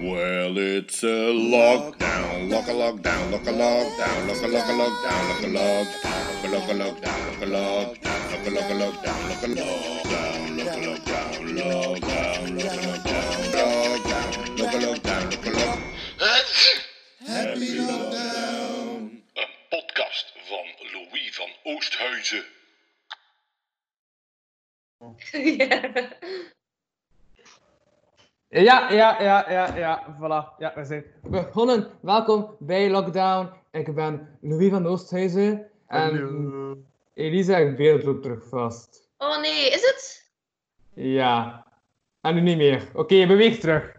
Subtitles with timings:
[0.00, 5.28] Well, it's a lockdown, lock a lockdown, lock a lockdown, lock a lock a lockdown,
[5.28, 9.42] lock a lockdown, lock a lockdown, lock a lockdown, lock a lock a lockdown, lock
[9.42, 15.50] a lockdown, lock a lockdown, lockdown, lock a lockdown, lockdown, lock a lockdown, lock a
[15.50, 15.78] lock.
[17.26, 19.22] Happy lockdown.
[19.34, 22.44] Een podcast van Louis van Oosthuizen.
[25.32, 25.80] Ja,
[28.50, 30.56] ja, ja, ja, ja, voilà.
[30.58, 31.86] Ja, we zijn begonnen.
[32.00, 33.48] Welkom bij Lockdown.
[33.70, 35.66] Ik ben Louis van Oosthuizen.
[35.86, 39.08] En Elisa en Beeld loopt terug vast.
[39.18, 40.30] Oh nee, is het?
[40.94, 41.66] Ja.
[42.20, 42.82] En nu niet meer.
[42.94, 43.96] Oké, je beweegt terug.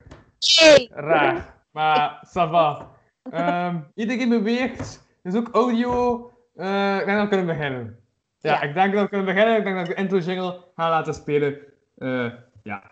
[0.89, 1.59] Raar.
[1.71, 2.91] Maar, ça va.
[3.31, 5.07] Ehm, iedereen beweegt.
[5.23, 6.25] Dus ook audio.
[6.55, 7.99] Eh, ik denk dat we kunnen beginnen.
[8.39, 8.61] Ja, Ja.
[8.61, 9.57] ik denk dat we kunnen beginnen.
[9.57, 11.57] Ik denk dat ik de intro jingle ga laten spelen.
[11.97, 12.31] Eh,
[12.63, 12.91] ja.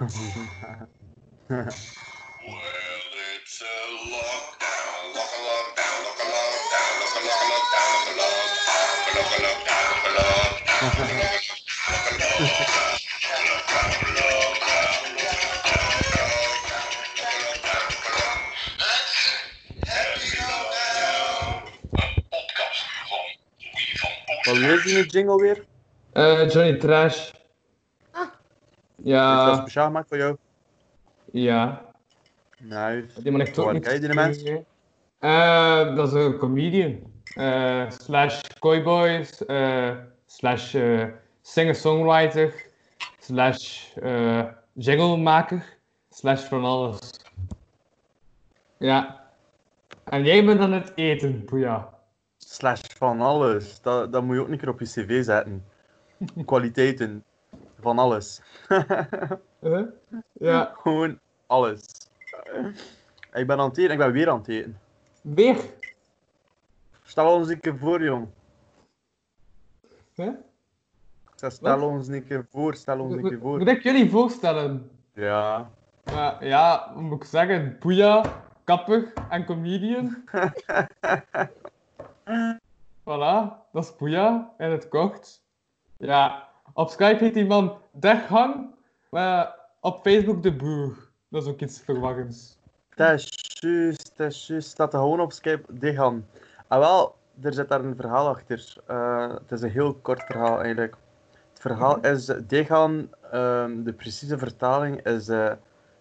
[0.00, 1.58] Well, it's
[3.58, 3.74] a
[4.06, 8.76] lockdown, lock a lockdown, lock a lockdown, lock a lock a lockdown, lock a lockdown,
[9.16, 9.64] lock lockdown,
[9.98, 11.08] lock a lockdown, lock a van
[24.42, 25.64] Wat weer die jingle weer?
[26.12, 27.37] Eh, Johnny Trash.
[29.16, 29.38] Ah.
[29.38, 30.36] Is dat Ja, speciaal gemaakt voor jou?
[31.32, 31.86] ja.
[32.58, 33.22] Nice.
[33.22, 33.82] Die man echt ook Waar niet.
[33.82, 34.42] ken je die mens?
[35.18, 37.12] Eh, dat is een comedian.
[37.34, 39.44] Eh, slash cowboys.
[39.46, 39.90] eh,
[40.26, 40.76] slash
[41.42, 42.54] singer-songwriter.
[43.20, 43.94] Slash
[44.72, 45.64] jinglemaker.
[46.10, 46.98] Slash van alles.
[48.78, 49.20] Ja.
[50.04, 51.88] En jij bent aan het eten, boeia.
[52.38, 53.80] Slash van alles.
[53.80, 55.64] Dat, dat moet je ook een keer op je cv zetten.
[56.46, 57.24] Kwaliteiten.
[57.80, 58.40] Van alles.
[59.60, 59.86] Huh?
[60.32, 60.72] Ja.
[60.76, 61.86] Gewoon alles.
[63.32, 63.92] Ik ben aan het eten.
[63.92, 64.78] Ik ben weer aan het eten.
[65.20, 65.56] Weer.
[67.02, 68.28] Stel ons een keer voor, jong.
[70.14, 70.32] Huh?
[71.34, 71.82] Stel Wat?
[71.82, 72.74] ons een keer voor.
[72.74, 73.58] Stel ons een keer voor.
[73.58, 74.90] Moet ik jullie voorstellen?
[75.12, 75.70] Ja.
[76.40, 77.76] Ja, moet ik zeggen?
[77.80, 80.16] Boeia, kapper en comedian.
[83.04, 85.42] voilà, dat is Boeia in het kort.
[85.96, 86.47] Ja,
[86.78, 88.74] op Skype heet die man Deghang,
[89.10, 90.96] maar op Facebook de Boer.
[91.28, 92.58] Dat is ook iets verwarrends.
[92.94, 93.28] Dat is
[93.60, 94.68] juist, dat is juist.
[94.68, 96.26] Staat er gewoon op Skype, Degan.
[96.68, 98.74] Ah wel, er zit daar een verhaal achter.
[98.86, 100.96] Eh, het is een heel kort verhaal eigenlijk.
[101.52, 105.52] Het verhaal is, Degan, ehm, de precieze vertaling is eh,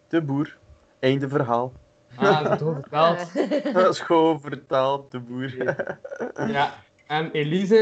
[0.07, 0.57] de boer.
[0.99, 1.73] Einde verhaal.
[2.15, 3.73] Ah, dat is het verteld.
[3.73, 5.55] Dat is gewoon vertaald, de boer.
[6.49, 6.73] Ja,
[7.07, 7.75] en Elise,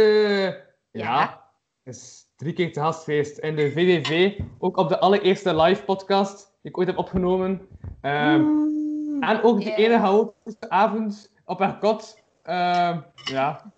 [0.91, 1.41] ja, Ja.
[1.83, 4.39] is drie keer te gast geweest in de VVV.
[4.59, 7.67] Ook op de allereerste live podcast die ik ooit heb opgenomen.
[8.01, 8.63] Ehm,
[9.19, 9.75] En ook die Ja.
[9.75, 12.19] ene chaotische avond op haar kot.
[12.43, 13.71] Ehm, ja,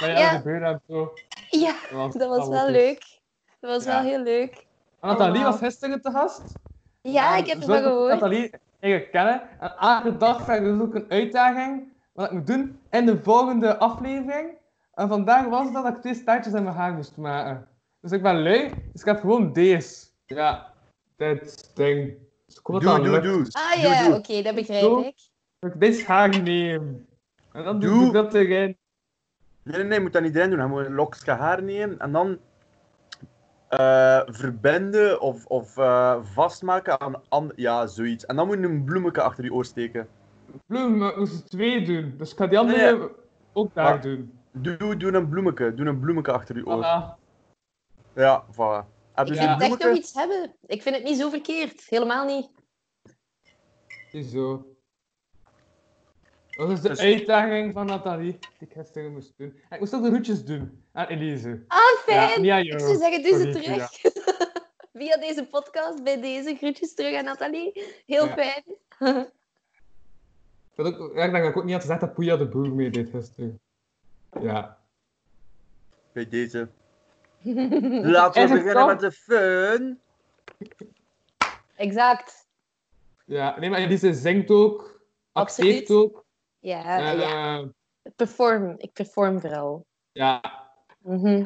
[0.00, 0.28] bij jou Ja.
[0.28, 1.12] gebeuren en zo.
[1.50, 3.20] Ja, was dat was wel leuk.
[3.60, 3.90] Dat was Ja.
[3.92, 4.66] wel heel leuk.
[5.00, 6.42] En Nathalie Oh, was gisteren te gast.
[7.02, 8.10] Ja, En ik heb heb ik gehoord.
[8.12, 8.50] Nathalie
[8.80, 9.42] eigenlijk kennen.
[9.60, 13.22] En elke dag krijg ik dus ook een uitdaging wat ik moet doen in de
[13.22, 14.50] volgende aflevering.
[14.94, 17.66] En vandaag was dat dat ik twee staartjes in mijn haar moest maken.
[18.06, 20.06] Dus ik ben lui, dus ik heb gewoon deze.
[20.26, 20.72] Ja,
[21.16, 22.14] dit ding.
[22.46, 23.52] Dus ik hoop dat Doe, doe, lukt.
[23.52, 23.62] doe.
[23.62, 25.00] Ah ja, oké, dat begrijp Zo.
[25.00, 25.14] ik.
[25.58, 27.06] Dat ik deze haar neem.
[27.52, 28.76] En dan doe, ik dat erin.
[29.62, 30.58] Nee, nee, nee, je moet dat niet erin doen.
[30.60, 32.38] Je moet een lokje haar nemen en dan
[33.68, 38.26] eh, verbinden of, of eh, vastmaken aan an Ja, zoiets.
[38.26, 40.08] En dan moet je een bloemetje achter je oor steken.
[40.66, 42.14] Bloem, maar ik moest er twee doen.
[42.18, 43.08] Dus ik ga die andere Nee,
[43.52, 44.32] ook daar Maar- doen.
[44.52, 45.74] Doe, doe een bloemetje.
[45.74, 46.84] Doe een bloemetje achter je oor.
[46.84, 47.24] Voilà.
[48.16, 48.94] Ja, voilà.
[49.14, 49.52] Heb je Ik Ja.
[49.52, 50.56] het echt nog iets hebben.
[50.66, 51.84] Ik vind het niet zo verkeerd.
[51.88, 52.48] Helemaal niet.
[54.26, 54.66] Zo.
[56.50, 59.48] Dat is de Dus- uitdaging van Nathalie die ik gisteren moest doen.
[59.50, 61.64] En ik moest ook de hoedjes doen aan Elise.
[61.68, 62.50] Ah, Ja, fijn.
[62.50, 63.90] aan ik zou zeggen, doe ze Sorry, terug.
[64.92, 67.84] Via deze podcast, bij deze groetjes terug aan Nathalie.
[68.06, 68.32] Heel Ja.
[68.34, 68.64] fijn.
[70.72, 72.48] Ik, had ook, ja, ik denk dat ik ook niet had gezegd dat Poeja de
[72.48, 73.60] boer meedeed gisteren.
[74.40, 74.78] Ja.
[76.12, 76.68] Bij deze.
[78.16, 80.00] Laten we beginnen met de fun.
[81.76, 82.46] exact.
[83.24, 83.58] ja.
[83.58, 85.00] Nee, maar Elise zingt ook.
[85.32, 85.90] Acteert Absoluut.
[85.90, 86.24] ook.
[86.58, 87.64] Ja, Eh, ja.
[88.16, 88.74] Perform.
[88.78, 89.86] Ik perform vooral.
[90.12, 90.40] ja.
[90.98, 91.44] Mhm.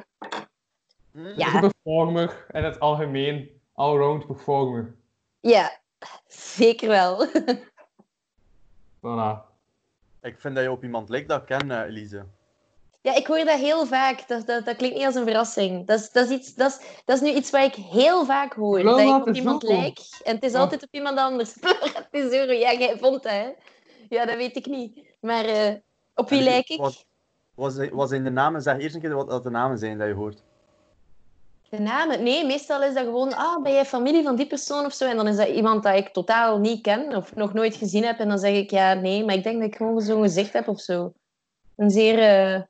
[1.12, 3.60] Een Ja, performer in het algemeen.
[3.74, 4.94] Allround performer.
[5.40, 5.80] ja,
[6.26, 7.26] zeker wel.
[9.00, 9.48] Voilà.
[10.22, 12.24] Ik vind dat je op iemand lijkt dat ik ken, eh, Elise.
[13.02, 14.28] Ja, ik hoor dat heel vaak.
[14.28, 15.86] Dat, dat, dat klinkt niet als een verrassing.
[15.86, 18.52] Dat is, dat, is iets, dat, is, dat is nu iets wat ik heel vaak
[18.52, 18.82] hoor.
[18.82, 20.60] Dat ik op iemand lijk en het is Oh.
[20.60, 21.54] altijd op iemand anders.
[21.94, 23.48] het is zo, ja, jij vond dat, hè?
[24.08, 25.00] Ja, dat weet ik niet.
[25.20, 25.74] Maar eh,
[26.14, 26.80] op wie lijk ik?
[26.80, 27.04] Wat,
[27.54, 28.62] wat zijn- wat zijn de namen?
[28.62, 30.42] Zeg eerst een keer wat dat de namen zijn dat je hoort.
[31.68, 32.22] De namen?
[32.22, 35.04] Nee, meestal is dat gewoon, ah, ben jij familie van die persoon of zo?
[35.08, 38.18] En dan is dat iemand dat ik totaal niet ken of nog nooit gezien heb.
[38.18, 40.68] En dan zeg ik, ja, nee, maar ik denk dat ik gewoon zo'n gezicht heb
[40.68, 41.12] of zo.
[41.76, 42.60] Een zeer, eh,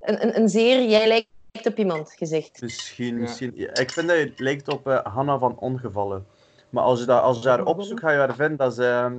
[0.00, 2.60] een, een, een zeer, jij lijkt op iemand gezicht.
[2.62, 3.20] Misschien, Ja.
[3.20, 3.52] misschien.
[3.54, 6.26] ja, Ik vind dat je lijkt op eh, Hanna van Ongevallen.
[6.70, 8.56] Maar als je, dat, als je haar opzoekt, ga je haar vinden.
[8.56, 9.14] Dat is, ehm,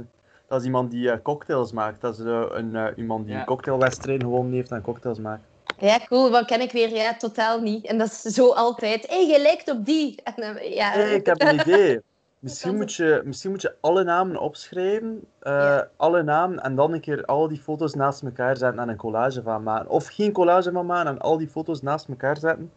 [0.48, 2.02] dat is iemand die eh, cocktails maakt.
[2.02, 3.40] Dat is eh, een, eh, iemand die Ja.
[3.40, 5.44] een cocktailwedstrijd gewonnen heeft en cocktails maakt.
[5.80, 6.30] Ja, cool.
[6.32, 6.90] Wat ken ik weer?
[6.90, 7.86] Ja, totaal niet.
[7.86, 9.08] En dat is zo altijd.
[9.08, 10.16] Hé, hey, je lijkt op die.
[10.36, 10.92] En, ja.
[10.92, 12.00] Hey, ik heb een idee.
[12.42, 15.24] Misschien moet, je, misschien moet je alle namen opschrijven.
[15.40, 15.90] eh, Ja.
[15.98, 16.60] Alle namen.
[16.60, 19.90] En dan een keer al die foto's naast elkaar zetten en een collage van maken.
[19.90, 22.72] Of geen collage van maken en al die foto's naast elkaar zetten.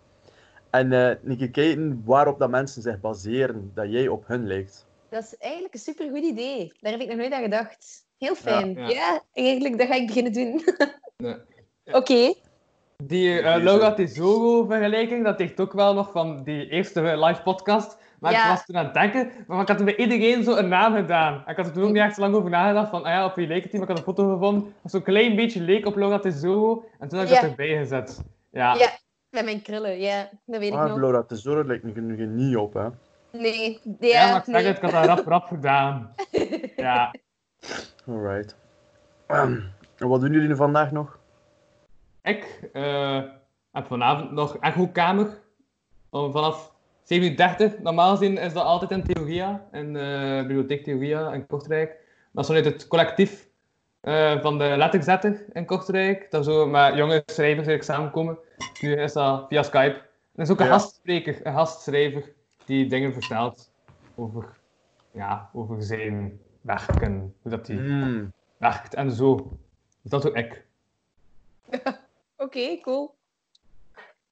[0.71, 3.71] En eh een keer kijken waarop dat mensen zich baseren.
[3.75, 4.87] Dat jij op hun lijkt.
[5.09, 6.73] Dat is eigenlijk een supergoed idee.
[6.81, 8.05] Daar heb ik nog nooit aan gedacht.
[8.19, 8.75] Heel fijn.
[8.75, 8.89] Ja.
[8.89, 10.63] Ja, eigenlijk, dat ga ik beginnen doen.
[11.17, 11.37] Nee.
[11.93, 12.35] Oké.
[13.05, 13.65] Die eh Deze.
[13.65, 17.99] Laura Tesoro-vergelijking, dat heeft ook wel nog van die eerste live podcast.
[18.25, 18.43] Maar Ja.
[18.43, 20.95] ik was toen aan het denken, maar ik had er bij iedereen zo een naam
[20.95, 21.35] gedaan.
[21.45, 23.25] En ik had er toen ook niet echt zo lang over nagedacht van, ah ja,
[23.25, 23.81] op wie leek het hier?
[23.81, 26.85] Maar ik had een foto gevonden dat zo'n klein beetje leek op Laura Tesoro.
[26.99, 27.41] En toen heb ik Ja.
[27.41, 28.23] dat erbij gezet.
[28.51, 28.75] Ja.
[28.75, 28.89] Ja,
[29.31, 30.01] met mijn krullen.
[30.01, 30.99] Ja, dat weet ik Maar nog.
[30.99, 32.89] Laura Tesoro lijkt nu nu niet op, hè.
[33.33, 33.81] Nee.
[34.01, 36.15] Ja, Ja, maar ik zeg het, ik had dat rap rap gedaan.
[36.77, 37.15] Ja.
[38.09, 38.57] Alright.
[39.27, 39.61] Ehm,
[39.99, 41.19] en wat doen jullie vandaag nog?
[42.23, 43.23] Ik eh,
[43.73, 45.43] heb vanavond nog echo-kamer.
[46.11, 46.74] Om vanaf
[47.05, 51.97] 7.30 Normaal gezien is dat altijd in Theoria, in de bibliotheek Theoria in Kortrijk.
[52.33, 53.49] Dat is vanuit het collectief
[54.01, 56.31] eh, van de letterzetter in Kortrijk.
[56.31, 58.39] Dat zo met jonge schrijvers eigenlijk samenkomen.
[58.81, 60.03] Nu is dat via Skype.
[60.35, 60.73] Er is ook een Ja.
[60.73, 62.33] gastspreker, een gastschrijver,
[62.65, 63.71] die dingen vertelt
[64.15, 64.57] over,
[65.11, 68.33] ja, over zijn werk en hoe dat hij Hmm.
[68.57, 69.35] werkt en zo.
[70.03, 70.65] Dus dat doe ik.
[72.37, 73.15] Oké, cool.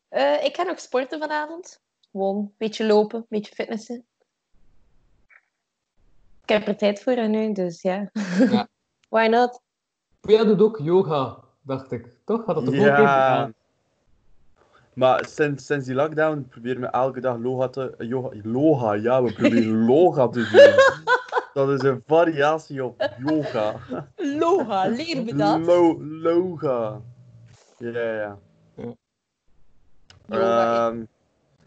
[0.09, 1.82] Eh, ik ga nog sporten vanavond.
[2.13, 4.05] Gewoon een beetje lopen, een beetje fitnessen.
[6.43, 8.11] Ik heb er tijd voor nu, dus ja.
[8.51, 8.69] Ja.
[9.09, 9.61] Why not?
[10.21, 12.09] Jij doet ook yoga, dacht ik.
[12.25, 12.45] Toch?
[12.47, 13.25] Had dat de vorige keer Ja.
[13.25, 13.55] gedaan?
[14.95, 17.95] Maar sinds, sinds die lockdown proberen we elke dag loga te...
[17.99, 20.75] eh, Yoga, loga, ja, we proberen loga te doen.
[21.55, 23.81] Dat is een variatie op yoga.
[24.17, 25.61] Loha, leer me dat.
[25.61, 27.01] Lo, loga.
[27.79, 28.39] Ja, ja.
[30.27, 31.05] Yoga, Ehm,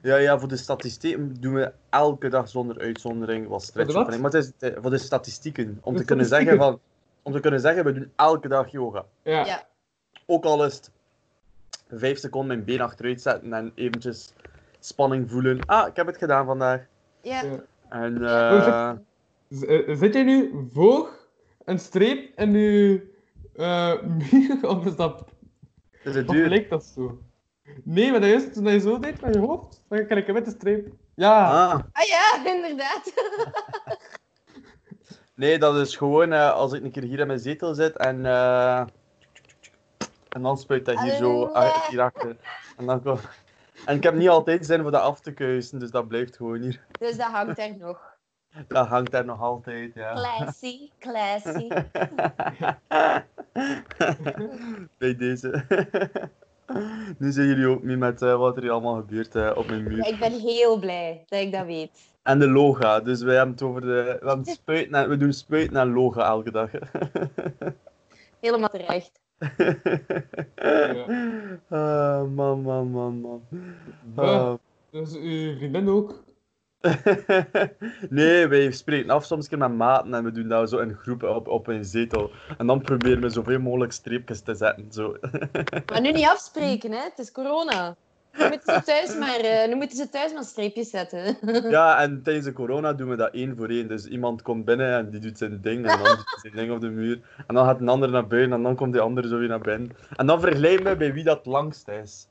[0.05, 4.21] ja, ja, voor de statistieken doen we elke dag zonder uitzondering wat stretchoefening.
[4.21, 5.79] Maar het is voor de statistieken.
[5.81, 6.79] Om De te kunnen zeggen van...
[7.21, 9.05] Om te kunnen zeggen, we doen elke dag yoga.
[9.23, 9.45] Ja.
[9.45, 9.67] Ja.
[10.25, 10.91] Ook al is het
[11.89, 14.33] vijf seconden mijn been achteruit zetten en eventjes
[14.79, 15.65] spanning voelen.
[15.65, 16.85] Ah, ik heb het gedaan vandaag.
[17.21, 17.43] Ja.
[17.89, 21.09] En zit- eh eh, Zit je nu voor
[21.65, 23.13] een streep je
[23.55, 24.57] eh muur?
[24.69, 25.25] Of is dat...
[26.03, 26.49] is het Of duur?
[26.49, 27.19] lijkt dat zo?
[27.83, 29.83] Nee, maar dat is toen je zo deed met je hoofd.
[29.87, 30.87] Dan krijg ik een witte streep.
[31.15, 31.49] Ja.
[31.49, 33.13] Ah, Ah ja, inderdaad.
[35.35, 38.25] nee, dat is gewoon eh, als ik een keer hier in mijn zetel zit en,
[38.25, 38.79] eh,
[40.29, 42.37] en dan spuit dat hier zo ah, hierachter.
[42.77, 43.19] En, dan kom...
[43.85, 46.61] en ik heb niet altijd zin voor dat af te kuisen, dus dat blijft gewoon
[46.61, 46.85] hier.
[46.99, 48.13] Dus dat hangt er nog.
[48.67, 50.13] Dat hangt daar nog altijd, ja.
[50.13, 51.67] Classy, classy.
[54.97, 55.65] Bij deze.
[57.19, 59.83] nu zijn jullie ook mee met eh, wat er hier allemaal gebeurt eh, op mijn
[59.83, 59.97] muur.
[59.97, 62.13] Ja, ik ben heel blij dat ik dat weet.
[62.23, 64.17] En de loga, dus wij hebben het over de...
[64.21, 66.69] We, hebben spuiten en, we doen spuiten en loga elke dag.
[68.39, 69.11] Helemaal terecht.
[71.69, 73.41] Ah, man, man, man, man.
[74.15, 74.23] Ja.
[74.23, 74.53] Ah.
[74.89, 76.23] Dus uw vriendin ook.
[78.09, 81.35] nee, wij spreken af soms keer met maten en we doen dat zo in groepen
[81.35, 82.31] op, op een zetel.
[82.57, 84.87] En dan proberen we zoveel mogelijk streepjes te zetten.
[84.91, 85.17] Zo.
[85.91, 86.97] Maar nu niet afspreken, hè?
[86.97, 87.95] Het is corona.
[88.37, 91.37] Nu moeten ze thuis maar, eh, nu moeten ze thuis maar streepjes zetten.
[91.69, 93.87] ja, en tijdens de corona doen we dat één voor één.
[93.87, 96.71] Dus iemand komt binnen en die doet zijn ding en dan doet hij zijn ding
[96.71, 97.19] op de muur.
[97.47, 99.59] En dan gaat een ander naar buiten en dan komt die andere zo weer naar
[99.59, 99.91] binnen.
[100.15, 102.27] En dan vergelijken we bij wie dat langst is.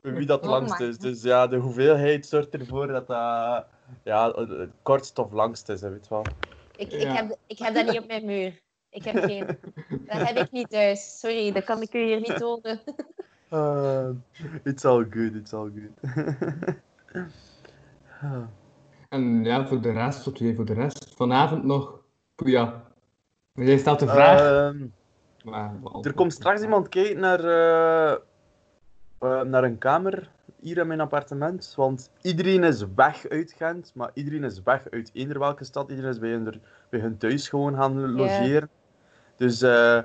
[0.00, 0.98] Bij wie dat Oh langst is.
[0.98, 3.66] Dus ja, de hoeveelheid zorgt ervoor dat dat
[4.04, 6.24] ja, het kortst of langst is, hè, weet je wel.
[6.76, 7.14] Ik, ik, Ja.
[7.14, 8.60] heb, ik heb dat niet op mijn muur.
[8.90, 9.46] Ik heb geen...
[10.06, 11.18] Dat heb ik niet thuis.
[11.18, 12.80] Sorry, dat kan ik u hier niet tonen.
[13.52, 14.08] Uh,
[14.64, 16.14] it's all good, it's all good.
[18.22, 18.42] Ah.
[19.08, 21.12] En ja, voor de rest, doe je voor de rest?
[21.16, 22.00] Vanavond nog.
[22.36, 22.82] Ja.
[23.52, 24.40] Jij stelt de vraag.
[24.40, 24.86] Ehm,
[25.44, 28.16] maar, er komt straks iemand kijken naar, eh,
[29.20, 31.72] eh, naar een kamer hier in mijn appartement.
[31.76, 35.90] Want iedereen is weg uit Gent, maar iedereen is weg uit eender welke stad.
[35.90, 38.68] Iedereen is bij hun, bij hun thuis gewoon gaan logeren.
[39.36, 39.98] Dus eh,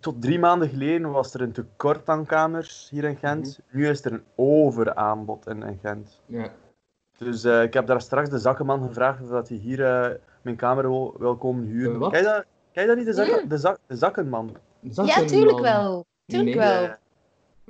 [0.00, 3.60] tot drie maanden geleden was er een tekort aan kamers hier in Gent.
[3.70, 6.20] Nu is er een overaanbod in, in Gent.
[6.26, 6.48] Ja.
[7.18, 10.10] Dus eh, ik heb daar straks de zakkenman gevraagd of dat hij hier eh,
[10.42, 11.92] mijn kamer wil, wil komen huren.
[12.16, 14.56] Je dat, ken je dat niet, de, zakken, de, zak, de zakkenman?
[14.80, 16.04] Ja, tuurlijk wel.
[16.26, 16.68] Tuurlijk Nee.
[16.68, 16.94] wel.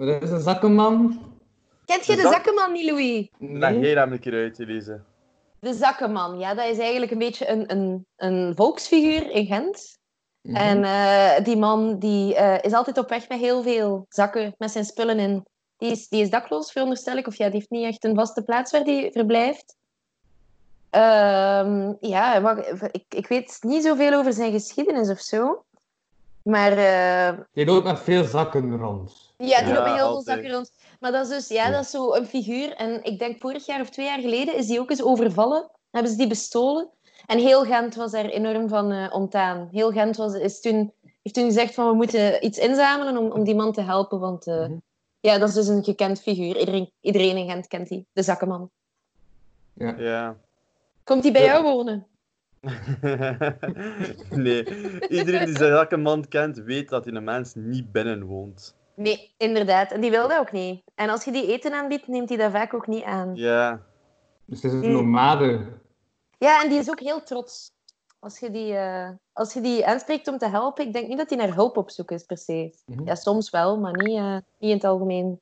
[0.00, 1.20] Eh, Dat is een zakkenman.
[1.84, 3.28] Kent je De de zak- zakkenman niet, Louis?
[3.38, 3.80] Leg Nee.
[3.80, 5.00] jij hem een keer uit, Elise.
[5.60, 9.98] De zakkenman, ja, dat is eigenlijk een beetje een, een, een volksfiguur in Gent.
[10.42, 10.56] Mhm.
[10.56, 14.70] En eh, die man die, eh, is altijd op weg met heel veel zakken met
[14.70, 15.44] zijn spullen in.
[15.76, 17.26] Die is, die is dakloos, veronderstel ik.
[17.26, 19.76] Of ja, die heeft niet echt een vaste plaats waar hij verblijft.
[20.90, 25.64] Ehm, ja, wacht, ik, ik weet niet zoveel over zijn geschiedenis of zo.
[26.42, 29.29] Maar eh, Je loopt met veel zakken rond.
[29.48, 30.72] Ja, die Ja, loopt met heel veel zakken rond.
[31.00, 31.70] Maar dat is dus, ja, Ja.
[31.72, 32.72] dat is zo een figuur.
[32.74, 35.70] En ik denk vorig jaar of twee jaar geleden is die ook eens overvallen.
[35.90, 36.90] Hebben ze die bestolen.
[37.26, 39.68] En heel Gent was daar enorm van eh, ontdaan.
[39.72, 40.92] Heel Gent was, is toen,
[41.22, 44.20] heeft toen gezegd van we moeten iets inzamelen om, om die man te helpen.
[44.20, 44.76] Want eh, Mhm.
[45.20, 46.58] ja, dat is dus een gekend figuur.
[46.58, 48.06] Iedereen, iedereen in Gent kent die.
[48.12, 48.70] De zakkenman.
[49.74, 50.36] Ja.
[51.04, 51.52] Komt hij bij Ja.
[51.52, 52.06] jou wonen?
[54.30, 54.64] nee,
[55.08, 58.74] iedereen die zijn zakkenman kent, weet dat hij een mens niet binnen woont.
[58.94, 59.92] Nee, inderdaad.
[59.92, 60.82] En die wil dat ook niet.
[60.94, 63.34] En als je die eten aanbiedt, neemt hij dat vaak ook niet aan.
[63.34, 63.82] Ja.
[64.44, 65.66] Dus het is een nomade.
[66.38, 67.72] Ja, en die is ook heel trots.
[68.18, 71.28] Als je die, eh, als je die aanspreekt om te helpen, ik denk niet dat
[71.28, 72.74] hij naar hulp op zoek is per se.
[72.86, 73.04] Mhm.
[73.06, 75.40] Ja, soms wel, maar niet, eh, niet in het algemeen.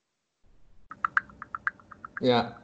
[2.14, 2.62] Ja.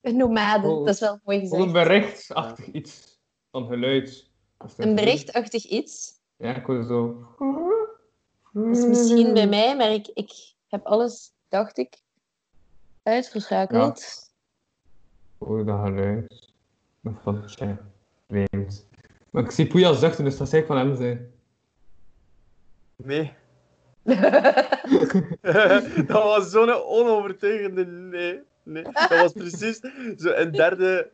[0.00, 0.78] Een nomade, Oh.
[0.84, 1.72] dat is wel mooi Of een gezegd.
[1.72, 3.18] berichtachtig iets.
[3.50, 4.28] Van geluid.
[4.76, 6.12] Een berichtachtig iets.
[6.36, 7.26] Ja, ik hoorde zo.
[8.52, 10.30] Dat is misschien bij mij, maar ik, ik
[10.68, 11.98] heb alles, dacht ik,
[13.02, 13.98] uitverschakeld.
[15.38, 16.52] Ik hoorde dat geluid.
[17.00, 17.78] Nog van, tja,
[18.28, 18.88] vreemd.
[19.30, 21.32] Maar ik zie Poeja zuchten, dus dat zou ik van hem zijn.
[22.96, 23.32] Nee.
[26.06, 28.40] dat was zo'n onovertuigende nee.
[28.72, 28.82] Nee.
[28.82, 29.80] Dat was precies
[30.16, 31.08] zo een derde,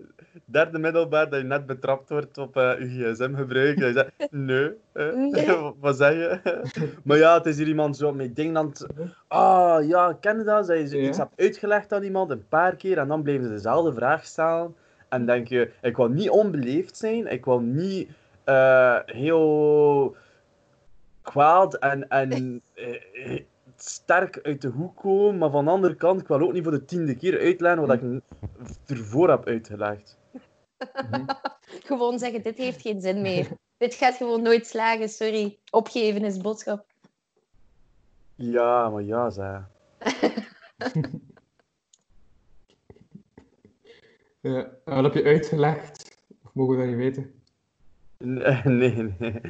[0.45, 3.79] derde middelbaar dat je net betrapt wordt op eh je gsm-gebruik.
[3.81, 4.71] Dat je zegt, nee.
[4.93, 5.47] eh, Nee.
[5.81, 6.61] Wat zeg je?
[7.05, 8.87] maar ja, het is hier iemand zo met dingen aan het...
[9.29, 10.67] Ah, ja, ken je dat?
[10.67, 11.09] Dat je zo Ja.
[11.09, 14.75] iets hebt uitgelegd aan iemand een paar keer en dan blijven ze dezelfde vraag stellen.
[15.09, 18.11] En denk je, ik wil niet onbeleefd zijn, ik wil niet
[18.45, 20.17] eh, heel
[21.23, 22.63] kwaad en, en
[23.77, 26.73] sterk uit de hoek komen, maar van de andere kant, ik wil ook niet voor
[26.73, 28.23] de tiende keer uitleggen wat ik n-
[28.87, 30.19] ervoor heb uitgelegd.
[31.85, 33.49] Gewoon zeggen, dit heeft geen zin meer.
[33.79, 35.59] dit gaat gewoon nooit slagen, sorry.
[35.71, 36.85] Opgeven is boodschap.
[38.35, 39.31] Ja, maar ja,
[44.41, 46.19] en wat heb je uitgelegd?
[46.45, 47.35] Of mogen we dat niet weten?
[48.19, 49.41] Nee, nee.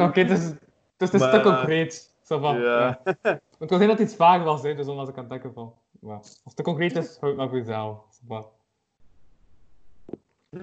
[0.00, 0.58] Oké, het is, het
[0.98, 2.09] is een Maar- stuk concreet.
[2.30, 3.00] Zo van, Ja.
[3.58, 5.52] ik wil dat het iets vaag was, hè, dus dan was ik aan het denken
[5.52, 5.74] van...
[6.00, 8.04] Maar als het te concreet is, hou het maar voor jezelf.
[8.10, 8.46] Zo van.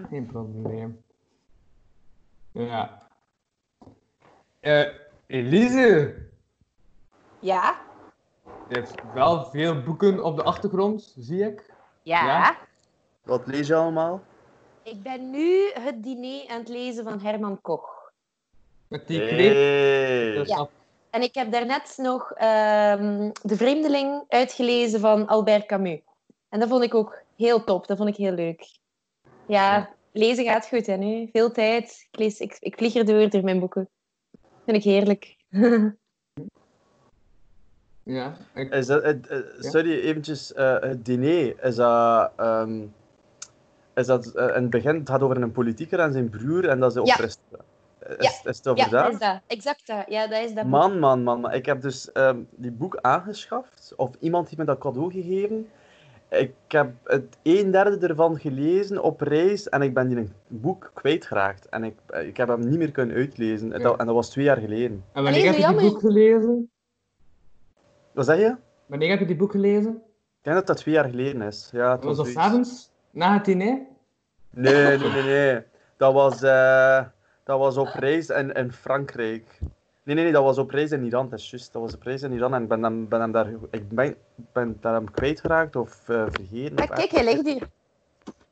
[0.09, 1.03] Geen probleem.
[2.51, 3.07] Ja.
[4.59, 4.87] Eh,
[5.25, 6.15] Elise,
[7.39, 7.79] Ja?
[8.69, 11.73] je hebt wel veel boeken op de achtergrond, zie ik.
[12.03, 12.25] Ja.
[12.25, 12.57] Ja?
[13.23, 14.21] Wat lees je allemaal?
[14.83, 18.11] Ik ben nu het diner aan het lezen van Herman Koch.
[18.87, 19.21] Met die.
[19.21, 20.33] Hey.
[20.33, 20.69] Dus Ja.
[21.17, 25.99] En ik heb daarnet nog ehm, De Vreemdeling uitgelezen van Albert Camus.
[26.49, 27.87] En dat vond ik ook heel top.
[27.87, 28.61] Dat vond ik heel leuk.
[29.47, 29.89] Ja, Ja.
[30.11, 31.29] lezen gaat goed, hè, nu.
[31.31, 32.07] Veel tijd.
[32.11, 33.89] Ik, lees, ik, ik vlieg erdoor door mijn boeken.
[34.65, 35.35] Vind ik heerlijk.
[38.03, 40.53] Ja, ik, Is dat, het- eh, sorry, eventjes.
[40.53, 42.31] eh, het diner, is dat...
[42.35, 42.85] ehm,
[43.95, 46.79] is dat eh, in het begin, het gaat over een politieker en zijn broer en
[46.79, 47.15] dat ze op Ja.
[48.17, 49.03] Is, is het over ja, dat?
[49.03, 49.39] dat is dat.
[49.47, 50.03] Exact dat.
[50.07, 50.71] Ja, dat is dat boek.
[50.71, 51.53] Man, man, man, man.
[51.53, 53.93] Ik heb dus ehm, die boek aangeschaft.
[53.95, 55.67] Of iemand heeft me dat cadeau gegeven.
[56.29, 60.91] Ik heb het een derde ervan gelezen op reis en ik ben die een boek
[60.93, 61.69] kwijtgeraakt.
[61.69, 63.69] En ik, eh, ik heb hem niet meer kunnen uitlezen.
[63.69, 63.77] Ja.
[63.77, 65.03] Dat, en dat was twee jaar geleden.
[65.13, 66.71] en wanneer heb je die boek gelezen?
[68.13, 68.55] Wat zeg je?
[68.85, 70.01] Wanneer heb je die boek gelezen?
[70.37, 71.69] Ik denk dat dat twee jaar geleden is.
[71.71, 72.91] Ja, het Was dat s'avonds?
[73.11, 73.81] Na het diner?
[74.49, 75.63] Nee, nee, nee, nee.
[75.97, 77.05] Dat was, eh,
[77.47, 79.57] dat was op reis in, in Frankrijk.
[80.03, 81.29] Nee, nee, nee, dat was op reis in Iran.
[81.29, 81.73] Dat is juist.
[81.73, 84.15] Dat was op reis in Iran en ik ben hem, ben hem daar, ik ben,
[84.53, 86.77] ben daar hem kwijtgeraakt of eh, vergeten.
[86.77, 87.67] Ah, of kijk, hij ligt hier.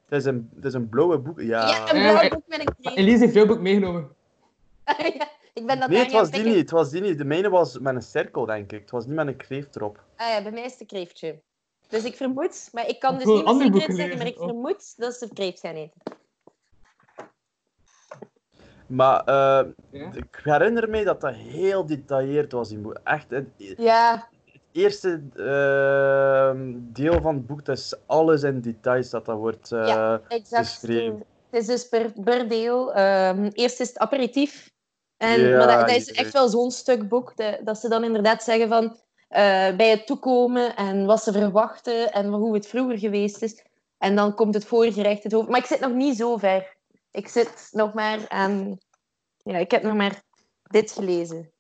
[0.06, 1.42] Het is een, het is een blauwe boek.
[1.42, 1.68] Ja.
[1.68, 2.92] Ja, een Ja, blauw eh, boek met een.
[2.92, 4.10] Elise heeft jouw boek meegenomen.
[5.18, 6.56] ja, Ik ben dat Nee, het was die niet.
[6.56, 7.18] Het was die niet.
[7.18, 8.82] De mijne was met een cirkel, denk ik.
[8.82, 10.00] Het was niet met een kreeft erop.
[10.16, 11.42] Ah ja, bij mij is het een kreeftje.
[11.88, 14.38] Dus ik vermoed, maar ik kan dus niet met andere zekerheid boeken zeggen, maar ik
[14.38, 16.02] vermoed dat ze kreeft gaan eten.
[18.88, 20.12] Maar eh, Ja?
[20.14, 22.98] ik herinner me dat dat heel gedetailleerd was in boek.
[23.04, 24.28] Echt, het, het Ja,
[24.72, 29.88] eerste ehm, deel van het boek, dat is alles in details dat dat wordt eh,
[29.88, 30.22] Ja.
[30.28, 30.82] exact.
[30.82, 31.26] beschreven.
[31.50, 32.94] Het is dus per, per deel.
[32.94, 34.74] ehm, eerst is het aperitief.
[35.18, 38.04] En, Ja, maar dat, dat is echt wel zo'n stuk boek dat, dat ze dan
[38.04, 42.98] inderdaad zeggen van eh, bij het toekomen en wat ze verwachten en hoe het vroeger
[42.98, 43.66] geweest is.
[43.98, 45.50] En dan komt het voorgerecht het hoofd.
[45.50, 46.75] Maar ik zit nog niet zo ver.
[47.16, 48.78] Ik zit nog maar aan...
[49.44, 50.22] Ja, ik heb nog maar
[50.64, 51.52] dit gelezen.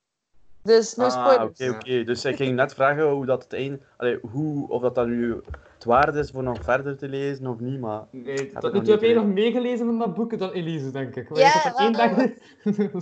[0.64, 2.04] Dus no Ah, oké, oké.
[2.04, 3.82] Dus ik ging net vragen hoe dat het eind...
[3.98, 5.42] Allee, hoe, of dat, dat nu
[5.74, 8.08] het waard is voor nog verder te lezen of niet, maar...
[8.12, 10.52] Nee, Heb tot ik nu nog toe heb jij nog meegelezen van dat boek dan
[10.52, 11.28] Elise, denk ik.
[11.28, 12.16] Want Ja, ik heb dat één dag...
[12.16, 13.02] wel.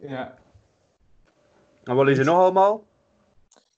[0.16, 0.38] ja.
[1.84, 2.84] En wat lees je nog allemaal?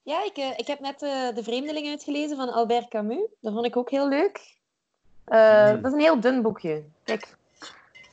[0.03, 3.27] Ja, ik, eh, ik heb net eh, De Vreemdeling uitgelezen van Albert Camus.
[3.41, 4.56] Dat vond ik ook heel leuk.
[5.27, 5.81] Eh, Hmm.
[5.81, 6.83] Dat is een heel dun boekje.
[7.03, 7.35] Kijk.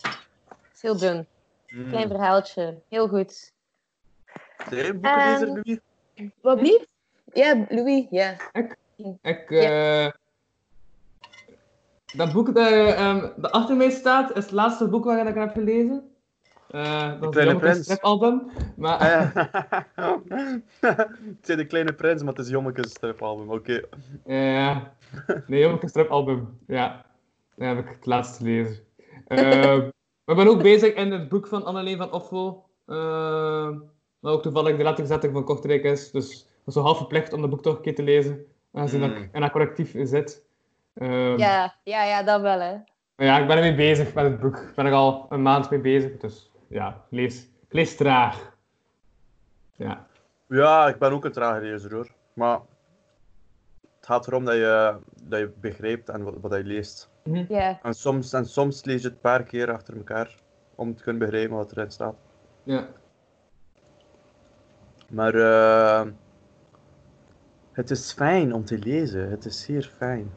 [0.02, 1.26] Het is heel dun.
[1.66, 1.88] Hmm.
[1.88, 2.78] Klein verhaaltje.
[2.88, 3.52] Heel goed.
[4.70, 5.78] Een boekenlezer, En- Louis?
[6.40, 6.88] Wat?
[7.32, 8.36] Ja, Louis, ja.
[9.22, 10.08] Ik, eh
[12.16, 15.52] Dat boek dat, ehm, dat achter mij staat, is het laatste boek waar ik heb
[15.52, 16.13] gelezen.
[16.74, 17.82] Eh dat is Kleine een Prins.
[17.84, 18.42] stripalbum.
[18.76, 19.34] Maar Ah,
[20.80, 23.50] het zijn de kleine prins, maar het is Jommekes stripalbum.
[23.50, 23.80] Oké.
[24.26, 24.92] Ja.
[25.46, 26.58] nee, een stripalbum.
[26.66, 27.04] Ja.
[27.56, 28.78] Dat heb ik het laatst gelezen.
[29.26, 29.38] Eh,
[30.24, 32.66] maar ik ben ook bezig in het boek van Anneleen van Offel.
[32.86, 33.68] Uh,
[34.20, 36.10] wat ook toevallig de letterzetting van Kortrijk is.
[36.10, 38.44] Dus ik was zo half verplicht om dat boek toch een keer te lezen.
[38.72, 39.16] Aangezien dat Mm.
[39.16, 40.44] ik in dat correctief zit.
[40.94, 42.72] Ehm, Ja, ja, ja, dat wel, hè.
[43.16, 44.56] Maar ja, ik ben ermee bezig met het boek.
[44.56, 46.16] Ik ben er al een maand mee bezig.
[46.16, 48.56] Dus ja, ik lees, ik lees traag.
[49.72, 50.06] Ja.
[50.48, 52.14] Ja, ik ben ook een trage lezer hoor.
[52.32, 52.60] Maar
[53.96, 57.10] het gaat erom dat je, dat je begrijpt en wat, wat je leest.
[57.48, 57.78] Ja.
[57.82, 60.34] En soms, en soms lees je het een paar keer achter elkaar
[60.74, 62.16] om te kunnen begrijpen wat erin staat.
[62.62, 62.88] Ja.
[65.08, 66.10] Maar eh,
[67.72, 69.30] het is fijn om te lezen.
[69.30, 70.32] Het is zeer fijn.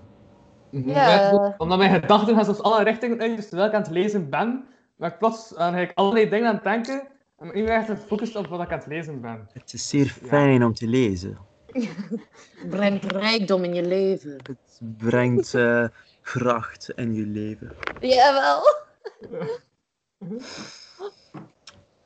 [0.69, 0.89] Mhm.
[0.89, 1.55] Ja.
[1.57, 4.67] Omdat mijn gedachten gaan soms alle richtingen uit, dus terwijl ik aan het lezen ben,
[4.97, 7.07] ben ik plots aan eigenlijk allerlei dingen aan het denken.
[7.37, 9.49] En nu echt gefocust op wat ik aan het lezen ben.
[9.53, 11.37] Het is zeer fijn om te lezen.
[12.69, 14.31] Brengt rijkdom in je leven.
[14.31, 15.85] Het brengt eh,
[16.21, 17.71] kracht in je leven.
[17.99, 18.61] Jawel.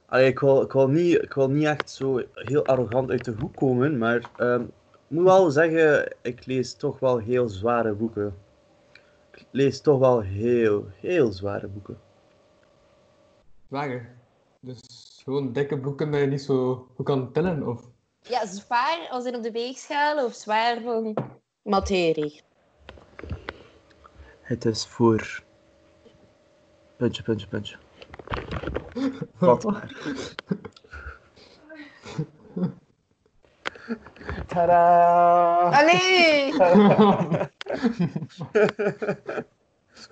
[0.05, 3.35] Allee, ik, wil, ik, wil niet, ik wil niet echt zo heel arrogant uit de
[3.39, 4.69] hoek komen, maar ehm, ik
[5.07, 8.35] moet wel zeggen, ik lees toch wel heel zware boeken.
[9.31, 11.97] Ik lees toch wel heel, heel zware boeken.
[13.71, 14.15] Zwaar.
[14.59, 14.81] Dus
[15.23, 17.67] gewoon dikke boeken dat je niet zo goed kan tillen.
[17.67, 17.81] Of...
[18.21, 21.15] Ja, zwaar als in op de weegschaal of zwaar van
[21.61, 22.41] materie?
[24.41, 25.43] Het is voor.
[26.97, 27.77] Puntje, puntje, puntje.
[29.39, 29.95] Wat maar.
[34.47, 35.69] Tadaa!
[35.79, 36.53] Allee!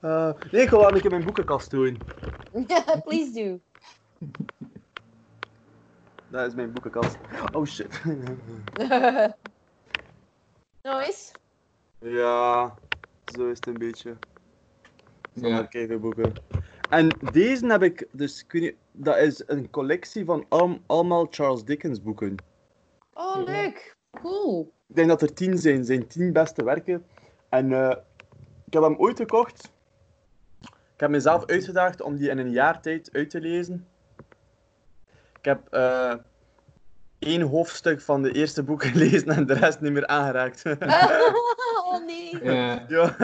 [0.00, 1.98] Eh, nee, ik wil wel een keer mijn boekenkast doen.
[3.04, 3.60] Please do.
[6.28, 7.16] Dat is mijn boekenkast.
[7.52, 8.00] Oh shit.
[10.82, 11.32] Noise?
[11.98, 12.74] ja,
[13.34, 14.16] zo is het een beetje.
[15.32, 15.48] Ja.
[15.48, 15.62] ja.
[15.62, 16.32] kijken boeken.
[16.90, 21.26] En deze heb ik, dus ik weet niet, dat is een collectie van al- allemaal
[21.30, 22.34] Charles Dickens boeken.
[23.12, 23.96] Oh, leuk.
[24.10, 24.72] Cool.
[24.88, 27.04] Ik denk dat er tien zijn, zijn tien beste werken.
[27.48, 27.96] En eh,
[28.66, 29.72] ik heb hem ooit gekocht.
[30.94, 33.88] Ik heb mezelf uitgedaagd om die in een jaar tijd uit te lezen.
[35.38, 36.14] Ik heb eh,
[37.18, 40.62] één hoofdstuk van de eerste boek gelezen en de rest niet meer aangeraakt.
[41.84, 42.44] oh nee.
[42.44, 42.84] Ja.
[42.88, 43.14] ja,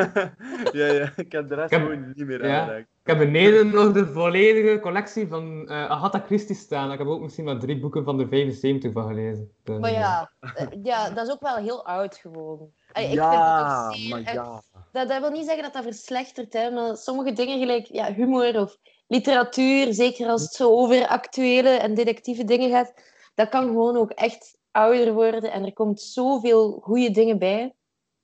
[0.73, 2.61] ja, ja, ik heb de rest heb- gewoon niet meer ja.
[2.61, 2.89] aangeraakt.
[3.03, 6.93] Ik heb beneden nog de volledige collectie van eh, Agatha Christie staan.
[6.93, 9.51] Ik heb ook misschien maar drie boeken van de 75 van gelezen.
[9.63, 12.73] Dus, Maar ja, eh, ja, dat is ook wel heel oud gewoon.
[12.95, 14.35] Ik ja, vind dat zeer...
[14.35, 14.63] ja.
[14.93, 18.61] Dat, dat wil niet zeggen dat dat verslechtert, hè, maar sommige dingen, gelijk ja, humor
[18.61, 18.77] of
[19.07, 22.93] literatuur, zeker als het zo over actuele en detectieve dingen gaat,
[23.35, 27.75] dat kan gewoon ook echt ouder worden en er komt zoveel goede dingen bij.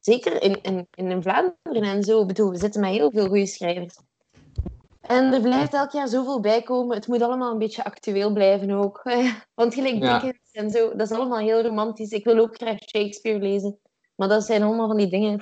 [0.00, 2.20] Zeker in, in, in Vlaanderen en zo.
[2.20, 3.98] Ik bedoel, we zitten met heel veel goede schrijvers.
[5.00, 6.96] En er blijft elk jaar zoveel bij komen.
[6.96, 9.02] Het moet allemaal een beetje actueel blijven ook.
[9.54, 10.18] Want gelijk Ja.
[10.18, 12.10] Dickens en zo, dat is allemaal heel romantisch.
[12.10, 13.80] Ik wil ook graag Shakespeare lezen.
[14.20, 15.40] Maar dat zijn allemaal van die dingen.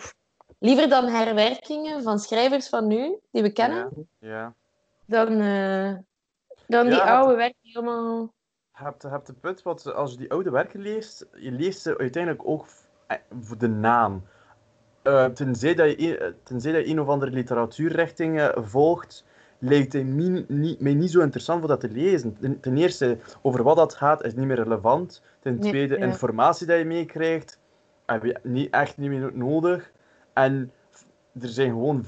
[0.58, 4.54] Liever dan herwerkingen van schrijvers van nu, die we kennen, Ja, ja.
[5.06, 5.94] dan, eh,
[6.66, 8.32] Dan die Ja, oude werken helemaal...
[8.72, 11.80] Je hebt, je hebt het punt, wat als je die oude werken leest, je leest
[11.80, 12.66] ze uiteindelijk ook
[13.06, 14.22] eh, voor de naam.
[15.02, 19.24] Eh, tenzij, dat je, een- tenzij dat je een of andere literatuurrichting volgt,
[19.58, 22.36] lijkt het mij niet, mij niet zo interessant voor dat te lezen.
[22.40, 25.22] Ten, ten eerste, over wat dat gaat, is niet meer relevant.
[25.40, 26.04] Ten Nee, tweede, ja.
[26.06, 27.58] informatie die je meekrijgt,
[28.12, 29.92] heb je niet, echt niet meer nodig.
[30.32, 30.72] En
[31.40, 32.04] er zijn gewoon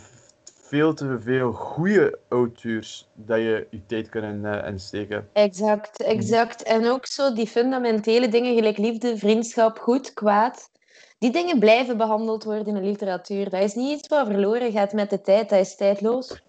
[0.70, 5.28] veel te veel goede auteurs dat je je tijd kunnen eh, insteken.
[5.32, 6.62] Exact, exact.
[6.62, 10.70] En ook zo die fundamentele dingen, gelijk liefde, vriendschap, goed, kwaad.
[11.18, 13.50] Die dingen blijven behandeld worden in de literatuur.
[13.50, 16.42] Dat is niet iets wat verloren gaat met de tijd, dat is tijdloos.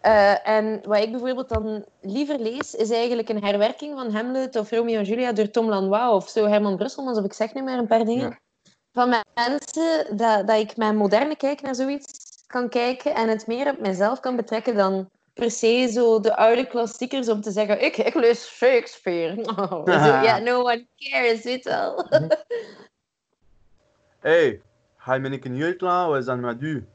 [0.00, 4.70] Eh, en wat ik bijvoorbeeld dan liever lees, is eigenlijk een herwerking van Hamlet of
[4.70, 7.78] Romeo en Julia door Tom Lanois of zo Herman Brusselmans, of ik zeg nu maar
[7.78, 8.28] een paar dingen.
[8.28, 8.38] Ja.
[8.92, 13.70] Van mensen dat, dat ik een moderne kijk naar zoiets kan kijken en het meer
[13.70, 17.96] op mezelf kan betrekken dan per se zo de oude klassiekers om te zeggen, ik,
[17.96, 19.44] ik lees Shakespeare.
[19.56, 22.06] Oh, zo, ja, no one cares, weet wel.
[24.20, 24.62] hey,
[24.96, 26.10] ga je me uitlaten?
[26.10, 26.86] Wat is dat met u?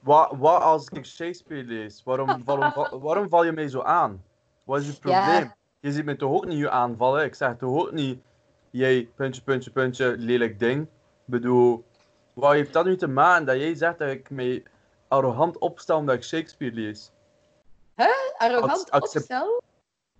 [0.00, 2.02] wat, wat als ik Shakespeare lees?
[2.04, 4.24] Waarom, waarom, waarom val je mij zo aan?
[4.64, 4.98] Wat is je Ja.
[5.00, 5.54] probleem?
[5.80, 7.24] Je ziet me toch ook niet aanvallen?
[7.24, 8.20] Ik zeg toch ook niet,
[8.70, 10.82] jij, puntje, puntje, puntje, lelijk ding.
[10.82, 10.88] Ik
[11.24, 11.84] bedoel,
[12.32, 14.62] wat heeft dat nu te maken dat jij zegt dat ik mij
[15.08, 17.10] arrogant opstel omdat ik Shakespeare lees?
[18.36, 19.62] Arrogant Accept- opstel.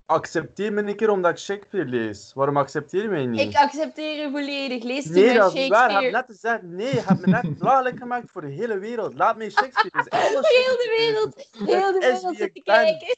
[0.06, 2.32] Accepteer me een keer omdat ik Shakespeare lees.
[2.34, 3.40] Waarom accepteer je mij niet?
[3.40, 4.82] Ik accepteer u volledig.
[4.82, 5.90] Lees Nee, maar dat is niet waar.
[5.90, 6.16] Je Shakespeare.
[6.16, 9.14] hebt net gezegd, nee, je hebt me net belachelijk gemaakt voor de hele wereld.
[9.14, 10.10] Laat mij Shakespeare lezen.
[10.28, 12.74] Heel de Shakespeare wereld, heel de wereld wie zit te ik ben.
[12.74, 13.16] kijken.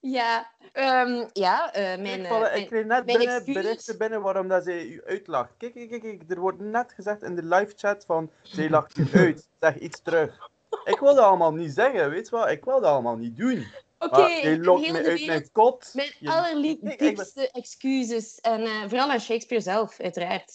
[0.00, 3.62] Ja, ehm, ja eh, mijn, eh, ik kreeg net mijn binnen excuses.
[3.62, 5.50] berichten binnen waarom dat zij u uitlacht.
[5.58, 8.98] Kijk, kijk, kijk, kijk, er wordt net gezegd in de live chat van, zij lacht
[8.98, 9.48] u uit.
[9.60, 10.48] Zeg iets terug.
[10.84, 12.50] Ik wil dat allemaal niet zeggen, weet je wat?
[12.50, 13.66] Ik wil dat allemaal niet doen.
[13.98, 15.90] Oké, maar je ik lokt me uit wereld mijn kot.
[15.92, 18.38] Mijn Je- allerliefste Ik- ik ben- excuses.
[18.40, 20.52] En eh, vooral aan Shakespeare zelf, uiteraard.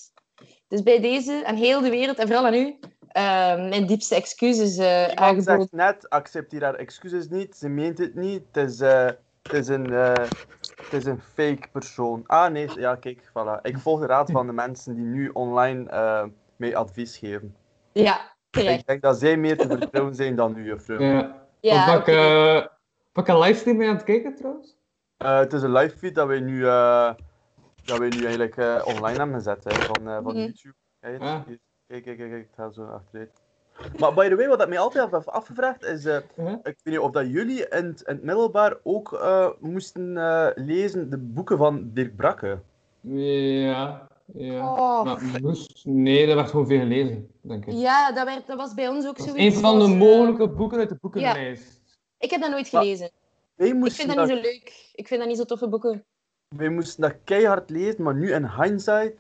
[0.68, 3.24] Dus bij deze, aan heel de wereld en vooral aan u, eh,
[3.70, 5.60] mijn diepste excuses eh Iemand aangeboden.
[5.60, 9.10] zegt net, accepteer haar excuses niet, ze meent het niet, het is, eh,
[9.50, 10.20] het is, een, eh,
[10.84, 12.24] het is een fake persoon.
[12.28, 13.62] Ah nee, ja kijk, voilà.
[13.62, 16.24] Ik volg de raad van de mensen die nu online eh
[16.56, 17.56] mij advies geven.
[17.92, 18.80] Ja, terecht.
[18.80, 21.00] Ik denk dat zij meer te vertrouwen zijn dan u, juffrouw.
[21.00, 21.44] Ja.
[21.60, 22.70] Ja, welke, oké.
[23.14, 24.78] welke livestream je aan het kijken trouwens?
[25.18, 27.14] Eh, het is een live feed dat wij nu, eh,
[27.86, 30.38] dat wij nu eigenlijk eh, online hebben gezet hè, van, eh, van Mhm.
[30.38, 30.76] YouTube.
[31.00, 31.46] Kijk, kijk,
[31.88, 33.44] kijk, kijk, kijk, ik ga zo achteruit.
[34.00, 36.52] Maar by the way, wat ik mij altijd heb afgevraagd is, eh, Ja.
[36.64, 40.48] ik weet niet of dat jullie in het, in het middelbaar ook eh, moesten eh,
[40.56, 42.60] lezen de boeken van Dirk Brakke.
[43.02, 44.74] Ja, ja.
[44.74, 47.74] Oh, Maar moest, nee, dat werd gewoon veel gelezen, denk ik.
[47.74, 49.38] ja, dat, werd, dat was bij ons ook zoiets.
[49.56, 51.82] een van de eh, mogelijke boeken uit de boekenlijst.
[52.18, 53.10] Ik heb dat nooit gelezen.
[53.56, 54.92] Wij Ik vind dat dat, niet zo leuk.
[54.96, 56.04] Ik vind dat niet zo toffe boeken.
[56.56, 59.14] wij moesten dat keihard lezen, maar nu in hindsight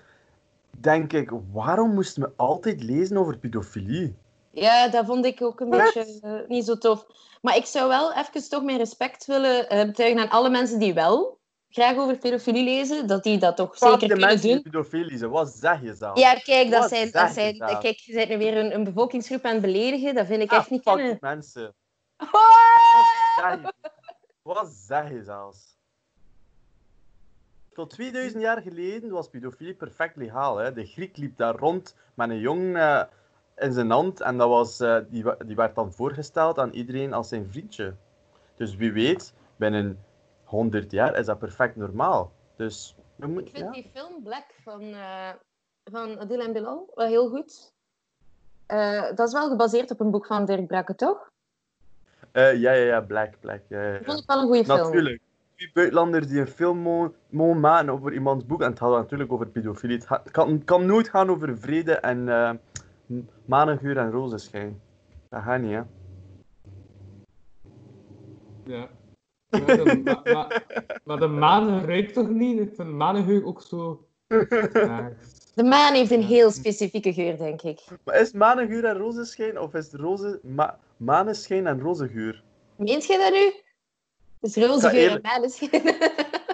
[0.79, 4.15] denk ik, waarom moesten we altijd lezen over pedofilie?
[4.55, 5.93] Ja, dat vond ik ook een Wat?
[5.93, 7.05] beetje niet zo tof.
[7.41, 11.39] Maar ik zou wel even toch mijn respect willen betuigen aan alle mensen die wel
[11.69, 14.61] graag over pedofilie lezen, dat die dat toch zeker de kunnen doen.
[14.61, 16.19] pedofiel lezen, wat zeg je zelf?
[16.19, 18.83] Ja, kijk, dat Wat zijn, dat je zijn, kijk, je bent nu weer een, een
[18.83, 20.15] bevolkingsgroep aan het beledigen.
[20.15, 21.17] Dat vind ik Ah, echt niet fuck kunnen.
[21.19, 21.75] mensen.
[22.15, 22.29] Ah!
[23.35, 23.73] Zeg je-
[24.41, 25.77] Wat zeg je zelfs?
[27.73, 30.57] Tot 2000 jaar geleden was pedofilie perfect legaal.
[30.57, 30.73] Hè?
[30.73, 33.01] De Griek liep daar rond met een jong eh,
[33.57, 37.27] in zijn hand en dat was, eh, die, die werd dan voorgesteld aan iedereen als
[37.29, 37.93] zijn vriendje.
[38.55, 39.99] Dus wie weet, binnen
[40.43, 42.31] 100 jaar is dat perfect normaal.
[42.55, 43.71] Dus we Ik vind Ja?
[43.71, 45.29] die film Black van, eh
[45.91, 47.73] van Adil en Bilal wel heel goed.
[48.65, 51.29] Eh, dat is wel gebaseerd op een boek van Dirk Brakke, toch?
[52.33, 53.61] Ja, ja, ja, Black, Black.
[53.67, 54.05] Ja, ja, Dat ja.
[54.05, 54.77] vond ik wel een goede film.
[54.77, 55.21] Natuurlijk.
[55.55, 59.31] Wie buitenlanders die een film mo- mogen maken over iemands boek, en het gaat natuurlijk
[59.31, 60.01] over pedofilie.
[60.07, 62.29] Het kan, kan nooit gaan over vrede en
[63.45, 64.81] manengeur en rozenschijn.
[65.29, 65.81] Dat gaat niet, hè.
[68.65, 68.89] Ja.
[69.49, 70.61] Ja, de, ma, ma,
[71.03, 72.59] maar de maan ruikt toch niet?
[72.59, 74.05] Ik vind manengeur ook zo...
[74.73, 75.11] Ja,
[75.55, 77.81] De maan heeft een heel specifieke geur, denk ik.
[78.03, 82.43] Maar is manengeur en rozenschijn, of is roze, ma, maneschijn en rozengeur?
[82.75, 83.63] Meent je dat nu?
[84.39, 85.81] Dus roze ga geur en maneschijn.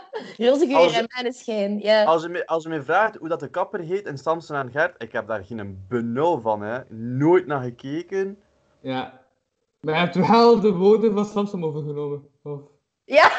[0.49, 2.03] roze geur Als- en maneschijn, ja.
[2.03, 4.71] Als je, me, als je me vraagt hoe dat de kapper heet in Samson en
[4.71, 6.79] Gert, ik heb daar geen benul van, hè.
[6.95, 8.37] Nooit naar gekeken.
[8.79, 9.19] ja.
[9.81, 12.27] Maar je hebt wel de woorden van Samson overgenomen.
[12.43, 12.59] Of...
[13.05, 13.31] Ja!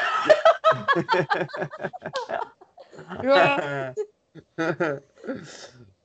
[3.21, 3.93] ja.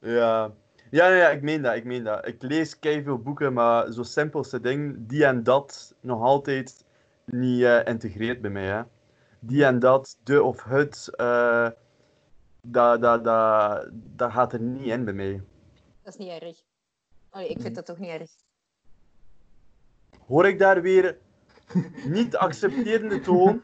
[0.00, 0.52] ja.
[0.90, 2.26] Ja, ja, ik meen dat, ik meen dat.
[2.26, 6.84] Ik lees veel boeken, maar zo simpelste ding, die en dat, nog altijd
[7.24, 8.64] niet eh, integreert bij mij.
[8.66, 8.82] Hè.
[9.40, 11.70] Die en dat, de of het, eh,
[12.62, 13.24] dat, dat,
[13.92, 15.42] dat gaat er niet in bij mij.
[16.02, 16.62] Dat is niet erg.
[17.30, 18.30] Allee, ik vind dat toch niet erg.
[20.26, 21.18] Hoor ik daar weer
[22.04, 23.60] niet accepterende toon?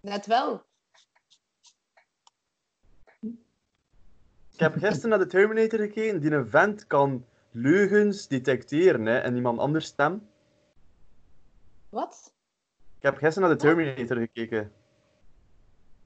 [0.00, 0.62] Net wel.
[4.52, 6.20] Ik heb gisteren naar de Terminator gekeken.
[6.20, 10.28] Die een vent kan leugens detecteren hè, in iemand anders stem.
[11.88, 12.31] Wat?
[13.02, 14.72] Ik heb gisteren naar de Terminator gekeken.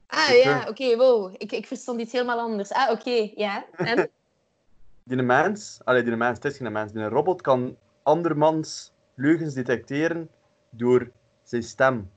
[0.06, 1.34] Ah ja, oké, wow.
[1.38, 2.72] Ik, ik verstond iets helemaal anders.
[2.72, 3.66] Ah, oké, ja.
[3.76, 4.10] En?
[5.04, 7.76] Die een mens, allee, die een mens, het is geen mens, die een robot kan
[8.02, 10.30] andermans leugens detecteren
[10.70, 11.10] door
[11.42, 12.10] zijn stem.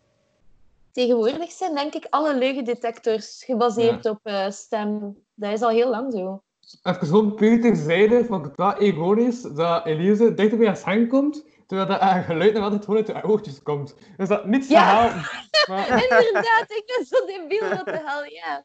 [0.92, 5.18] Tegenwoordig zijn denk ik alle leugendetectors gebaseerd op eh, stem.
[5.34, 6.42] Dat is al heel lang zo.
[6.84, 11.08] Even gewoon puur terzijde, vond ik het wel ironisch dat Elise dichter bij haar scherm
[11.08, 13.96] komt, terwijl dat haar geluid nog altijd gewoon uit haar oortjes komt.
[14.18, 14.84] Dus dat niets te Ja.
[14.84, 15.14] halen.
[15.70, 18.64] Maar, Inderdaad, ik ben zo debiel wat de hel, ja.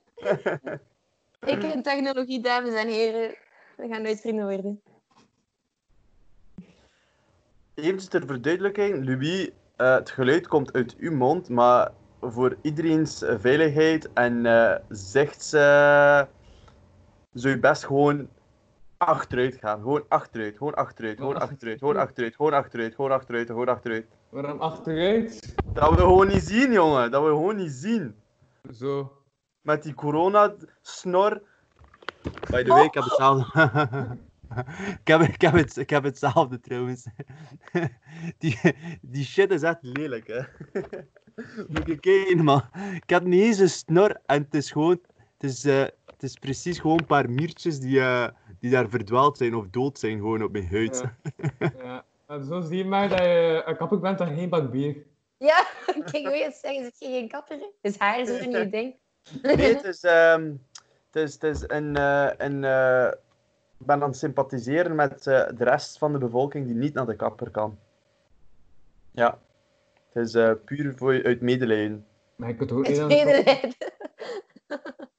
[1.45, 3.35] Ik en technologie, dames en heren.
[3.77, 4.83] We gaan nooit vrienden worden.
[7.75, 11.91] Even ter verduidelijking, Louis, eh, het geluid komt uit uw mond, maar
[12.21, 16.27] voor iedereen's eh, veiligheid en eh zegt ze,
[17.33, 18.29] zou je best gewoon
[19.07, 19.81] achteruit gaan.
[19.81, 24.07] Gewoon achteruit, gewoon achteruit, gewoon achteruit, gewoon achteruit, gewoon achteruit, gewoon achteruit, gewoon achteruit.
[24.29, 25.55] waarom achteruit?
[25.73, 27.11] Dat we gewoon niet zien, jongen.
[27.11, 28.15] Dat we gewoon niet zien.
[28.73, 29.13] Zo.
[29.61, 31.43] Met die corona-snor.
[32.51, 34.19] By the way, ik heb hetzelfde.
[35.01, 37.07] ik, heb, ik, heb het, ik heb hetzelfde trouwens.
[38.39, 38.59] die,
[39.01, 40.41] die shit is echt lelijk, hè.
[41.69, 42.63] Moet je kijken, man.
[42.95, 45.01] Ik heb niet eens een snor en het is gewoon.
[45.39, 48.29] Het is, eh, het is precies gewoon een paar miertjes die, eh,
[48.65, 51.05] die daar verdwaald zijn of dood zijn gewoon op mijn huid.
[51.59, 51.73] Ja.
[51.83, 52.05] ja.
[52.27, 54.97] En zo zie je maar dat je een kapper bent en geen bak bier.
[55.37, 55.67] Ja,
[56.11, 56.85] kijk, wil je het zeggen?
[56.85, 57.59] Zit je geen kapper?
[57.81, 58.95] Is haar zo een nieuw ding?
[59.43, 60.53] Nee, het is, ehm,
[61.11, 63.07] het is, het is een, eh, een, eh,
[63.79, 67.07] ik ben aan het sympathiseren met eh, de rest van de bevolking die niet naar
[67.07, 67.79] de kapper kan.
[69.11, 69.39] Ja.
[70.13, 72.07] Het is eh, puur voor, uit medelijden.
[72.37, 73.73] Maar je kunt ook Het niet aan de kapper.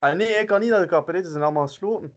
[0.00, 2.16] Ah, nee, ik kan niet naar de kapper, ze zijn allemaal gesloten.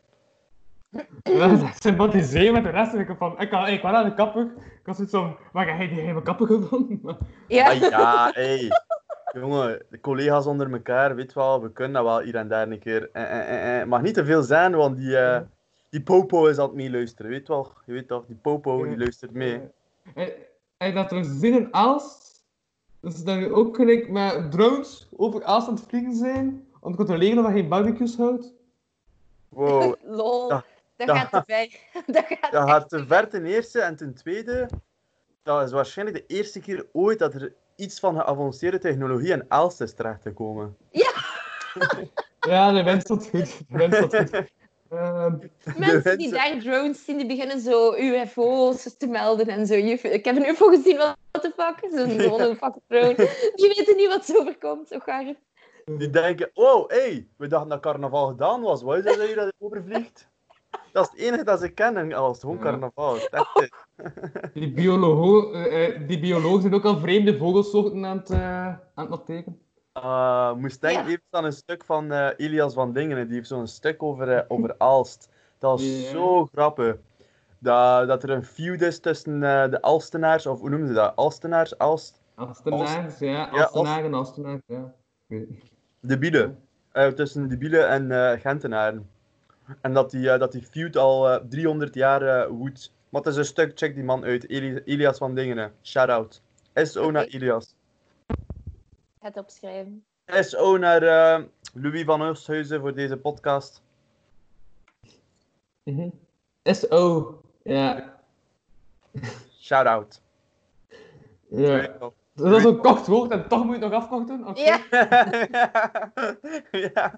[1.24, 2.94] Ja, sympathiseren met de rest.
[2.94, 4.42] En ik van, ik kan, ik was aan de kapper.
[4.58, 7.18] Ik was zoiets van, waar ga je die geheime kapper gevonden?
[7.48, 7.70] Ja.
[7.70, 8.72] Ah, ja, hey.
[9.34, 12.80] Jongen, de collega's onder elkaar, weet wel, we kunnen dat wel hier en daar een
[12.80, 13.10] keer.
[13.12, 13.88] Eh, eh, eh, eh.
[13.88, 15.42] Mag niet te veel zijn, want die, eh,
[15.90, 17.72] die popo is aan het meeluisteren, weet wel.
[17.86, 19.62] Je weet toch, die popo, die luistert mee.
[20.78, 22.44] En, dat er zin in Aalst,
[23.00, 26.98] dus dat je ook gelijk met drones over Aalst aan het vliegen zijn, om te
[26.98, 28.54] controleren of je geen barbecues houdt.
[29.50, 30.50] Wow, Lol.
[30.50, 30.64] Ja.
[31.06, 31.22] Dat Ja.
[31.22, 31.80] gaat te ver.
[32.16, 33.82] Dat gaat dat gaat te ver ten eerste.
[33.82, 34.70] En ten tweede,
[35.44, 39.82] dat is waarschijnlijk de eerste keer ooit dat er iets van geavanceerde technologie in Aalst
[39.82, 40.78] is terecht te komen.
[42.48, 42.84] Ja, de goed.
[42.84, 43.60] De wind stond goed.
[44.92, 45.36] Ehm,
[45.78, 49.74] Mensen die daar drones zien, die beginnen zo UFO's te melden en zo.
[49.74, 51.92] Ik heb een UFO gezien, what the fuck?
[51.92, 53.16] Zo'n gewone fucking drone.
[53.56, 54.90] Die weten niet wat ze overkomt.
[55.86, 58.82] Die denken, oh, hé, hey, we dachten dat carnaval gedaan was.
[58.82, 60.30] Wat is dat hier dat je overvliegt?
[60.92, 63.18] Dat is het enige dat ze kennen als gewoon carnaval.
[64.54, 68.80] Die, biologo, eh, eh, die biologen zijn ook al vreemde vogelsoorten aan het, eh, aan
[68.96, 69.60] het noteren.
[69.98, 71.10] Uh, moest denken Ja.
[71.10, 73.26] even aan een stuk van eh, Elias van Dingen.
[73.28, 75.30] Die heeft zo'n stuk over, over Aalst.
[75.60, 76.96] Dat is zo grappig.
[77.60, 81.16] Dat, dat er een feud is tussen eh, de Alstenaars, of hoe noemen ze dat?
[81.16, 83.30] Alstenaars, Alst, Astenaars, ja.
[83.30, 84.94] Ja, Astenaren, Astenaars, ja.
[86.00, 86.60] De Bielen.
[86.92, 89.10] Eh, tussen de Bielen en eh, Gentenaren.
[89.82, 92.92] En dat die, eh, dat die feud al eh, 300 jaar eh, woedt.
[93.10, 94.50] Maar het is een stuk, check die man uit.
[94.50, 95.74] Eli- Elias van Dingen.
[95.84, 96.42] Shout out.
[96.74, 97.26] SO naar.
[97.26, 97.76] Elias.
[99.20, 100.06] Het opschrijven.
[100.26, 101.44] SO naar eh,
[101.74, 103.82] Louis van Oosthuizen voor deze podcast.
[105.84, 106.10] Mhm.
[106.64, 107.42] SO.
[107.64, 108.20] Ja.
[109.62, 110.22] Shout out.
[111.50, 112.12] ja.
[112.34, 114.48] Dat is een kort woord en toch moet je het nog afkorten?
[114.48, 114.62] Oké.
[114.62, 114.80] Ja,
[116.94, 117.16] ja.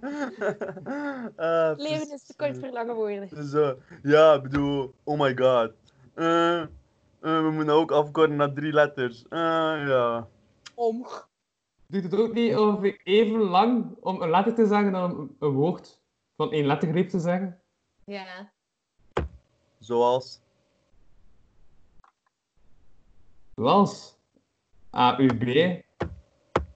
[1.69, 3.47] Het leven is te kort voor lange woorden.
[3.47, 5.71] Zo, ja, ik bedoel, oh my god.
[6.13, 6.67] Eh, eh,
[7.19, 9.27] we moeten ook afkorten naar drie letters.
[9.29, 9.39] Eh,
[9.87, 10.27] ja.
[10.75, 11.07] Om.
[11.87, 15.51] Duurt het ook niet ongeveer even lang om een letter te zeggen dan een, een
[15.51, 16.01] woord
[16.35, 17.61] van één lettergreep te zeggen?
[18.05, 18.51] Ja.
[19.79, 20.41] Zoals.
[23.55, 24.21] Zoals
[24.93, 25.81] AUB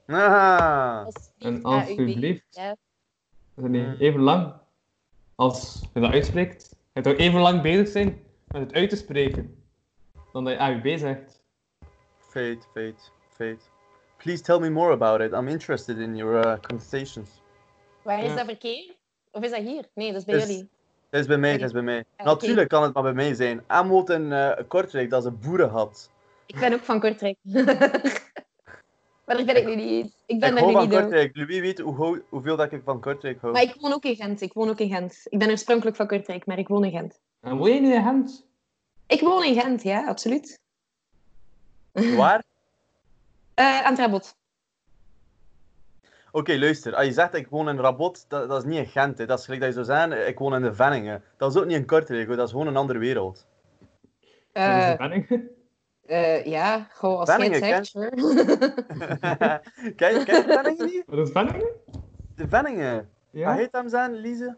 [0.08, 2.46] Ah, Als en alsjeblieft.
[2.50, 2.76] Ja.
[3.56, 4.54] Dat is niet even lang
[5.36, 6.76] als je dat uitspreekt.
[6.94, 9.64] Je ook even lang bezig zijn met het uit te spreken
[10.34, 11.42] dan dat je AUB zegt.
[12.18, 13.12] feit, feit.
[13.30, 13.58] Fate.
[14.18, 15.32] Please tell me more about it.
[15.32, 17.42] I'm interested in your uh, conversations.
[18.04, 18.36] Waar is Ja.
[18.36, 18.96] dat verkeer?
[19.32, 19.86] Of is dat hier?
[19.94, 20.70] Nee, dat is bij Is- jullie.
[21.10, 22.06] Het is bij mij, het is bij mij.
[22.18, 22.24] oké.
[22.24, 23.64] Natuurlijk kan het maar bij mij zijn.
[23.88, 26.12] Woont in eh, Kortrijk, dat is een boerengat.
[26.48, 27.38] Ik ben ook van Kortrijk.
[29.26, 30.24] maar daar ben ik nu niet.
[30.26, 31.02] Ik ben ik hou nu van niet door.
[31.02, 31.36] Kortrijk.
[31.36, 33.54] Louis weet hoe, hoeveel dat ik van Kortrijk hou.
[33.54, 34.42] Maar ik woon ook in Gent.
[34.42, 35.22] Ik woon ook in Gent.
[35.30, 37.20] Ik ben oorspronkelijk van Kortrijk, maar ik woon in Gent.
[37.42, 38.46] En woon je nu in Gent?
[39.08, 40.60] Ik woon in Gent, ja, absoluut.
[42.18, 42.44] Waar?
[43.54, 44.36] Eh aan het Rabot.
[46.32, 46.96] Oké, luister.
[46.96, 49.18] Als je zegt ik woon in Rabot, dat, dat is niet in Gent.
[49.18, 49.26] Hè.
[49.26, 51.24] Dat is gelijk dat je zou zeggen, ik woon in de Venningen.
[51.38, 52.36] Dat is ook niet in Kortrijk, hoor.
[52.36, 53.46] dat is gewoon een andere wereld.
[54.52, 55.50] Dat Eh, is een Benning.
[56.08, 57.92] Eh, ja, gewoon als jij het zegt,
[59.96, 61.04] ken, je- ken je de Venningen niet?
[61.08, 61.68] Wat is Benningen?
[62.36, 63.10] De Venningen.
[63.32, 63.48] Ja.
[63.48, 64.56] Wat heet hem zijn, Lise?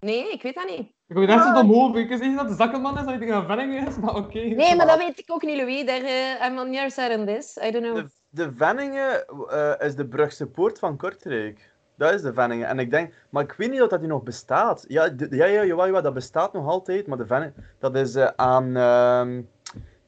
[0.00, 0.86] Nee, ik weet dat niet.
[1.08, 1.96] Ik hoor net zo dom hoofd.
[1.96, 4.38] Ik zeg dat de zakkenman is, dat ik denk dat Benningen is, maar oké.
[4.38, 5.86] Nee, maar dat weet ik ook niet, Louis.
[5.86, 7.56] Daar, eh I'm on your side on this.
[7.64, 7.96] I don't know.
[7.96, 11.70] De, de Venningen eh, is de Brugse poort van Kortrijk.
[11.96, 12.68] Dat is de Venningen.
[12.68, 14.84] En ik denk, maar ik weet niet of dat die nog bestaat.
[14.88, 17.06] Ja, de- ja, ja jawel, jawel, dat bestaat nog altijd.
[17.06, 19.42] Maar de Venningen, dat is eh, aan ehm,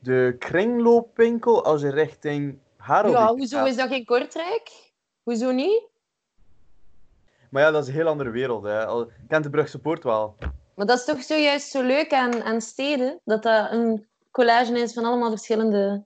[0.00, 3.66] de kringloopwinkel als je richting Harelbeek Ja, hoezo gaat.
[3.66, 4.70] is dat geen Kortrijk?
[5.22, 5.82] Hoezo niet?
[7.50, 8.64] Maar ja, dat is een heel andere wereld.
[8.64, 8.86] Hè.
[8.86, 10.34] Al, je kent de Brugse poort wel.
[10.74, 14.92] Maar dat is toch zojuist zo leuk aan, aan steden, dat dat een collage is
[14.92, 16.04] van allemaal verschillende...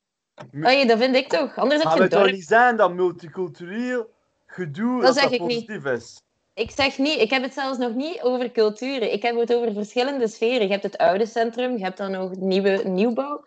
[0.50, 1.56] Mu- Oei, dat vind ik toch.
[1.56, 2.30] Anders heb je het dorp.
[2.30, 4.10] niet zijn dat multicultureel
[4.46, 5.66] gedoe Dat dat, zeg dat ik niet.
[5.66, 6.22] positief is?
[6.54, 9.12] Ik zeg niet, ik heb het zelfs nog niet over culturen.
[9.12, 10.62] Ik heb het over verschillende sferen.
[10.66, 13.44] Je hebt het oude centrum, je hebt dan nog nieuwe nieuwbouw.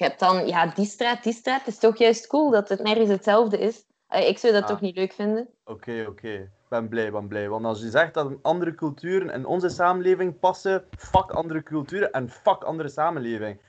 [0.00, 1.58] Je hebt dan, ja, die straat, die straat.
[1.58, 3.84] Het is toch juist cool dat het nergens hetzelfde is.
[4.10, 4.68] Ik zou dat Ah.
[4.68, 5.48] toch niet leuk vinden.
[5.64, 6.28] Oké, oké.
[6.32, 7.48] Ik ben blij, ben blij.
[7.48, 12.30] Want als je zegt dat andere culturen in onze samenleving passen, fuck andere culturen en
[12.30, 13.60] fuck andere samenleving.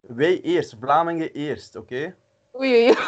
[0.00, 2.14] Wij eerst, Vlamingen eerst, oké?
[2.56, 2.96] Oei, oei, oei.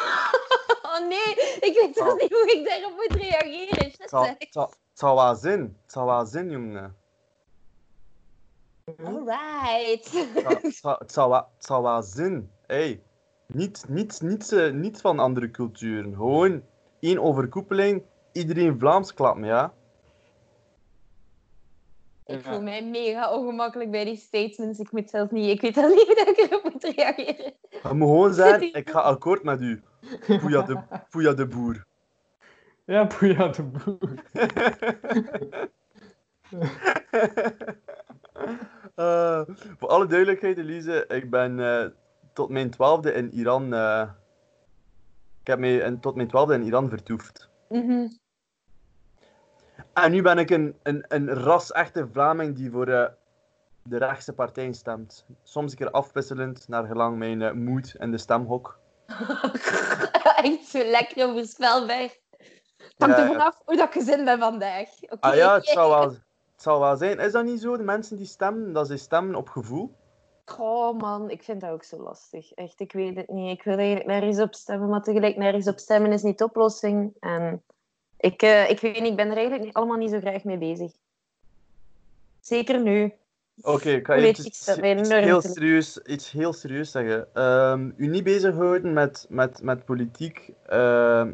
[0.83, 2.21] Oh nee, ik weet zelfs Oh.
[2.21, 3.93] niet hoe ik daarop moet reageren.
[4.39, 5.61] Het zal wel zin.
[5.83, 6.97] Het zal wel zin, jongen.
[8.97, 10.13] Alright.
[10.13, 12.51] Het zal- Het zal, het wel, het zal wel zin.
[12.67, 13.03] Hey,
[13.47, 16.15] niet, niet, niet, eh, niet van andere culturen.
[16.15, 16.63] Gewoon
[17.01, 18.03] één overkoepeling.
[18.33, 19.73] Iedereen Vlaams klapt me, ja?
[22.27, 24.79] Ik voel mij mega ongemakkelijk bij die statements.
[24.79, 25.51] Ik moet zelfs niet...
[25.51, 27.53] Ik weet al niet hoe dat ik erop moet reageren.
[27.71, 29.83] Je moet gewoon zeggen, ik ga akkoord met u.
[30.27, 30.79] Poeja de,
[31.11, 31.87] poeja de boer.
[32.85, 34.25] Ja, Poeja de Boer.
[38.99, 39.41] Eh,
[39.79, 41.87] voor alle duidelijkheid, Elise, ik ben eh,
[42.33, 43.75] tot mijn twaalfde in Iran.
[43.75, 44.09] eh,
[45.41, 47.49] ik heb mij in- tot mijn twaalfde in Iran vertoefd.
[47.69, 48.09] Mhm.
[49.93, 55.27] En nu ben ik een, een, een ras-echte Vlaming die voor de rechtse partij stemt.
[55.43, 58.79] Soms een keer afwisselend naar gelang mijn moed in de stemhok.
[60.43, 62.17] Echt zo lekker onvoorspelbaar.
[62.79, 64.89] Het hangt Ja, er vanaf hoe dat ik gezin ben vandaag.
[65.21, 66.15] Ah ja, het zal, wel,
[66.59, 67.19] het zal wel zijn.
[67.19, 69.95] Is dat niet zo, de mensen die stemmen, dat ze stemmen op gevoel?
[70.59, 72.53] Oh man, ik vind dat ook zo lastig.
[72.53, 73.59] Echt, ik weet het niet.
[73.59, 77.13] Ik wil eigenlijk nergens op stemmen, maar tegelijk nergens op stemmen is niet de oplossing.
[77.21, 77.63] En
[78.17, 80.59] ik, eh, ik weet niet, ik ben er eigenlijk niet- allemaal niet zo graag mee
[80.59, 80.93] bezig.
[82.41, 83.13] Zeker nu.
[83.63, 87.35] Oké, ik ga mij iets, heel serieus, iets heel serieus zeggen.
[87.35, 91.33] Ehm, u niet bezighouden met, met, met politiek ehm,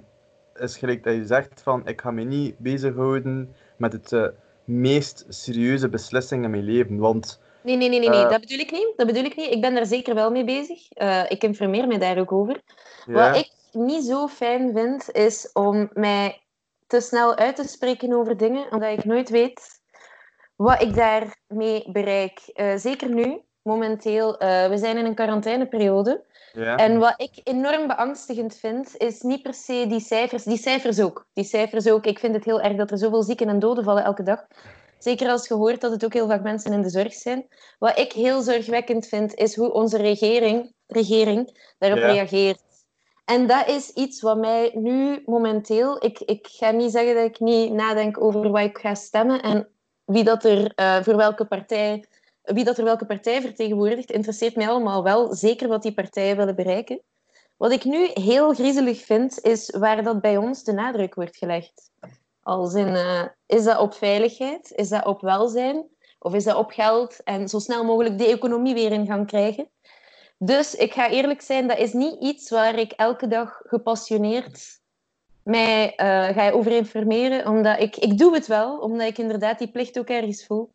[0.54, 4.26] is gelijk dat je zegt van ik ga me niet bezighouden met het eh,
[4.64, 6.98] meest serieuze beslissing in mijn leven.
[6.98, 8.24] Want Nee, nee, nee, nee, nee.
[8.24, 8.30] Eh.
[8.30, 8.92] dat bedoel ik niet.
[8.96, 9.50] Dat bedoel ik niet.
[9.50, 10.90] Ik ben daar zeker wel mee bezig.
[10.92, 12.60] Eh, ik informeer me daar ook over.
[13.06, 16.40] Wat ik niet zo fijn vind, is om mij
[16.86, 19.80] te snel uit te spreken over dingen, omdat ik nooit weet
[20.56, 22.38] wat ik daarmee bereik.
[22.52, 24.36] Eh, zeker nu, momenteel.
[24.38, 26.24] we zijn in een quarantaineperiode.
[26.54, 26.76] Ja.
[26.76, 30.44] En wat ik enorm beangstigend vind, is niet per se die cijfers.
[30.44, 31.26] Die cijfers ook.
[31.32, 32.06] Die cijfers ook.
[32.06, 34.46] Ik vind het heel erg dat er zoveel zieken en doden vallen elke dag.
[34.98, 37.46] Zeker als je hoort dat het ook heel vaak mensen in de zorg zijn.
[37.78, 42.06] Wat ik heel zorgwekkend vind, is hoe onze regering, regering daarop Ja.
[42.12, 42.62] reageert.
[43.24, 46.04] En dat is iets wat mij nu momenteel...
[46.04, 49.68] Ik, ik ga niet zeggen dat ik niet nadenk over wat ik ga stemmen en
[50.04, 52.04] wie dat er eh, voor welke partij
[52.44, 55.34] wie dat er welke partij vertegenwoordigt, interesseert mij allemaal wel.
[55.34, 57.00] Zeker wat die partijen willen bereiken.
[57.56, 61.90] Wat ik nu heel griezelig vind, is waar dat bij ons de nadruk wordt gelegd.
[62.42, 64.70] Als in, eh, is dat op veiligheid?
[64.70, 65.86] Is dat op welzijn?
[66.18, 69.68] Of is dat op geld en zo snel mogelijk de economie weer in gang krijgen?
[70.38, 74.80] Dus ik ga eerlijk zijn, dat is niet iets waar ik elke dag gepassioneerd
[75.42, 77.46] mij eh, ga over informeren.
[77.46, 80.72] Omdat ik, ik doe het wel, omdat ik inderdaad die plicht ook ergens voel.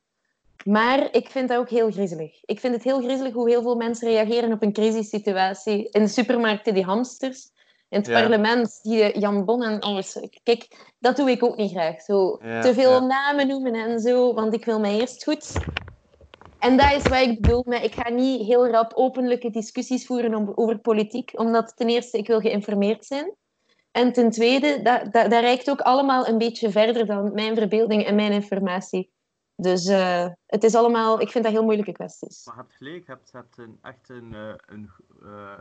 [0.65, 2.43] Maar ik vind dat ook heel griezelig.
[2.45, 5.89] Ik vind het heel griezelig hoe heel veel mensen reageren op een crisissituatie.
[5.89, 7.51] In de supermarkten die hamsters.
[7.89, 8.21] in het Ja.
[8.21, 10.19] parlement, die Jan Bon en alles.
[10.43, 10.67] Kijk,
[10.99, 12.01] dat doe ik ook niet graag.
[12.01, 12.99] Zo, Ja, te veel ja.
[12.99, 15.53] namen noemen en zo, want ik wil mij eerst goed.
[16.59, 20.57] En dat is wat ik bedoel met, ik ga niet heel rap openlijke discussies voeren
[20.57, 23.35] over politiek, omdat ten eerste ik wil geïnformeerd zijn.
[23.91, 28.05] En ten tweede, dat, dat, dat reikt ook allemaal een beetje verder dan mijn verbeelding
[28.05, 29.11] en mijn informatie.
[29.61, 32.45] Dus eh, het is allemaal, ik vind dat heel moeilijke kwesties.
[32.45, 34.89] Maar je hebt gelijk, je hebt, je hebt een, echt een, eh, een,
[35.23, 35.57] eh,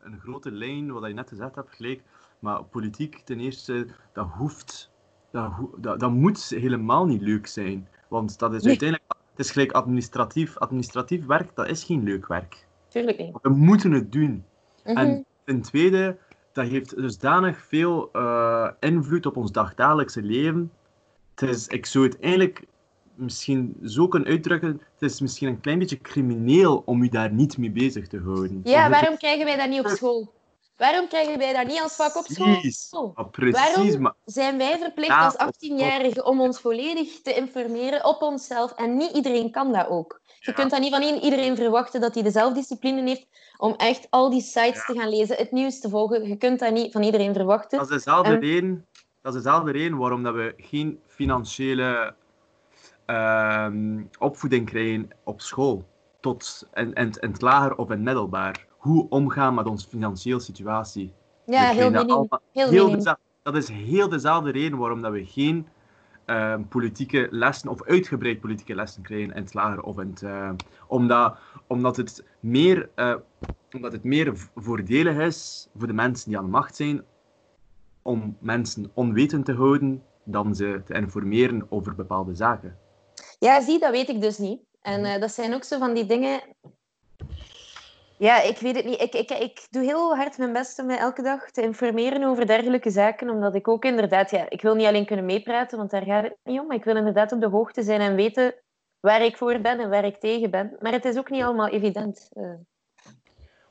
[0.00, 2.02] een grote lijn, wat je net gezegd hebt, gelijk.
[2.38, 4.90] Maar politiek, ten eerste, dat hoeft,
[5.30, 7.88] dat, dat, dat moet helemaal niet leuk zijn.
[8.08, 8.70] Want dat is Nee.
[8.70, 10.58] uiteindelijk, het is gelijk administratief.
[10.58, 12.66] Administratief werk, dat is geen leuk werk.
[12.88, 13.38] Tuurlijk niet.
[13.42, 14.44] We moeten het doen.
[14.84, 14.96] Mhm.
[14.96, 16.16] En ten tweede,
[16.52, 18.10] dat heeft dusdanig veel
[18.80, 20.72] invloed op ons dagdagelijkse leven.
[21.34, 22.64] Het is, ik zou het eigenlijk
[23.22, 24.68] misschien zo kunnen uitdrukken,
[24.98, 28.60] het is misschien een klein beetje crimineel om u daar niet mee bezig te houden.
[28.64, 30.32] Ja, waarom krijgen wij dat niet op school?
[30.76, 32.46] Waarom krijgen wij dat niet als vak op school?
[32.60, 32.90] Precies.
[33.30, 34.00] Precies, Waarom?
[34.00, 38.72] maar Zijn wij verplicht Ja, als 18-jarigen om ons volledig te informeren op onszelf?
[38.72, 40.20] En niet iedereen kan dat ook.
[40.40, 40.52] Je Ja.
[40.52, 44.40] kunt dat niet van iedereen verwachten dat hij de zelfdiscipline heeft om echt al die
[44.40, 46.28] sites te gaan lezen, het nieuws te volgen.
[46.28, 47.78] Je kunt dat niet van iedereen verwachten.
[47.78, 48.86] dat is dezelfde En- reden,
[49.22, 52.14] dat is dezelfde reden waarom dat we geen financiële
[53.06, 55.88] ehm, opvoeding krijgen op school.
[56.20, 58.66] Tot in, in, het- in het lager of in het middelbaar.
[58.76, 61.12] Hoe omgaan met onze financiële situatie.
[61.46, 62.40] Ja, heel dat allemaal-
[62.70, 62.88] Heel
[63.42, 65.66] dat is heel dezelfde reden waarom dat we geen
[66.24, 70.50] ehm, politieke lessen of uitgebreid politieke lessen krijgen in het lager of in het, eh,
[70.86, 73.14] omdat, omdat, het meer, eh,
[73.72, 77.02] omdat het meer voordelig is voor de mensen die aan de macht zijn
[78.02, 82.76] om mensen onwetend te houden dan ze te informeren over bepaalde zaken.
[83.42, 84.60] Ja, zie, dat weet ik dus niet.
[84.82, 86.40] En eh, dat zijn ook zo van die dingen.
[88.16, 89.00] Ja, ik weet het niet.
[89.00, 92.46] Ik, ik, ik doe heel hard mijn best om mij elke dag te informeren over
[92.46, 96.02] dergelijke zaken, omdat ik ook inderdaad, ja, ik wil niet alleen kunnen meepraten, want daar
[96.02, 98.54] gaat het niet om, maar ik wil inderdaad op de hoogte zijn en weten
[99.00, 100.76] waar ik voor ben en waar ik tegen ben.
[100.80, 102.28] Maar het is ook niet allemaal evident.
[102.32, 102.54] eh.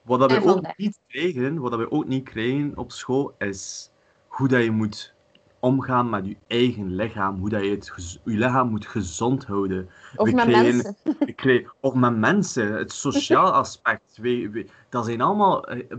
[0.02, 3.92] Wat dat we ook niet krijgen, wat dat we ook niet krijgen op school, is
[4.28, 5.14] hoe dat je moet
[5.62, 7.40] omgaan met je eigen lichaam.
[7.40, 9.90] Hoe dat je het, je lichaam moet gezond houden.
[10.16, 10.96] Of We met krijgen-
[11.36, 11.72] mensen.
[11.80, 14.18] Of met mensen, het sociaal aspect.
[14.22, 15.98] We, we- dat zijn allemaal eh,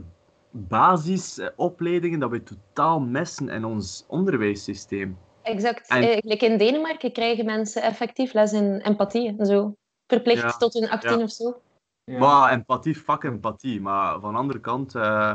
[0.51, 5.19] basisopleidingen dat we totaal missen in ons onderwijssysteem.
[5.43, 5.89] Exact.
[5.89, 9.75] En- Eh, like in Denemarken krijgen mensen effectief les in empathie en zo.
[10.07, 11.25] Verplicht Ja, tot hun 18 ja.
[11.25, 11.61] of zo.
[12.05, 12.19] Ja.
[12.19, 13.81] Maar empathie, fuck empathie.
[13.81, 14.95] Maar van de andere kant...
[14.95, 15.33] eh,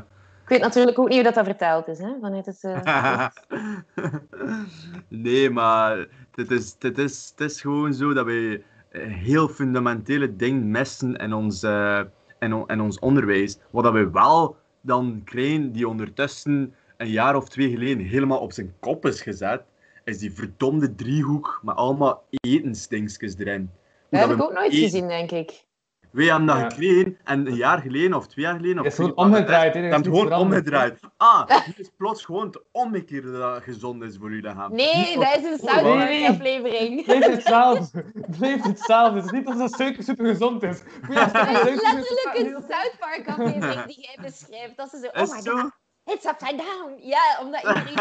[0.47, 2.63] Ik weet natuurlijk ook niet hoe dat, dat vertaald is, hè, vanuit het...
[2.63, 3.27] eh,
[5.07, 10.35] nee, maar het is, het, is, het is gewoon zo dat wij een heel fundamentele
[10.35, 12.01] ding missen in ons, eh,
[12.39, 13.57] in, on- in ons onderwijs.
[13.69, 18.53] Wat dat we wel dan krijgen, die ondertussen een jaar of twee geleden helemaal op
[18.53, 19.61] zijn kop is gezet,
[20.03, 23.69] is die verdomde driehoek met allemaal etensdingjes erin.
[24.09, 24.83] Hoe Dat heb ik ook nooit eten.
[24.83, 25.65] gezien, denk ik.
[26.11, 26.69] Wij hebben dat Ja.
[26.69, 28.77] gekregen en een jaar geleden of twee jaar geleden.
[28.77, 30.41] Of Het is gewoon omgedraaid, is gewoon niets veranderd.
[30.41, 30.99] omgedraaid.
[31.17, 34.73] Ah, nu is plots gewoon het omgekeerde dat het gezond is voor je lichaam.
[34.75, 36.21] Nee, Niet dat is een nee, South nee.
[36.21, 36.95] Park-aflevering.
[37.05, 38.03] Het blijft hetzelfde.
[38.13, 39.15] Het blijft hetzelfde.
[39.15, 40.81] Het is niet dat de suiker super gezond is.
[41.07, 41.25] Dat
[41.67, 44.77] is letterlijk een South Park-aflevering die jij beschrijft.
[44.77, 45.71] Dat ze zo, oh my god,
[46.05, 47.07] it's upside down.
[47.07, 47.95] Ja, omdat iedereen,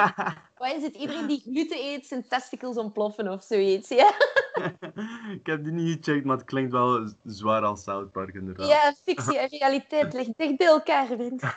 [0.58, 3.88] wat is het, iedereen die gluten eet, zijn testicles ontploffen of zoiets.
[3.88, 4.12] Ja,
[5.40, 8.68] Ik heb die niet gecheckt, maar het klinkt wel zwaar als South Park inderdaad.
[8.68, 11.42] ja fictie en realiteit liggen dicht bij elkaar, vriend.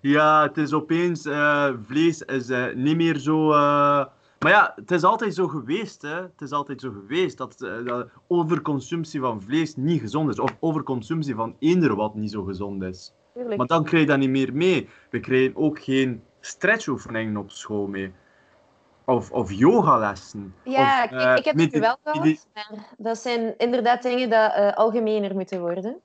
[0.00, 3.50] Ja, het is opeens, eh, vlees is eh, niet meer zo...
[3.50, 4.04] eh,
[4.38, 6.14] Maar ja, het is altijd zo geweest, hè.
[6.22, 10.38] Het is altijd zo geweest dat, dat overconsumptie van vlees niet gezond is.
[10.38, 13.12] Of overconsumptie van eender wat niet zo gezond is.
[13.34, 13.56] Tuurlijk.
[13.56, 14.88] Maar dan krijg je dat niet meer mee.
[15.10, 18.12] We krijgen ook geen stretchoefeningen op school mee.
[19.04, 20.54] Of, of yogalessen.
[20.62, 24.38] Ja, of, kijk, eh, ik heb het wel gehad, maar dat zijn inderdaad dingen die
[24.38, 26.00] eh, algemener moeten worden.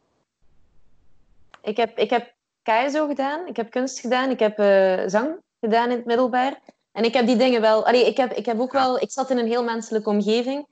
[1.61, 2.33] Ik heb, ik heb
[2.63, 6.59] KSO gedaan, ik heb kunst gedaan, ik heb eh, zang gedaan in het middelbaar.
[6.91, 7.85] En ik heb die dingen wel...
[7.85, 9.01] Allee, ik, heb, ik heb ook wel...
[9.01, 10.67] Ik zat in een heel menselijke omgeving.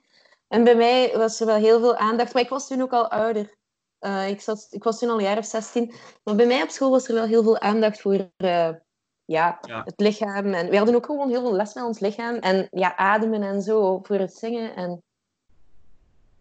[0.47, 2.33] En bij mij was er wel heel veel aandacht.
[2.33, 3.55] Maar ik was toen ook al ouder.
[4.27, 5.93] Ik, zat, ik was toen al een jaar of 16.
[6.23, 8.29] Maar bij mij op school was er wel heel veel aandacht voor
[9.27, 9.83] ja, Ja.
[9.83, 10.53] het lichaam.
[10.53, 12.35] En we hadden ook gewoon heel veel les met ons lichaam.
[12.35, 14.75] En ja, ademen en zo voor het zingen.
[14.75, 15.01] En...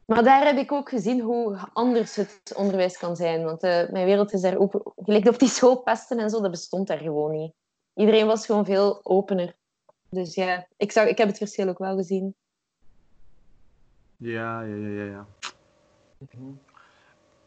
[0.05, 3.45] Maar daar heb ik ook gezien hoe anders het onderwijs kan zijn.
[3.45, 4.93] Want eh, mijn wereld is daar open.
[4.97, 7.53] Gelijk op die schoolpesten en zo, dat bestond daar gewoon niet.
[7.95, 9.55] Iedereen was gewoon veel opener.
[10.09, 12.35] Dus ja, ik, zag, ik heb het verschil ook wel gezien.
[14.17, 15.05] Ja, ja, ja, ja.
[15.05, 15.27] ja.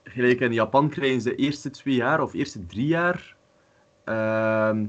[0.03, 3.35] Gelijk in Japan krijgen ze de eerste twee jaar of eerste drie jaar
[4.03, 4.85] ehm,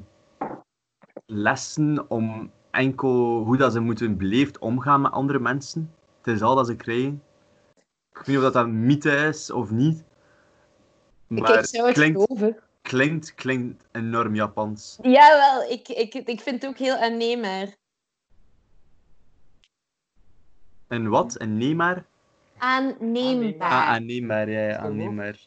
[1.31, 5.95] lessen om enkel hoe dat ze moeten beleefd omgaan met andere mensen.
[6.22, 7.22] Het is al dat ze krijgen.
[8.11, 10.05] Ik weet niet of dat, een mythe is of niet.
[11.26, 12.57] Maar ik zou het klinkt, geloven.
[12.83, 14.99] klinkt, klinkt enorm Japans.
[15.03, 17.76] Jawel, ik, ik, ik vind het ook heel aanneembaar.
[20.89, 21.37] En wat?
[21.37, 22.05] En nee maar?
[22.59, 23.70] Aanneembaar.
[23.70, 25.39] Ah, aanneembaar, ja, ja, aanneembaar.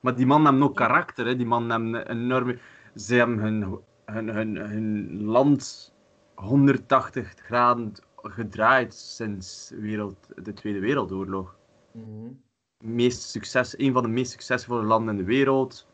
[0.00, 1.36] Maar die man hebben ook karakter, hè.
[1.36, 2.58] Die man hebben een enorme...
[2.98, 5.94] Ze hebben hun, hun, hun, hun land
[6.34, 11.56] 180 graden gedraaid sinds wereld, de Tweede Wereldoorlog.
[11.92, 12.30] Mhm.
[12.78, 15.86] Meest succes, een van de meest succesvolle landen in de wereld.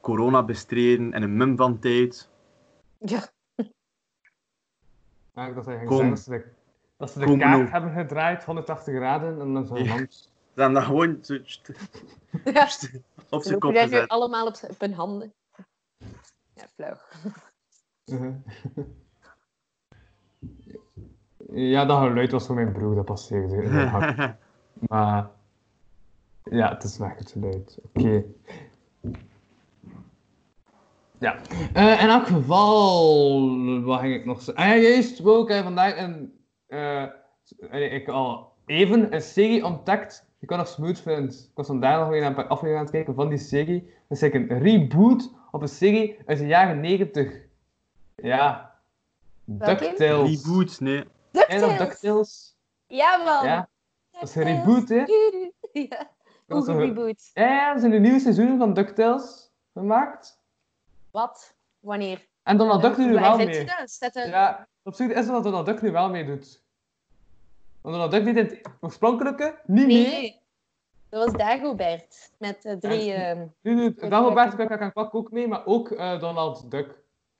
[0.00, 2.28] Corona bestreden in een mum van tijd.
[2.98, 3.28] Ja,
[5.34, 6.08] Ja, dat ze Kom.
[6.08, 6.44] dat ze de,
[6.96, 9.94] dat ze de kaart hebben gedraaid, 180 graden, en dan zo'n Ja.
[9.94, 10.30] land.
[10.54, 11.34] Ze hebben dat gewoon zo
[12.44, 12.62] ja.
[13.30, 14.08] op Ze zijn kop gezet.
[14.08, 15.32] allemaal op, op hun handen.
[16.76, 18.20] Ja, flauw.
[18.20, 18.32] Mhm.
[21.54, 23.62] Ja, dat geluid was voor mijn broer, dat passeerde.
[24.88, 25.30] Maar
[26.44, 27.78] ja, het is weg het geluid.
[27.82, 28.24] Oké.
[31.18, 31.36] Ja.
[31.72, 34.64] Eh, in elk geval, wat ging ik nog zeggen?
[34.64, 40.50] Ah, ja, juist, wou ik vandaag een, eh, ik al even een serie ontdekt die
[40.50, 41.32] ik wel nog smooth vind.
[41.50, 43.80] Ik was vandaag nog weer een paar afleveringen aan het kijken van die serie.
[44.08, 47.32] Dat is eigenlijk een reboot op een serie uit de jaren 90.
[48.16, 48.74] Ja.
[49.44, 50.44] DuckTales.
[50.44, 51.04] Reboot, nee.
[51.30, 51.78] DuckTales.
[51.78, 52.56] DuckTales.
[52.86, 53.68] Ja.
[54.10, 55.04] Dat is een reboot, hè?
[55.72, 56.10] Ja.
[56.46, 57.30] Hoe een- reboot?
[57.34, 60.40] Ja, ja, er zijn een nieuwe seizoenen van DuckTales gemaakt.
[61.10, 61.54] Wat?
[61.80, 62.26] Wanneer?
[62.42, 63.58] En Donald Duck doet Waar wel vind mee.
[63.64, 64.28] je er...
[64.28, 66.61] Ja, op zich is het dat Donald Duck nu wel meedoet.
[67.82, 70.06] Want Donald Duck deed in het oorspronkelijke niet mee.
[70.06, 70.40] Nee.
[71.08, 72.32] Dat was Dagobert.
[72.38, 73.04] Met eh, drie...
[73.04, 76.98] Ja, ehm, Nu doet Dagobert Kwak en Kwak ook mee, maar ook eh, Donald Duck.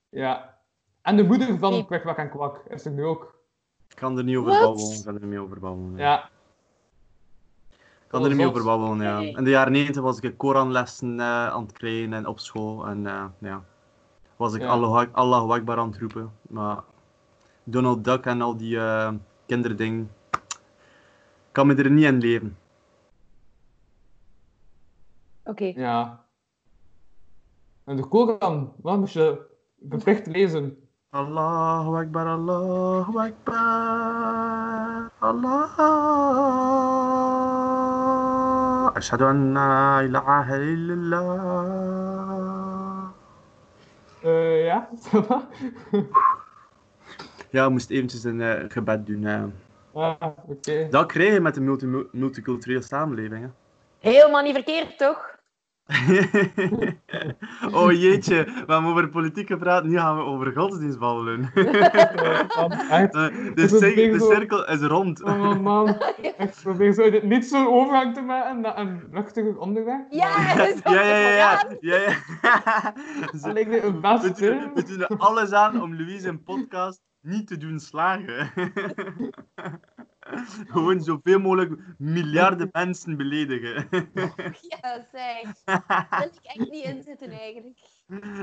[0.09, 0.59] Ja.
[1.03, 1.85] En de moeder van Nee.
[1.87, 3.41] Kwak Kwak en Kwak is er nu ook.
[3.89, 4.93] Ik kan er niet over babbelen.
[4.93, 5.97] Ik kan er niet over babbelen.
[5.97, 6.31] Ja.
[7.71, 9.19] Ik kan er niet over babbelen, ja.
[9.39, 12.87] In de jaren 90 was ik Koranlessen eh aan het krijgen en op school.
[12.87, 13.63] En eh, ja,
[14.37, 14.69] was ik Ja.
[14.69, 16.33] Allah, Allahu Akbar aan het roepen.
[16.49, 16.79] Maar
[17.65, 19.13] Donald Duck en al die eh
[19.47, 20.11] kinderdingen,
[21.53, 22.57] kan me er niet in leven.
[25.45, 25.65] Oké.
[25.65, 26.25] Ja.
[27.85, 29.41] En de Koran, wat moest je
[29.89, 30.77] verplicht lezen?
[31.11, 35.11] Allahu Akbar, Allahu Akbar,
[37.63, 38.95] Allah.
[38.95, 41.93] Ashhadu an la ilaha illallah.
[44.23, 44.89] Eh ja?
[47.53, 49.25] Ja, ik moest eventjes een eh, gebed doen.
[49.27, 49.45] eh.
[49.95, 50.15] Ah,
[50.47, 50.89] oké.
[50.91, 53.43] Dat krijg je met een multi multiculturele samenleving.
[53.43, 53.49] Hè.
[54.11, 55.31] Helemaal niet verkeerd, toch?
[57.81, 61.51] oh jeetje, we hebben over politiek gepraat, nu gaan we over godsdienst babbelen.
[61.55, 63.69] Eh, de, de
[64.19, 65.23] cirkel is rond.
[65.23, 65.89] Oh man,
[66.39, 70.01] ik probeer zo dit niet zo'n overgang te maken naar een luchtige onderweg.
[70.11, 71.65] Ja, Ja, ja, ja, ja.
[71.81, 72.95] ja,
[73.41, 77.01] Ze- lijkt me een we, doen, we doen er alles aan om Louise een podcast
[77.23, 78.51] niet te doen slagen.
[80.73, 83.89] Gewoon zoveel mogelijk miljarden mensen beledigen.
[84.69, 85.63] Ja, zeg.
[85.65, 87.79] Daar wil ik echt niet in zitten, eigenlijk.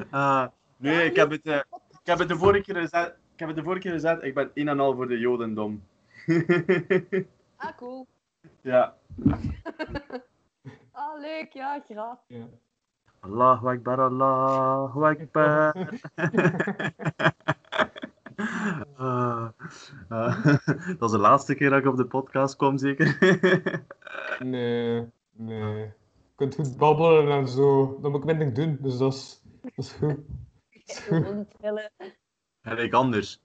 [0.10, 3.10] Ah, nee, ik heb, het, eh, ik heb het de vorige keer gezegd.
[3.10, 5.84] Ik heb het de vorige keer gezegd, ik ben een en al voor de Jodendom.
[7.56, 8.08] Ah, cool.
[8.62, 8.96] ja.
[10.92, 11.54] Ah, leuk.
[11.54, 12.18] Ja, graag.
[12.28, 12.48] Ja.
[13.20, 15.74] Allahu Akbar, Allahu Akbar.
[18.98, 19.50] Ah,
[20.10, 20.46] ah,
[21.00, 23.18] dat is de laatste keer dat ik op de podcast kom, zeker.
[24.40, 25.76] Nee, nee.
[25.76, 25.92] Je
[26.36, 28.00] kunt goed babbelen en zo.
[28.02, 30.18] Dat moet ik minder doen, dus dat is, dat is goed.
[30.86, 31.92] Gewoon trillen.
[32.62, 33.42] Gelijk anders.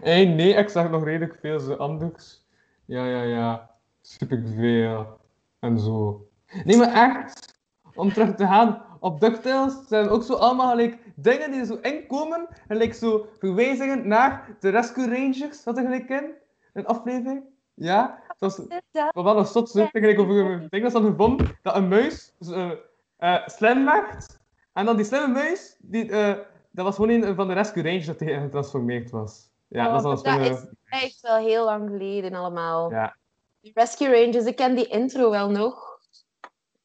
[0.00, 2.46] Hey, nee, ik zeg nog redelijk veel zo anders.
[2.84, 3.70] Ja, ja, ja.
[4.00, 5.20] Superveel.
[5.58, 6.28] En zo.
[6.64, 7.60] Nee, maar echt,
[7.94, 11.78] om terug te gaan op DuckTales, zijn ook zo allemaal gelijk dingen die er zo
[11.82, 12.46] inkomen.
[12.68, 16.30] Gelijk zo verwijzingen naar de Rescue Rangers, had er gelijk in.
[16.72, 17.42] Een aflevering.
[17.74, 18.56] Ja, zoals...
[18.56, 22.32] Dat- Maar wel een zo gelijk over een ding dat ze gevonden, dat een muis
[22.38, 22.76] dus,
[23.16, 24.38] eh, slim werd.
[24.72, 26.34] En dan die slimme muis, die, eh,
[26.70, 29.48] dat was gewoon een van de Rescue Rangers dat hij getransformeerd was.
[29.68, 32.90] Ja, Oh, dat was dat is echt wel heel lang geleden allemaal.
[32.90, 33.16] Ja.
[33.60, 35.87] Die Rescue Rangers, ik ken die intro wel nog.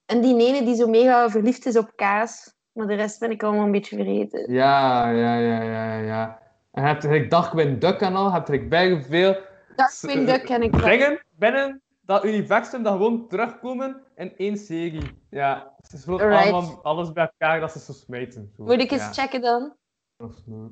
[0.06, 2.54] En die ene die zo mega verliefd is op kaas.
[2.72, 4.52] Maar de rest ben ik allemaal een beetje vergeten.
[4.54, 6.42] Ja, ja, ja, ja, ja.
[6.72, 9.38] En je hebt gelijk Darkwing Duck en al, je hebt gelijk bijna veel
[9.76, 10.90] Darkwing Duck ken ik wel.
[10.90, 15.22] dingen binnen dat universum dat gewoon terugkomen in één serie.
[15.30, 16.52] Ja, Ze Alright.
[16.52, 18.52] allemaal alles bij elkaar dat ze zo smijten.
[18.58, 18.64] Zo.
[18.64, 19.74] Moet ik eens Ja, checken dan?
[20.18, 20.72] dat is nooit.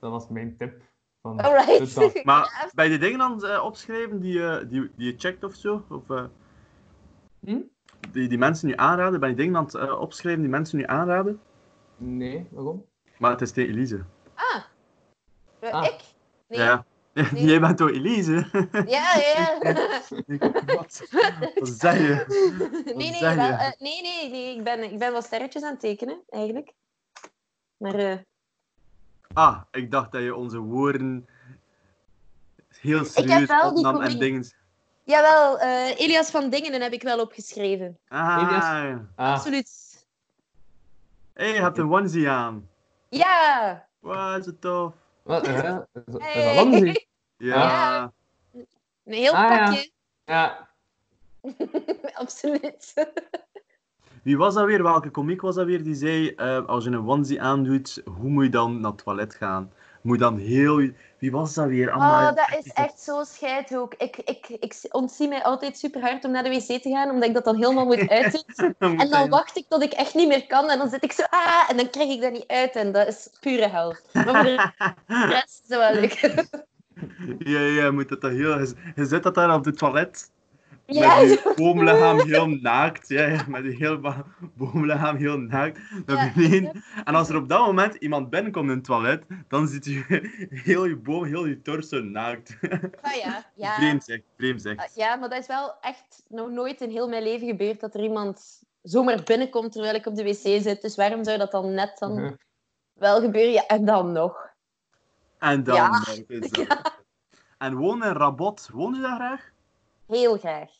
[0.00, 0.82] Dat was mijn tip.
[1.22, 2.24] Van Alright.
[2.24, 5.84] Maar bij de dingen dan eh, opschrijven die, je- die, die je checkt of zo?
[5.90, 6.24] Of, eh,
[7.44, 7.58] Hm?
[8.12, 9.20] die, die mensen nu aanraden?
[9.20, 11.40] Bij die dingen aan het eh, opschrijven die mensen nu aanraden?
[11.96, 12.84] Nee, waarom?
[13.18, 14.04] Maar het is tegen Elise.
[14.34, 14.62] Ah.
[15.58, 15.84] Eh, Ah.
[15.84, 16.00] Ik?
[16.48, 16.58] Nee.
[16.58, 16.84] Ja.
[17.12, 17.44] Nee.
[17.48, 18.46] Jij bent toch Elise?
[18.86, 19.58] Ja, ja.
[20.76, 21.02] Wat?
[21.54, 22.24] Wat zeg je?
[22.96, 23.52] nee, wel, je?
[23.52, 24.56] eh, nee, nee, nee.
[24.56, 26.72] Ik ben, ik ben wat sterretjes aan het tekenen, eigenlijk.
[27.76, 28.18] Maar eh,
[29.32, 31.28] Ah, ik dacht dat je onze woorden
[32.68, 34.44] heel heb serieus wel die opnam en dingen...
[35.10, 37.98] jawel, eh, Elias van Dingen heb ik wel opgeschreven.
[38.08, 38.98] Ah, Elias-.
[39.16, 39.70] Ah, Absoluut.
[41.34, 42.68] hey, je hebt een onesie aan.
[43.08, 43.86] Ja!
[44.00, 44.94] Wat is het tof.
[45.22, 45.46] wat?
[45.46, 45.54] eh,
[45.92, 47.08] Is dat onesie?
[47.36, 47.54] Ja.
[47.56, 48.12] Ja.
[49.04, 49.90] Een heel Ah, pakje.
[50.24, 50.68] Ja.
[52.22, 52.94] Absoluut.
[54.22, 54.82] Wie was dat weer?
[54.82, 55.82] Welke komiek was dat weer?
[55.82, 59.34] Die zei, eh, als je een onesie aandoet, hoe moet je dan naar het toilet
[59.34, 59.72] gaan?
[60.02, 60.90] Moet je dan heel...
[61.20, 61.90] Wie was dat weer?
[61.90, 62.28] Amai.
[62.28, 63.94] Oh, dat is echt zo scheid ook.
[63.94, 67.28] Ik, ik, ik ontzie mij altijd super hard om naar de wc te gaan, omdat
[67.28, 68.74] ik dat dan helemaal moet uitzetten.
[68.78, 71.22] En dan wacht ik tot ik echt niet meer kan en dan zit ik zo,
[71.30, 73.96] ah, en dan krijg ik dat niet uit en dat is pure hel.
[74.12, 76.20] Maar voor de rest is wel leuk.
[77.38, 78.58] Ja, ja, moet het dan heel...
[78.94, 80.30] Je, zit dat daar op het toilet.
[80.92, 83.08] Ja, Met je boomlichaam heel naakt.
[83.08, 84.00] Ja, ja, met je heel
[84.54, 85.78] boomlichaam heel naakt.
[86.06, 86.32] Naar Ja.
[86.34, 86.84] beneden.
[87.04, 90.04] En als er op dat moment iemand binnenkomt in het toilet, dan ziet je
[90.68, 92.56] heel je boom, heel je torso naakt.
[93.00, 93.44] ah, ja.
[93.54, 93.74] Ja.
[93.78, 94.76] Vreemd zeg, vreemd zeg.
[94.76, 97.94] Ah, ja, maar dat is wel echt nog nooit in heel mijn leven gebeurd dat
[97.94, 100.82] er iemand zomaar binnenkomt terwijl ik op de wc zit.
[100.82, 102.32] Dus waarom zou dat dan net dan Mhm.
[102.92, 103.52] wel gebeuren?
[103.52, 104.48] Ja, en dan nog.
[105.38, 105.88] En dan Ja.
[105.88, 106.16] nog.
[107.58, 109.50] En wonen in Rabot, woon je daar graag?
[110.06, 110.70] Heel graag.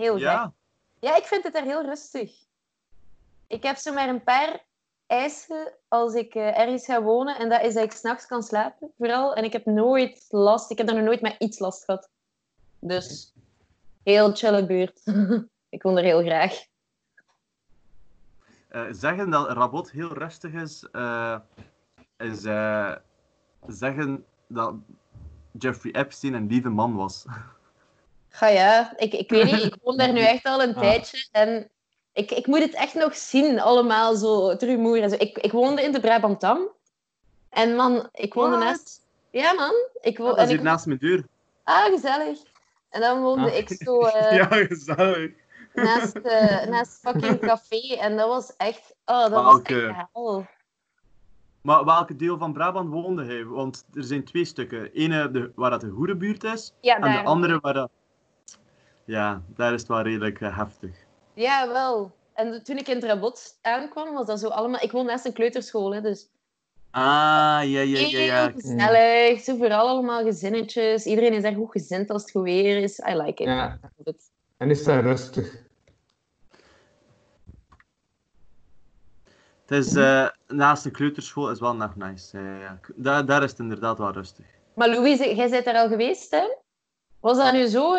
[0.00, 0.16] Heel.
[0.16, 0.54] Ja.
[1.00, 2.32] Ja, ik vind het daar heel rustig.
[3.46, 4.64] Ik heb zo maar een paar
[5.06, 7.38] eisen als ik eh, ergens ga wonen.
[7.38, 9.34] En dat is dat ik s'nachts kan slapen, vooral.
[9.34, 10.70] En ik heb nooit last.
[10.70, 12.10] Ik heb daar nog nooit met iets last gehad.
[12.78, 13.34] Dus,
[14.02, 15.00] heel chille buurt.
[15.76, 16.64] ik woon er heel graag.
[18.68, 21.38] Eh, zeggen dat Rabot heel rustig is, eh,
[22.16, 22.40] is
[23.66, 24.74] zeggen dat
[25.52, 27.24] Jeffrey Epstein een lieve man was.
[28.30, 29.62] Ga ja, ik, ik weet niet.
[29.64, 30.80] Ik woon daar nu echt al een Ah.
[30.80, 31.28] tijdje.
[31.32, 31.70] En
[32.12, 35.16] ik, ik moet het echt nog zien, allemaal zo, het rumoer en zo.
[35.18, 36.68] Ik, ik woonde in de Brabantam.
[37.50, 38.68] En man, ik woonde What?
[38.68, 39.00] naast...
[39.30, 39.72] Ja, man.
[40.00, 40.26] Ik wo...
[40.26, 41.24] dat en is ik naast mijn deur.
[41.64, 42.38] Ah, gezellig.
[42.90, 43.56] En dan woonde Ah.
[43.56, 45.30] ik zo eh, Ja, gezellig.
[45.74, 47.94] naast, eh, naast fucking café.
[48.00, 48.94] En dat was echt...
[49.04, 49.86] Oh, dat was Welke?
[49.86, 50.46] echt hel.
[51.60, 53.44] Maar welke deel van Brabant woonde hij?
[53.44, 54.92] Want er zijn twee stukken.
[54.92, 57.90] Ene de, waar dat de Hoerenbuurt is, Ja, en de andere waar dat...
[59.10, 60.96] Ja, daar is het wel redelijk eh, heftig.
[61.34, 62.12] Ja, wel.
[62.34, 64.82] En toen ik in het Rabot aankwam, was dat zo allemaal...
[64.82, 66.28] Ik woon naast een kleuterschool, hè, dus...
[66.90, 68.40] Ah, ja, ja, ja, ja.
[68.40, 69.40] Heel gezellig.
[69.40, 71.04] Zo vooral allemaal gezinnetjes.
[71.04, 72.98] Iedereen is daar goed gezind als het goed weer is.
[72.98, 73.48] I like it.
[73.48, 73.78] Ja.
[74.56, 75.62] En is dat rustig?
[79.66, 82.38] Het is eh, naast de kleuterschool is wel nog nice.
[82.38, 82.80] Ja, ja.
[82.94, 84.46] Daar, daar is het inderdaad wel rustig.
[84.74, 86.56] Maar Louise, jij bent daar al geweest, hè?
[87.20, 87.96] Was dat nu zo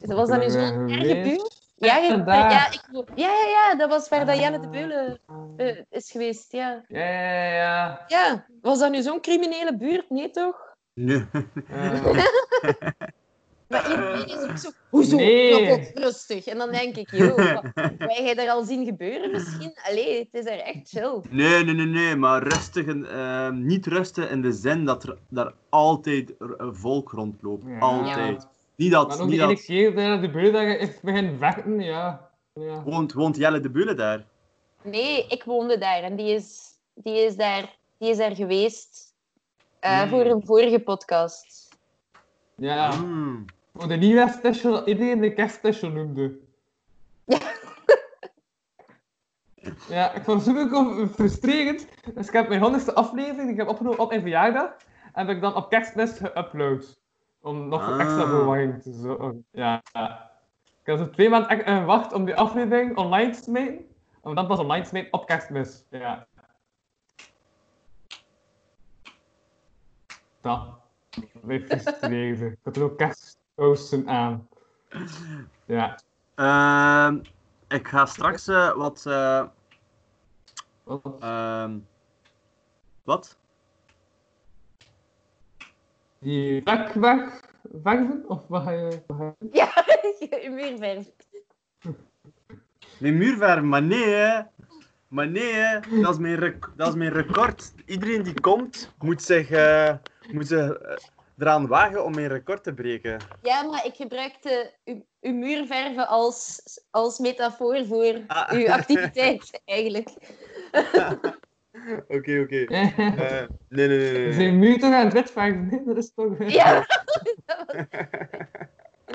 [0.00, 0.10] een...
[0.10, 1.56] eh, Was dat nu zo'n erge buurt?
[1.80, 2.80] Ja, ja, ik,
[3.14, 5.20] ja, ja, ja, dat was waar dat Jelle de Beulen
[5.56, 6.84] eh, is geweest, ja.
[6.88, 8.04] Ja, ja, ja.
[8.06, 10.10] Ja, was dat nu zo'n criminele buurt?
[10.10, 10.56] Nee, toch?
[10.94, 11.26] Nee.
[11.68, 12.24] ja.
[13.68, 14.70] Maar iedereen is ook zo...
[14.90, 15.16] Hoezo?
[15.16, 15.90] Nee.
[15.94, 16.46] Rustig.
[16.46, 17.64] En dan denk ik, joh, wat-
[17.98, 19.72] wij jij daar al zien gebeuren misschien?
[19.88, 21.20] Allee, het is er echt chill.
[21.30, 25.18] Nee, nee, nee, nee, maar rustig en, ehm, niet rustig in de zin dat er
[25.28, 27.64] daar altijd volk rondloopt.
[27.66, 27.78] Ja.
[27.78, 28.46] Altijd.
[28.78, 29.64] Niet dat, Maar nog niet die ene dat...
[29.64, 32.30] keer dat de je echt begint vechten, ja.
[32.52, 32.82] ja.
[32.82, 34.24] Woont, woont Jelle de Beulen daar?
[34.82, 36.60] Nee, ik woonde daar en die is,
[36.94, 39.14] die is, daar, die is daar geweest
[39.80, 40.08] eh, Hmm.
[40.08, 41.68] voor een vorige podcast.
[42.54, 43.44] Ja, Hmm.
[43.74, 46.38] voor de nieuwe special dat iedereen de kerstspecial noemde.
[47.24, 47.38] Ja.
[49.88, 51.86] Ja, ik vond het super frustrerend.
[52.14, 54.76] Dus ik heb mijn honderdste aflevering, die ik heb opgenomen op mijn verjaardag,
[55.12, 56.96] heb ik dan op kerstmis geüpload.
[57.48, 58.00] Om nog Ah.
[58.00, 59.44] extra verwarring te zorgen.
[59.50, 59.82] Ja.
[59.92, 60.30] ja.
[60.80, 63.86] Ik heb zo twee maanden echt eh, gewacht om die aflevering online te smijten.
[64.20, 65.84] Om dan pas online te smijten op kerstmis.
[65.90, 66.26] Ja.
[70.40, 70.68] Dat.
[71.42, 72.46] Mij frustreerde.
[72.46, 74.48] Ik had er ook kerstoosten aan.
[75.64, 75.98] Ja.
[76.34, 77.22] Ehm,
[77.68, 79.06] ik ga straks eh, wat...
[79.06, 79.44] eh,
[83.04, 83.38] Wat?
[86.20, 86.92] Die weg
[87.82, 88.24] verven?
[88.28, 89.02] Of wat ga je...
[89.06, 89.72] wat ga je- Ja,
[90.42, 91.06] je muurverf.
[92.98, 94.40] Mijn muurverven, maar nee hè.
[95.08, 97.72] Maar nee hè, dat is mijn, rec- dat is mijn record.
[97.86, 99.94] Iedereen die komt, moet zich, eh,
[100.32, 100.96] moet zich eh,
[101.38, 103.20] eraan wagen om mijn record te breken.
[103.42, 106.60] Ja, maar ik gebruikte uw, uw muurverven als,
[106.90, 108.50] als metafoor voor Ah.
[108.52, 110.08] uw activiteit, eigenlijk.
[112.16, 112.56] Oké, oké.
[112.68, 114.12] Eh, nee, nee, nee, nee.
[114.24, 114.32] nee.
[114.32, 115.66] Zijn muur toch aan het wetverven?
[115.66, 116.38] Nee, dat is toch...
[116.38, 116.74] eh, Ja,
[117.46, 117.66] dat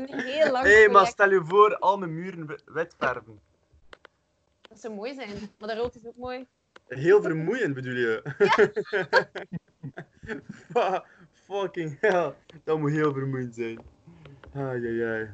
[0.10, 3.40] was heel lang Hé, hey, maar stel je voor, al mijn muren we- witverven.
[4.70, 6.46] Dat zou mooi zijn, maar de rood is ook mooi.
[6.88, 8.22] Heel vermoeiend bedoel je?
[10.72, 13.80] Fa- Fucking hell, dat moet heel vermoeiend zijn.
[14.54, 15.30] Ai, ai, ai.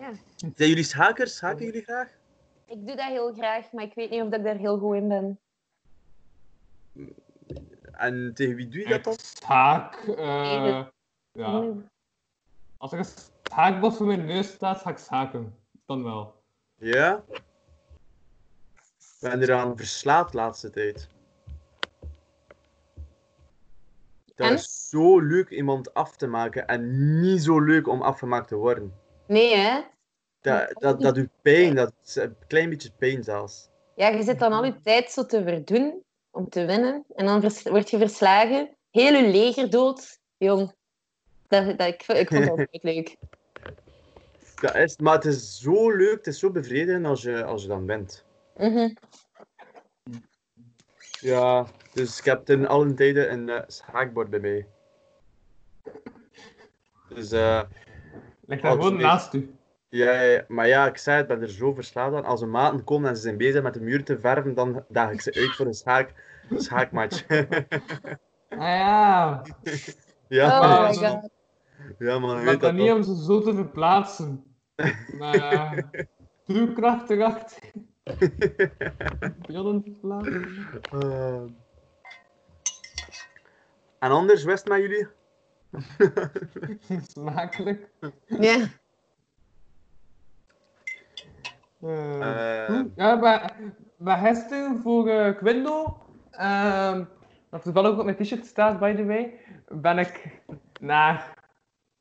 [0.00, 0.10] Ja.
[0.36, 1.36] Zijn jullie schakers?
[1.36, 2.08] Schaken jullie graag?
[2.66, 4.94] Ik doe dat heel graag, maar ik weet niet of dat ik daar heel goed
[4.96, 5.38] in ben.
[7.92, 9.14] En tegen wie doe je dat dan?
[9.16, 9.94] Schaak.
[10.06, 10.86] eh,
[11.32, 11.72] ja.
[12.76, 13.04] Als er een
[13.44, 15.54] schaakbord voor mijn neus staat, ga ik schaken.
[15.86, 16.42] Dan wel.
[16.76, 17.24] Ja?
[17.28, 17.42] Ik
[19.20, 21.08] ben eraan verslaafd de laatste tijd.
[24.34, 24.54] Dat En?
[24.54, 28.94] is zo leuk iemand af te maken en niet zo leuk om afgemaakt te worden.
[29.26, 29.80] Nee, hè?
[30.40, 33.70] Dat, dat, dat doet pijn, dat is een klein beetje pijn zelfs.
[33.94, 36.02] Ja, je zit dan al je tijd zo te verdoen
[36.32, 37.04] om te winnen.
[37.14, 38.76] En dan vers- word je verslagen.
[38.90, 40.18] Heel je leger dood.
[40.36, 40.74] Jong.
[41.48, 43.16] Dat, dat, ik, ik vond dat ook leuk.
[44.60, 47.68] Dat is, maar het is zo leuk, het is zo bevredigend als je, als je
[47.68, 48.24] dan wint.
[48.56, 48.94] Mhm.
[51.20, 54.66] Ja, dus ik heb ten allen tijden een eh, schaakbord bij mij.
[57.08, 57.62] Dus eh,
[58.46, 59.54] Ligt daar Oh, gewoon naast u.
[59.92, 62.24] ja, ja, maar ja, ik zei het, ik ben er zo verslaafd aan.
[62.24, 65.10] Als een maten komen en ze zijn bezig met de muur te verven, dan daag
[65.10, 66.12] ik ze uit voor een schaak,
[66.56, 67.24] schaakmatch.
[68.48, 69.42] Ah ja.
[70.28, 71.30] ja, Oh man, maar- my god.
[71.98, 74.44] ja, man, Maar weet dat niet om ze zo te verplaatsen.
[75.18, 75.74] Maar ja.
[76.46, 77.58] Duwkracht erachter.
[79.42, 80.46] Verplaatsen.
[80.92, 81.42] Eh.
[83.98, 85.06] En anders, wist met jullie?
[87.08, 87.90] Smakelijk.
[88.26, 88.66] Ja.
[92.66, 92.90] Goed.
[92.96, 93.56] Ja, maar,
[93.98, 95.98] maar gisteren voor eh Quindo,
[97.50, 100.40] dat toevallig ook op mijn t-shirt staat, by the way, ben ik
[100.80, 101.34] naar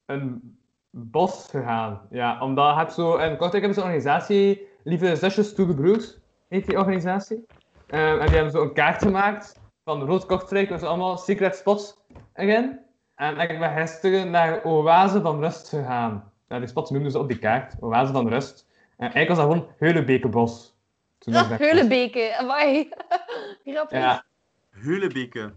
[0.05, 0.55] een
[0.89, 2.01] bos gegaan.
[2.09, 6.17] Ja, omdat ik zo, in Kortrijk hebben ze een organisatie, Lieve Zusjes, Stoere Broers,
[6.47, 7.45] heet die organisatie.
[7.87, 11.97] En die hebben zo een kaart gemaakt van rood Kortrijk, zo allemaal secret spots
[12.33, 12.79] erin.
[13.15, 16.31] En ik ben gisteren naar Oase van Rust gegaan.
[16.47, 18.69] Ja, die spots noemden ze op die kaart, Oase van Rust.
[19.01, 20.73] En eigenlijk was dat gewoon Heulebekenbos.
[21.17, 22.37] Toen daar Heulebeke.
[22.37, 22.89] Amai.
[23.65, 23.97] Grappig.
[23.97, 24.25] Ja.
[24.69, 25.53] Heulebeke.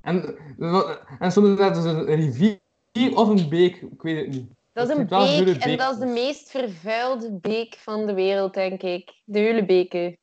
[0.00, 0.38] En,
[1.18, 2.58] en soms is dat dus een rivier
[3.14, 4.50] of een beek, ik weet het niet.
[4.72, 8.82] Dat is een beek en dat is de meest vervuilde beek van de wereld, denk
[8.82, 9.14] ik.
[9.24, 10.16] De Heulebeke.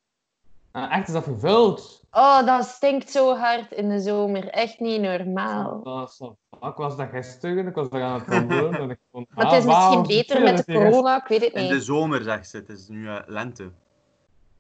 [0.72, 2.04] Ah, echt is dat vervuild.
[2.12, 4.48] Oh, dat stinkt zo hard in de zomer.
[4.48, 5.84] Echt niet normaal.
[5.84, 6.30] Dat is
[6.68, 8.74] Ik was daar gisteren, ik was daar aan het wandelen.
[8.80, 11.42] en ik vond, Maar ah, het is misschien beter met de het corona, ik weet
[11.44, 11.84] het In de niet.
[11.84, 12.58] zomer, zegt ze.
[12.58, 13.72] Het is nu eh, lente.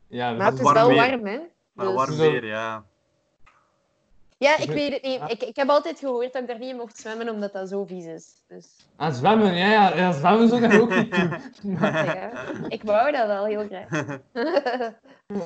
[0.08, 1.10] Ja, Maar dat het is is warm wel weer.
[1.10, 1.40] warm, hè?
[1.74, 2.32] Maar Dus- warm Zo.
[2.32, 2.84] weer, ja.
[4.38, 5.22] Ja, ik weet het niet.
[5.28, 7.86] Ik, ik heb altijd gehoord dat ik daar niet in mocht zwemmen, omdat dat zo
[7.86, 8.42] vies is.
[8.48, 11.16] Dus Aan zwemmen, ja, ja, ja zwemmen zou ik ook niet
[11.62, 11.78] doen.
[11.82, 12.32] ja,
[12.68, 13.90] ik wou dat wel heel graag.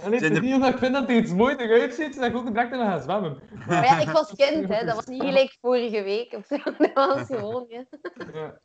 [0.03, 2.35] En het is niet omdat ik vind dat er iets mooi eruit ziet, dat ik
[2.35, 3.39] ook direct in gaan zwemmen.
[3.67, 4.85] Maar ja, ik was kind, hè.
[4.85, 6.57] Dat was niet gelijk vorige week of zo.
[6.93, 7.83] Dat was gewoon, ja.
[8.33, 8.57] Ja.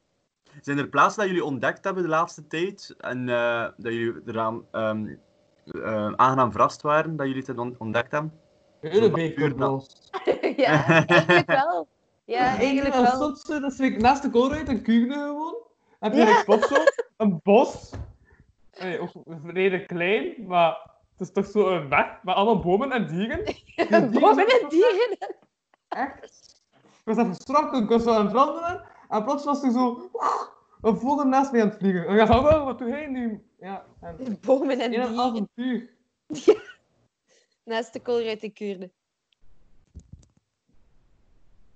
[0.61, 4.65] Zijn er plaatsen dat jullie ontdekt hebben de laatste tijd en eh, dat jullie eraan
[4.71, 5.07] ehm,
[5.65, 8.33] eh, aangenaam verrast waren dat jullie het on- ontdekt hebben?
[8.91, 9.87] Heulebekenbos.
[10.57, 11.89] Ja, eigenlijk wel.
[12.25, 13.19] Ja, eigenlijk wel.
[13.19, 15.55] dat is like naast de koolruit en Kuurne gewoon.
[16.01, 16.43] Heb je Ja.
[16.47, 16.77] een zo,
[17.17, 17.91] een bos.
[18.81, 19.11] Nee, ook
[19.45, 23.45] redelijk klein, maar het is toch zo een weg met allemaal bomen en dieren.
[23.45, 25.17] Die dieren Bomen en dieren.
[25.89, 26.63] Echt.
[26.73, 30.11] Ik was even geschrokken, ik was zo aan het wandelen en plots was er zo
[30.83, 32.07] een vogel naast mij aan het vliegen.
[32.07, 33.43] En ik dacht, oh, wat doe jij nu?
[33.61, 35.25] Ja, en Bomen en in een dieren.
[35.25, 35.89] avontuur.
[37.65, 38.91] Naast de koolruit in Kuurne.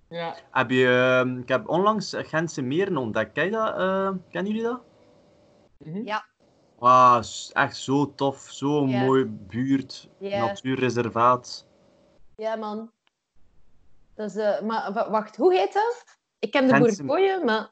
[0.09, 0.87] Ja, Heb je,
[1.23, 3.33] ehm, ik heb onlangs Gentse Meren ontdekt.
[3.33, 3.77] Ken je dat?
[3.77, 4.81] eh, kennen jullie dat?
[5.77, 6.03] Mhm.
[6.07, 6.27] Ja.
[6.79, 7.23] Ah,
[7.53, 8.41] echt zo tof.
[8.51, 9.01] Zo'n Ja.
[9.05, 10.47] mooi buurt, Ja.
[10.47, 11.67] natuurreservaat.
[12.37, 12.91] Ja, man.
[14.15, 16.05] Dat is, eh, maar wa- wacht, hoe heet dat?
[16.39, 17.71] Ik ken de Gentse- Bourgogne, maar...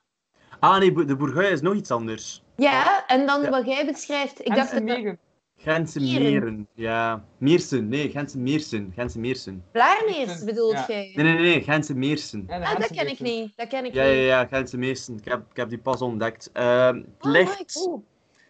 [0.61, 2.43] Ah nee, de Bourgogne is nog iets anders.
[2.57, 3.51] Ja, en dan Ja.
[3.51, 4.41] wat jij beschrijft.
[4.41, 4.97] Ik dacht dat dat...
[4.97, 5.19] meren.
[5.67, 6.69] Gentse Meren.
[6.75, 7.25] Ja.
[7.39, 7.89] Meersen.
[7.89, 8.93] Nee, Gentse Meersen.
[8.95, 9.65] Gentse Meersen.
[9.73, 10.85] Blaarmeers bedoelt Ja.
[10.89, 11.13] jij?
[11.15, 11.63] Nee, nee, nee.
[11.63, 12.45] Gentse Meersen.
[12.49, 13.53] Ja, Ah, dat Gentse ken ik niet.
[13.57, 14.27] Dat ken ik Ja, ja, niet.
[14.27, 14.47] ja.
[14.47, 15.17] Gentse Meersen.
[15.17, 16.51] Ik heb, ik heb die pas ontdekt.
[16.53, 17.59] Ehm, het, Oh, ligt,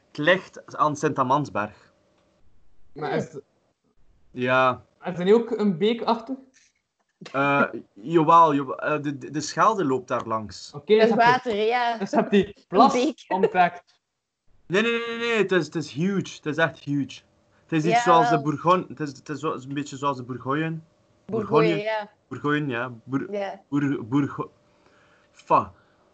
[0.08, 1.92] het ligt aan Sint-Amansberg.
[2.92, 3.42] Maar is, het-
[4.30, 4.84] Ja.
[5.04, 6.36] is er niet ook een beek achter?
[7.32, 7.62] eh
[7.94, 8.78] jawel, jawel.
[8.78, 10.72] Eh, de, de, de Schelde loopt daar langs.
[10.74, 11.98] Oké, Dat dus is heb je- water, ja.
[11.98, 13.24] dus heb die plas beek.
[13.28, 13.95] ontdekt.
[14.66, 15.36] Nee, nee, nee, nee.
[15.36, 16.36] Het is, het is huge.
[16.36, 17.20] Het is echt huge.
[17.62, 18.02] Het is iets Ja.
[18.02, 18.84] zoals de Bourgogne.
[18.88, 20.78] Het is, het is een beetje zoals de Bourgogne.
[21.24, 22.10] Bourgogne, ja.
[22.28, 22.92] Bourgogne, ja.
[23.04, 23.60] Bour, ja.
[24.02, 24.50] Bourgo...
[25.32, 25.72] Fa.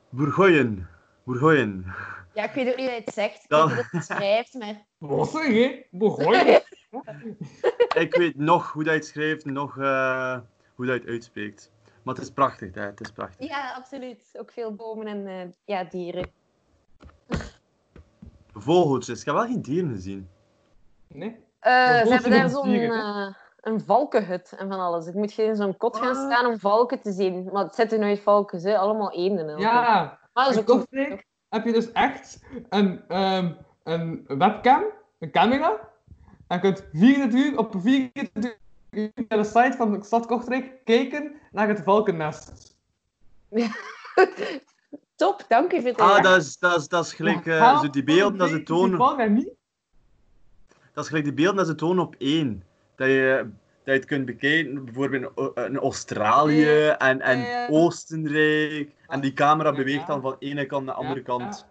[0.08, 0.86] Bourgogne.
[1.24, 1.82] Bourgogne.
[2.34, 3.42] Ja, ik weet ook niet hoe je het zegt.
[3.42, 4.86] Ik Dan- weet niet hoe je het schrijft, maar...
[5.16, 5.86] Wat zeg je?
[5.90, 6.64] Bourgogne?
[7.94, 10.38] Ik weet nog hoe dat je het schrijft, nog eh,
[10.74, 11.72] hoe dat je het uitspreekt.
[12.02, 12.80] Maar het is prachtig, hè.
[12.82, 13.48] het is prachtig.
[13.48, 14.30] Ja, absoluut.
[14.32, 16.30] Ook veel bomen en eh, ja, dieren.
[18.54, 20.28] Vogeltjes, ik heb wel geen dieren gezien.
[21.08, 21.36] Nee?
[21.58, 23.26] Eh, ze hebben daar zo'n eh,
[23.60, 25.06] een valkenhut en van alles.
[25.06, 26.30] Ik moet in zo'n kot gaan Ah.
[26.30, 27.48] staan om valken te zien.
[27.52, 28.78] Maar het zitten nooit valken, hè.
[28.78, 29.58] allemaal eenden.
[29.58, 30.86] Ja, Maar dat is ook
[31.48, 34.84] heb je dus echt een, ehm, een webcam,
[35.18, 35.88] een camera.
[36.46, 38.56] En je kunt 24 uur op 24
[38.90, 42.76] uur naar de site van de stad Kortrijk kijken naar het valkennest.
[45.22, 47.60] Top, dank u voor het Ah, dat is, dat is, dat is gelijk Ja, eh,
[47.60, 49.50] haal zo die beelden dat ze niet.
[50.92, 52.64] Dat is gelijk die beelden dat ze tonen op één.
[52.96, 53.50] Dat je,
[53.84, 57.68] dat je het kunt bekijken, bijvoorbeeld in, Australië en, en.
[57.70, 58.94] Oostenrijk.
[59.06, 61.66] En die camera beweegt dan van de ene kant naar de andere kant.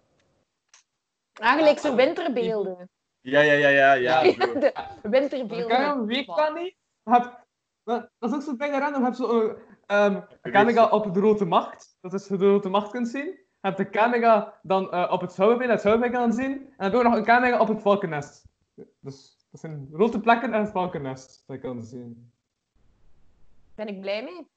[1.32, 2.90] Eigenlijk zo winterbeelden.
[3.20, 3.92] Ja, ja, ja, ja.
[3.92, 4.58] ja, zo.
[4.58, 4.72] De
[5.02, 5.68] Dan winterbeelden.
[5.68, 6.74] kan je een week niet.
[7.04, 7.42] Dat
[7.84, 9.00] dat is ook zo bijna random.
[9.00, 11.96] Je hebt zo'n ehm, een camera op de Rode Macht.
[12.00, 13.26] Dat is hoe de Rode Macht kunt zien.
[13.26, 16.52] Je hebt de camera dan eh, op het Zouwenbein, het Zouwenbein kan zien.
[16.52, 18.44] En dan heb je ook nog een camera op het Valkennest.
[19.00, 21.42] Dus dat zijn rode plekken en het Valkennest.
[21.46, 22.32] Dat je kan zien.
[23.74, 24.48] Ben ik blij mee.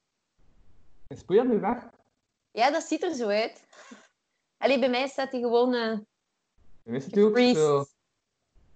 [1.07, 1.89] Is Poeja nu weg?
[2.51, 3.65] Ja, dat ziet er zo uit.
[4.57, 5.71] Allee, bij mij staat hij gewoon...
[6.83, 7.85] Je wist het ook zo.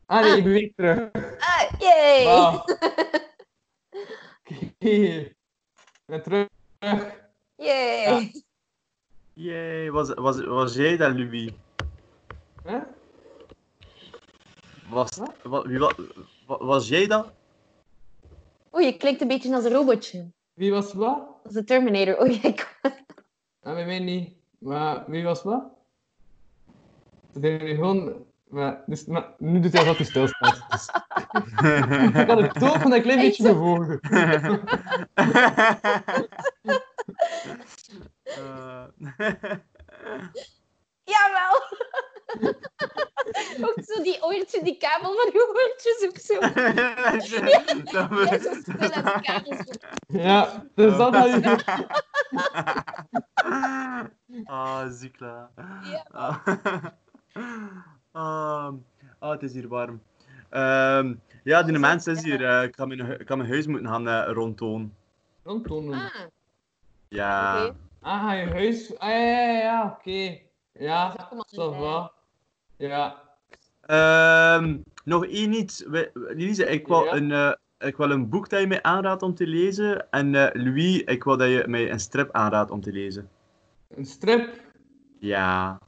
[0.06, 0.38] Ah nee, Ah.
[0.38, 1.12] je beweegt terug.
[1.40, 2.26] Ah, yay!
[4.40, 4.74] Oké.
[4.78, 5.38] Ik
[6.10, 6.48] ben terug.
[7.56, 8.32] Yay!
[9.34, 11.52] Jee, was, was, was jij dat, Louis?
[12.64, 12.80] Hè?
[14.90, 15.34] Was, Wat?
[15.44, 15.96] wa- wie, wa-
[16.48, 17.32] wa- was jij dat?
[18.76, 20.32] Oei, je klinkt een beetje als een robotje.
[20.54, 21.28] Wie was wat?
[21.44, 22.22] Als de Terminator.
[22.22, 22.80] Oei, ik...
[23.62, 24.34] Ah, bij mij niet.
[24.60, 25.64] Maar wie was wat?
[27.34, 28.26] Ze deden nu gewoon...
[28.50, 30.62] Maar, dus, maar, nu doet hij alsof hij stilstaat.
[30.70, 30.88] Dus.
[32.22, 34.00] ik had het toch van een klein beetje bewogen.
[38.24, 38.84] Eh,
[41.04, 41.64] Jawel!
[43.68, 46.40] Ook zo die oortjes, die kabel van die oortjes of zo.
[46.40, 49.78] Dat Ja, zo de kabels.
[50.08, 51.64] Ja, dus dat had je...
[54.46, 55.52] Ah, Zikla.
[55.84, 56.42] Ja.
[58.12, 58.74] Ah.
[59.20, 60.02] Ah, het is hier warm.
[60.50, 62.18] Ehm, ja, die Is mens het?
[62.18, 62.46] is hier.
[62.46, 64.96] eh, ik, ga mijn, ik ga mijn huis moeten gaan uh, rondtonen.
[65.44, 65.94] Rondtonen.
[65.94, 66.10] Ah,
[67.08, 67.72] Ja.
[68.02, 68.98] Ah, ga je huis...
[68.98, 70.38] Ah, ja, ja, ja, oké.
[70.74, 72.12] Ja, ça va.
[72.78, 73.16] Ja.
[73.82, 75.84] Ehm, nog één iets.
[76.14, 77.14] Lise, ik wil, Ja?
[77.14, 77.52] een, eh,
[77.88, 80.10] ik wil een boek dat je mij aanraadt om te lezen.
[80.12, 83.30] En eh, Louis, ik wil dat je mij een strip aanraadt om te lezen.
[83.88, 84.50] Een strip.
[85.20, 85.80] Ja.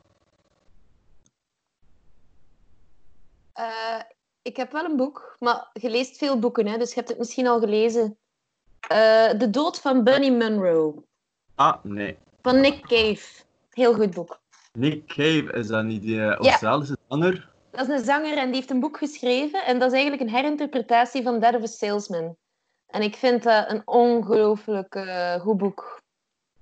[3.61, 4.01] Eh,
[4.41, 7.17] ik heb wel een boek, maar je leest veel boeken, hè, dus je hebt het
[7.17, 8.17] misschien al gelezen.
[8.87, 11.03] Eh, de dood van Bunny Munro,
[11.55, 12.17] Ah, nee.
[12.41, 13.43] van Nick Cave.
[13.69, 14.39] Heel goed boek.
[14.73, 17.49] Nick Cave, is dat niet die eh, Australische zanger?
[17.71, 19.65] Dat is een zanger en die heeft een boek geschreven.
[19.65, 22.35] En dat is eigenlijk een herinterpretatie van Dead of a Salesman.
[22.87, 24.99] En ik vind dat een ongelooflijk
[25.41, 25.99] goed boek.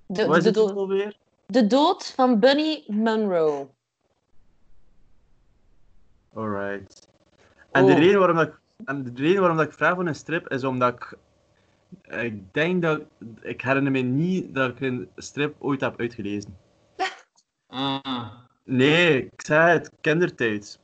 [0.05, 1.17] De, Wat is de, het dood, titel weer?
[1.45, 3.69] de dood van Bunny Munro.
[6.33, 7.07] Alright.
[7.71, 7.97] En, de Oh.
[7.97, 10.63] reden waarom dat ik, en de reden waarom dat ik vraag voor een strip is
[10.63, 11.17] omdat ik.
[12.21, 13.01] Ik denk dat.
[13.41, 16.57] Ik herinner me niet dat ik een strip ooit heb uitgelezen.
[17.67, 18.27] Ah.
[18.63, 20.79] Nee, ik zei het, kindertijd.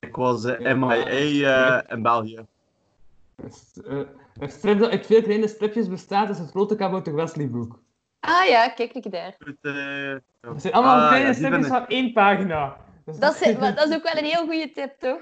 [0.00, 0.74] Ik was eh, Ja.
[0.74, 2.46] MIA eh, in België.
[3.36, 3.52] Een
[3.84, 3.98] eh,
[4.38, 7.78] Een strip dat uit veel kleine stripjes bestaat is het grote kabouter Wesley boek.
[8.20, 9.36] Ah ja, kijk ik daar.
[9.62, 12.76] Eh, Het zijn allemaal ah, kleine ja, stripjes van één pagina.
[13.08, 15.20] Dus Dat is, maar dat is ook wel een heel goede tip, toch?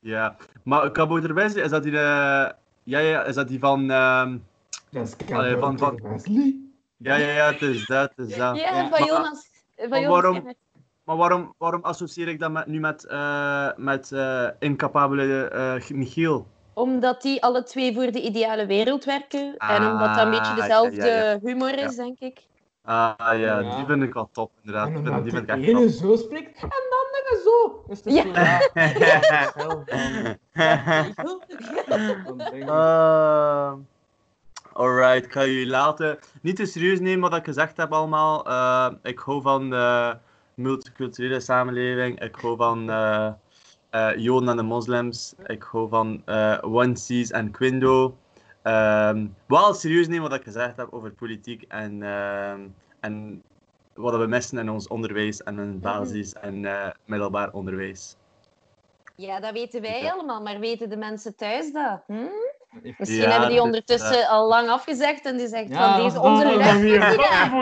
[0.00, 1.92] Ja, maar Kabouter Wesley, is dat die.
[1.98, 2.50] eh,
[2.82, 3.90] ja, ja, is dat die van.
[3.90, 4.38] ehm,
[4.90, 6.56] Dat is Allee, van- Wesley.
[6.96, 8.56] ja, ja, ja, het is dat, het is dat.
[8.56, 9.46] Ja, ja, van Jonas.
[9.76, 10.54] Van maar Jonas waarom-
[11.04, 16.46] maar waarom, waarom associeer ik dat met, nu met, eh, met eh, incapabele eh, Michiel?
[16.74, 19.56] Omdat die alle twee voor de ideale wereld werken.
[19.58, 21.38] en Ah, omdat dat een beetje ja, dezelfde ja, ja.
[21.42, 22.02] humor is, Ja.
[22.04, 22.40] denk ik.
[22.88, 23.76] Ah ja, Ja.
[23.76, 24.86] die vind ik wel top, inderdaad.
[24.88, 25.94] En Die dan vind, die vind ik de echt ene top.
[25.94, 27.84] zo spreekt en de andere zo.
[27.88, 28.22] Dus het is Ja.
[29.58, 29.84] zo,
[32.58, 33.72] ja.
[33.72, 33.72] Eh,
[34.72, 36.18] alright, ik ga jullie laten.
[36.42, 38.46] Niet te serieus nemen wat ik gezegd heb allemaal.
[38.46, 40.16] Eh, ik hou van de
[40.54, 42.20] multiculturele samenleving.
[42.22, 43.28] Ik hou van eh,
[43.90, 45.34] eh, Joden en de moslims.
[45.46, 48.16] Ik hou van eh One Seas en Quindo.
[48.62, 52.60] Ehm, wel serieus nemen wat ik gezegd heb over politiek en, ehm,
[53.00, 53.42] en
[53.94, 58.16] wat we missen in ons onderwijs en in basis- en eh, middelbaar onderwijs.
[59.16, 60.12] Ja, dat weten wij Ja.
[60.12, 62.02] allemaal, maar weten de mensen thuis dat?
[62.06, 62.14] Hm?
[62.98, 66.20] Misschien Ja, hebben die ondertussen al lang afgezegd en die zegt Ja, van deze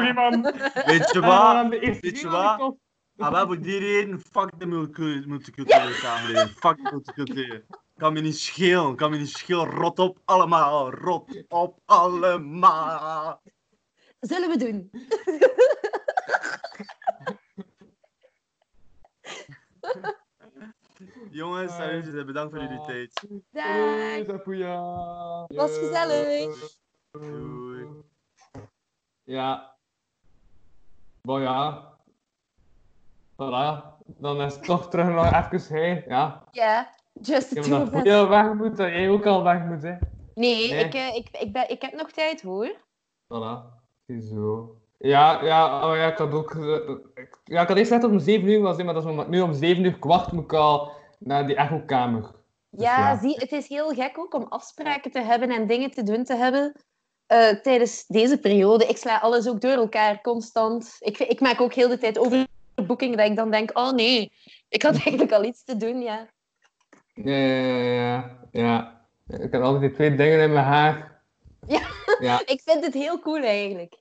[0.06, 0.44] iemand.
[0.86, 1.68] Weet je En wat?
[1.68, 2.74] Weet je keer wat?
[3.18, 6.50] Ah, wel voor die reden, fuck de multicu- multiculturele samenleving.
[6.50, 7.64] Fuck de multiculturele.
[7.96, 9.70] Kan me niet schelen, kan me niet schelen.
[9.70, 13.42] Rot op allemaal, rot op allemaal.
[14.20, 14.90] Zullen we doen?
[21.30, 23.26] Jongens, salutjes bedankt voor jullie tijd.
[23.50, 24.26] Dag.
[25.46, 26.74] Was gezellig.
[27.10, 27.86] Doei.
[29.22, 29.76] Ja.
[31.22, 31.94] Maar ja.
[33.32, 33.96] Voilà.
[34.06, 36.04] Dan is het toch terug nog even heen.
[36.06, 36.44] Ja.
[36.50, 38.28] Ja, just the two of us.
[38.28, 39.94] weg moet, dat jij ook al weg moet, hè.
[40.34, 40.84] Nee, Nee.
[40.84, 42.76] Ik, eh, ik, ik, ben, ik heb nog tijd hoor.
[43.24, 43.74] Voilà.
[44.30, 44.76] Zo.
[44.98, 46.54] Ja, ja, oh ja, ik had ook...
[46.54, 46.94] eh,
[47.44, 49.84] Ja, ik had eerst net om 7 uur was, maar dat is nu om 7
[49.84, 52.20] uur kwart moet ik al naar die echo-kamer.
[52.70, 53.18] Dus Ja, ja.
[53.18, 56.34] zie, het is heel gek ook om afspraken te hebben en dingen te doen te
[56.36, 56.72] hebben
[57.26, 58.86] eh, tijdens deze periode.
[58.86, 60.96] Ik sla alles ook door elkaar, constant.
[60.98, 64.32] Ik, ik maak ook heel de tijd overboekingen dat ik dan denk, oh nee,
[64.68, 66.26] ik had eigenlijk al iets te doen, ja.
[67.24, 69.04] Ja, ja, ja, ja.
[69.26, 71.20] Ik heb altijd die twee dingen in mijn haar.
[71.66, 71.88] Ja.
[72.20, 72.40] Ja.
[72.54, 73.94] Ik vind het heel cool eigenlijk.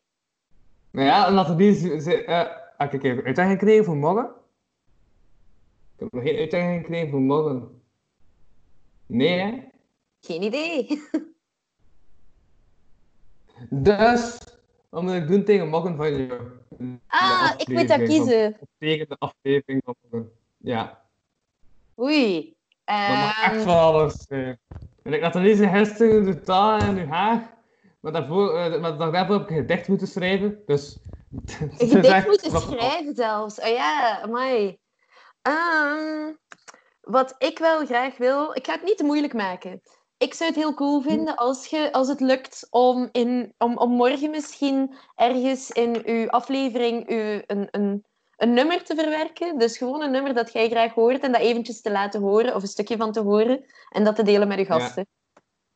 [0.91, 1.73] Nou ja, laten die...
[1.73, 2.39] ze- ze- eh,
[2.77, 4.25] ah, kijk even, uitdaging gekregen voor morgen?
[5.95, 7.81] Ik heb nog geen uitdaging gekregen voor morgen.
[9.05, 9.59] Nee, hè?
[10.21, 10.87] Geen idee.
[13.69, 14.37] Dus,
[14.89, 16.41] wat moet ik doen tegen morgen van jou?
[17.07, 18.57] Ah, ik moet dat van- kiezen.
[18.79, 20.31] Tegen de aflevering van morgen.
[20.57, 21.03] Ja,
[21.99, 22.54] Oei.
[22.85, 24.59] Dat mag echt Ehm, van alles zijn.
[25.03, 27.53] En ik laat Annelies gisteren doet dat en uw haar.
[27.99, 30.61] Maar daarvoor, eh, maar daarvoor heb ik een gedicht moeten schrijven.
[30.65, 30.99] Dus...
[31.59, 33.59] Een gedicht moeten schrijven zelfs.
[33.59, 34.79] Oh ja, amai.
[35.41, 36.33] Ehm,
[37.01, 38.55] wat ik wel graag wil...
[38.55, 39.81] Ik ga het niet te moeilijk maken.
[40.17, 43.91] Ik zou het heel cool vinden als, je, als het lukt om, in, om, om
[43.91, 48.05] morgen misschien ergens in uw aflevering uw, een, een,
[48.37, 49.59] een nummer te verwerken.
[49.59, 52.61] Dus gewoon een nummer dat jij graag hoort en dat eventjes te laten horen, of
[52.61, 55.07] een stukje van te horen, en dat te delen met uw gasten.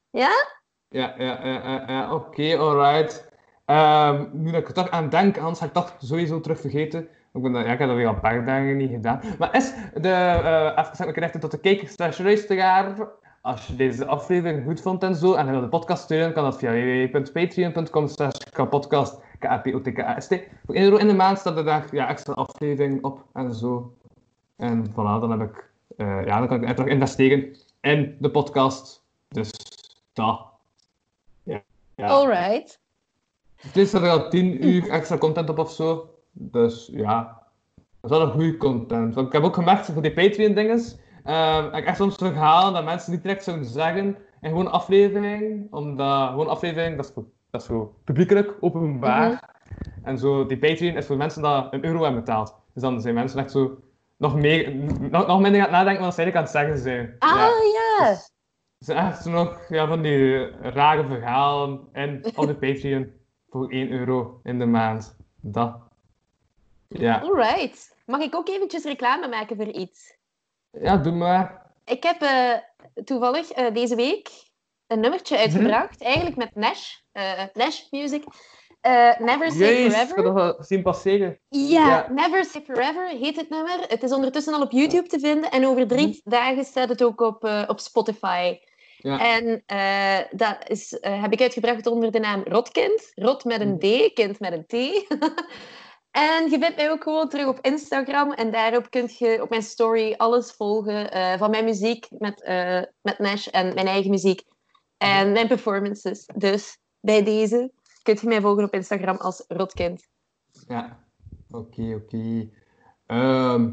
[0.09, 0.31] Ja,
[0.89, 2.13] ja, ja, ja, ja.
[2.13, 3.27] oké, alright.
[3.65, 7.07] Ehm, nu dat ik er toch aan denk, anders ga ik toch sowieso terug vergeten.
[7.33, 9.21] Ik, ben dat, ja, ik heb dat weer al een paar dagen niet gedaan.
[9.39, 10.09] Maar is de,
[10.93, 13.07] zeg maar richten tot de kijker slash luisteraar.
[13.41, 16.43] Als je deze aflevering goed vond en zo, en je wil de podcast steunen, kan
[16.43, 20.35] dat via www.patreon.com slash kapodcast, k-a-p-o-t-k-a-s-t.
[20.65, 23.93] Voor 1 euro in de maand staat er daar ja, extra aflevering op en zo.
[24.55, 29.03] En voilà, dan heb ik, eh, ja, dan kan ik terug investeren in de podcast.
[29.27, 29.51] Dus
[30.13, 30.41] dat.
[31.43, 31.61] Ja.
[31.95, 32.07] ja.
[32.07, 32.79] Alright.
[33.55, 36.09] Het is er al 10 uur extra content op of zo.
[36.31, 37.43] Dus ja,
[37.75, 39.15] dat is wel een goede content.
[39.15, 40.97] Want ik heb ook gemerkt voor die Patreon-dinges.
[41.23, 45.67] ehm ik echt soms terughalen dat mensen niet direct zouden zeggen in gewoon aflevering.
[45.71, 49.49] Omdat gewoon aflevering, dat is voor, dat is voor publiekelijk, openbaar.
[50.03, 52.55] En zo, die Patreon is voor mensen die een euro hebben betaald.
[52.73, 53.79] Dus dan zijn mensen echt zo
[54.17, 54.75] nog, meer,
[55.09, 57.15] nog, nog minder aan het nadenken dan ze eigenlijk aan het zeggen zijn.
[57.19, 57.45] Ah, Ja.
[58.05, 58.09] ja.
[58.09, 58.31] Dus
[58.77, 63.11] het zijn echt zo nog ja, van die rare verhalen en op de Patreon
[63.49, 65.15] voor 1 euro in de maand.
[65.41, 65.77] Dat.
[66.87, 67.97] Ja, Alright.
[68.05, 70.17] Mag ik ook eventjes reclame maken voor iets?
[70.71, 71.65] ja doe maar.
[71.85, 72.53] Ik heb eh,
[73.03, 74.29] toevallig eh, deze week
[74.89, 78.23] een nummertje uitgebracht, eigenlijk met Nash, eh, Nash Music.
[78.81, 80.23] Eh, Never Say ik heb Forever.
[80.23, 81.39] dat wel zien passeren.
[81.49, 82.07] Ja, Ja.
[82.11, 83.79] Never Say Forever heet het nummer.
[83.87, 87.21] Het is ondertussen al op YouTube te vinden en over drie dagen staat het ook
[87.21, 88.57] op, eh, op Spotify.
[88.97, 89.19] Ja.
[89.37, 89.63] En
[90.31, 93.11] dat is, heb ik uitgebracht onder de naam Rotkind.
[93.15, 94.73] Rot met een D, kind met een T.
[96.11, 98.31] en je vindt mij ook gewoon terug op Instagram.
[98.31, 101.09] En daarop kun je op mijn story alles volgen
[101.39, 102.43] van mijn muziek met,
[103.01, 104.41] met Nash en mijn eigen muziek.
[104.99, 106.25] En mijn performances.
[106.35, 107.71] Dus bij deze
[108.03, 110.07] kunt je mij volgen op Instagram als Rotkind.
[110.67, 110.99] Ja,
[111.51, 112.49] oké, oké.
[113.05, 113.71] Ehm,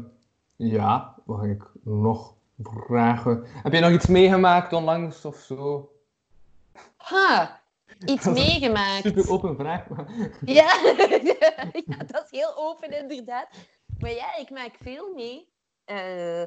[0.55, 3.43] ja, wat ga ik nog vragen?
[3.47, 5.91] Heb je nog iets meegemaakt onlangs of zo?
[6.97, 7.61] Ha,
[8.05, 9.01] iets meegemaakt.
[9.03, 9.87] Super open vraag.
[9.89, 10.11] maar-
[10.45, 10.73] Ja.
[11.85, 13.47] ja, dat is heel open inderdaad.
[13.99, 15.49] Maar ja, ik maak veel mee.
[15.85, 16.43] Eh,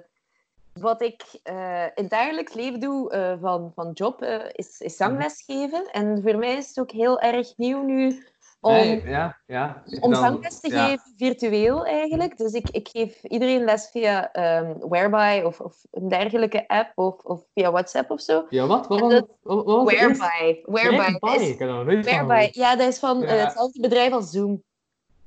[0.81, 4.97] wat ik eh, in het dagelijks leven doe eh, van, van job eh, is, is
[4.97, 5.91] zangles geven.
[5.93, 8.25] En voor mij is het ook heel erg nieuw nu
[8.61, 8.75] om,
[9.09, 9.83] ja, ja.
[10.01, 10.87] om Dan- zangles te ja.
[10.87, 12.37] geven, virtueel eigenlijk.
[12.37, 17.15] Dus ik, ik geef iedereen les via ehm Whereby of, of een dergelijke app of,
[17.23, 18.47] of via WhatsApp of zo.
[18.49, 18.87] Ja, wat?
[18.87, 19.29] Wat dat-?
[19.43, 19.85] Wat wat?
[19.93, 20.61] Whereby.
[20.65, 21.37] Whereby.
[21.41, 22.49] is- er Whereby.
[22.53, 24.63] Ja, dat is van hetzelfde bedrijf als Zoom.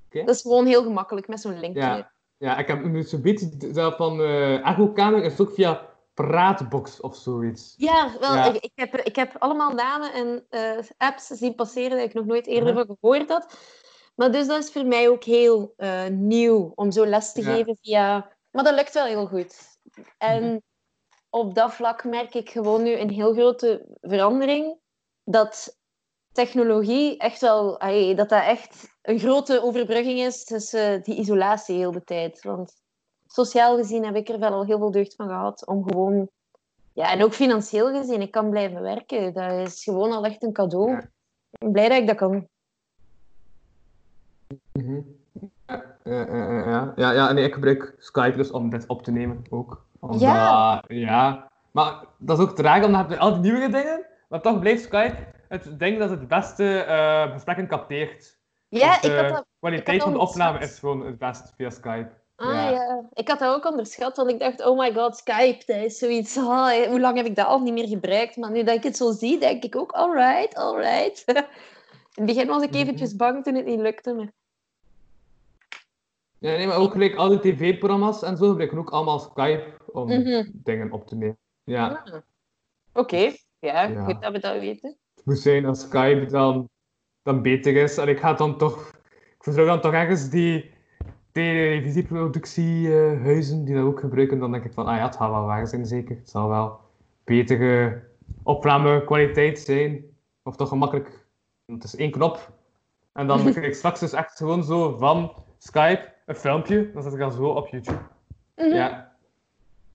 [0.09, 2.11] Dat is gewoon heel gemakkelijk met zo'n linkje.
[2.43, 2.57] Ja.
[2.57, 7.73] Ik heb nu zo'n beetje dat van eh Echo-kamer is ook via Praatbox of zoiets.
[7.77, 8.45] Ja, wel, Ja.
[8.53, 12.25] Ik, ik, heb, ik heb allemaal namen en eh, apps zien passeren dat ik nog
[12.25, 12.85] nooit eerder Mhm.
[12.85, 13.57] van gehoord had.
[14.15, 17.53] Maar dus dat is voor mij ook heel eh, nieuw om zo les te Ja.
[17.53, 18.31] geven via...
[18.51, 19.55] Maar dat lukt wel heel goed.
[20.17, 20.57] En Mhm.
[21.29, 24.77] op dat vlak merk ik gewoon nu een heel grote verandering.
[25.23, 25.77] Dat
[26.34, 27.77] technologie echt wel...
[28.15, 32.43] dat dat echt een grote overbrugging is tussen die isolatie heel de tijd.
[32.43, 32.73] Want
[33.27, 36.29] sociaal gezien heb ik er wel al heel veel deugd van gehad om gewoon
[36.93, 39.34] ja, en ook financieel gezien, ik kan blijven werken.
[39.34, 40.91] Dat is gewoon al echt een cadeau.
[40.91, 40.99] Ja.
[41.49, 42.47] Ik ben blij dat ik dat kan.
[44.71, 44.99] Mhm.
[45.67, 46.93] Ja, ja, ja, ja.
[46.95, 49.86] ja, ja, nee, ik gebruik Skype dus om dit op te nemen ook.
[49.99, 50.84] Omdat, Ja.
[50.88, 51.51] ja.
[51.71, 55.15] Maar dat is ook traag, heb je al die nieuwe dingen, maar toch blijft Skype
[55.53, 58.39] het ding dat het beste eh gesprekken capteert.
[58.67, 59.45] Ja, ik had dat...
[59.59, 62.21] kwaliteit dat van de opname is gewoon het best via Skype.
[62.35, 62.69] Ah, ja.
[62.69, 63.09] ja.
[63.13, 66.37] Ik had dat ook onderschat, want ik dacht, oh my god, Skype, dat is zoiets...
[66.37, 68.37] ah, hoe lang heb ik dat al niet meer gebruikt?
[68.37, 71.23] Maar nu dat ik het zo zie, denk ik ook, alright, alright.
[72.15, 72.77] In het begin was ik Mhm.
[72.79, 74.31] eventjes bang toen het niet lukte, maar...
[76.39, 80.07] Ja, nee, maar ook gelijk al die tv-programma's en zo gebruiken ook allemaal Skype om
[80.07, 80.43] Mhm.
[80.53, 81.37] dingen op te nemen.
[81.63, 82.15] Ja, Ah.
[82.93, 83.17] Oké,
[83.59, 84.03] ja, Ja.
[84.05, 84.97] goed dat we dat weten.
[85.24, 86.69] Moet zijn als Skype dan,
[87.21, 87.97] dan beter is.
[87.97, 90.71] En ik ga dan toch, ik vertrouw dan toch ergens die
[91.32, 94.39] televisieproductiehuizen die dat ook gebruiken.
[94.39, 96.15] Dan denk ik van, ah ja, het gaat wel waar zijn zeker.
[96.15, 96.80] Het zal wel
[97.24, 98.03] betere
[98.43, 100.03] opnamekwaliteit zijn.
[100.43, 101.26] Of toch gemakkelijk,
[101.65, 102.51] het is één knop.
[103.13, 106.91] En dan krijg ik straks dus echt gewoon zo van Skype een filmpje.
[106.91, 108.01] Dan zet ik dan zo op YouTube.
[108.55, 108.74] Mhm.
[108.74, 109.11] Ja.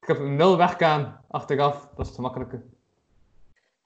[0.00, 2.62] Ik heb nul werk aan achteraf, dat is het makkelijke.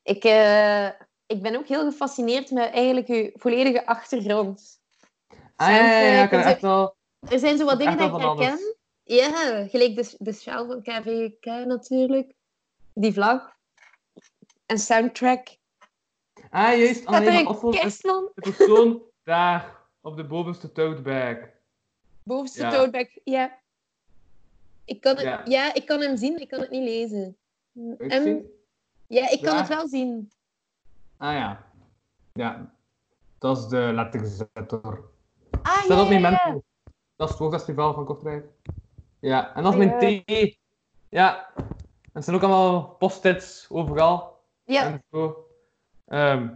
[0.02, 0.88] Ik, eh,
[1.32, 4.80] ik ben ook heel gefascineerd met eigenlijk uw volledige achtergrond.
[5.56, 6.94] Ah ja, ja, ja, ik echt wel.
[7.28, 8.74] Er zijn zo wat dingen dat wel ik herken.
[9.02, 12.32] Ja, gelijk de, de sjaal van KVK natuurlijk.
[12.94, 13.56] Die vlag.
[14.66, 15.48] En soundtrack.
[16.50, 17.08] Ah, juist.
[17.08, 21.36] Er is kerstman de persoon daar op de bovenste tote bag.
[22.22, 22.70] bovenste Ja.
[22.70, 23.06] toadbag.
[23.24, 23.58] Ja.
[24.84, 25.42] Ik kan, het, Ja.
[25.44, 25.74] ja.
[25.74, 27.36] ik kan hem zien, ik kan het niet lezen.
[29.06, 30.30] Ja, ik kan het wel zien.
[31.22, 31.64] Ah ja.
[32.32, 32.72] Ja.
[33.38, 35.00] Dat is de letterzetter.
[35.62, 36.40] Ah, Staat ja, op mijn ja, ja.
[36.44, 36.64] mental.
[37.16, 38.44] Dat is het hoogfestival van Kortrijk.
[39.20, 39.86] Ja, en dat is Ja.
[39.86, 40.58] mijn thee.
[41.08, 41.48] Ja.
[41.54, 41.64] En
[42.12, 44.40] er zijn ook allemaal post-its overal.
[44.64, 45.46] Ja, En zo.
[46.06, 46.48] Ehm,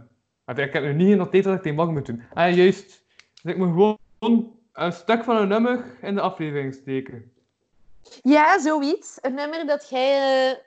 [0.45, 2.23] maar ik heb nu niet genoteerd dat ik die mag moet doen.
[2.33, 3.03] Ah, juist.
[3.43, 3.97] Dus ik moet gewoon
[4.73, 7.31] een stuk van een nummer in de aflevering steken.
[8.23, 9.17] ja, zoiets.
[9.21, 10.49] Een nummer dat jij...
[10.51, 10.57] eh,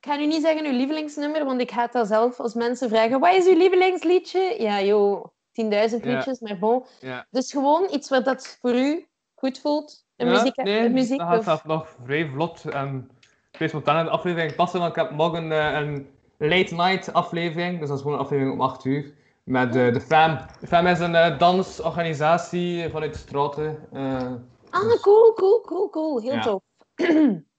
[0.00, 3.20] Ik ga nu niet zeggen uw lievelingsnummer, want ik haat dat zelf als mensen vragen
[3.20, 4.54] wat is uw lievelingsliedje?
[4.58, 5.30] Ja, joh, 10.000
[5.62, 5.88] Ja.
[6.02, 6.84] liedjes, maar bon.
[7.00, 7.26] Ja.
[7.30, 10.04] Dus gewoon iets wat dat voor u goed voelt.
[10.16, 11.44] Een Ja, muziek, nee, een muziek dat gaat of...
[11.44, 13.10] zelf nog vrij vlot en
[13.52, 16.08] vrij spontaan in de aflevering passen, want ik heb morgen eh, een
[16.38, 19.14] late night aflevering, dus dat is gewoon een aflevering om 8 uur,
[19.44, 20.38] met eh, de FAM.
[20.60, 23.88] De FAM is een eh, dansorganisatie vanuit Straten.
[23.92, 24.32] eh
[24.70, 26.20] Ah, cool, cool, cool, cool.
[26.20, 26.62] Heel tof.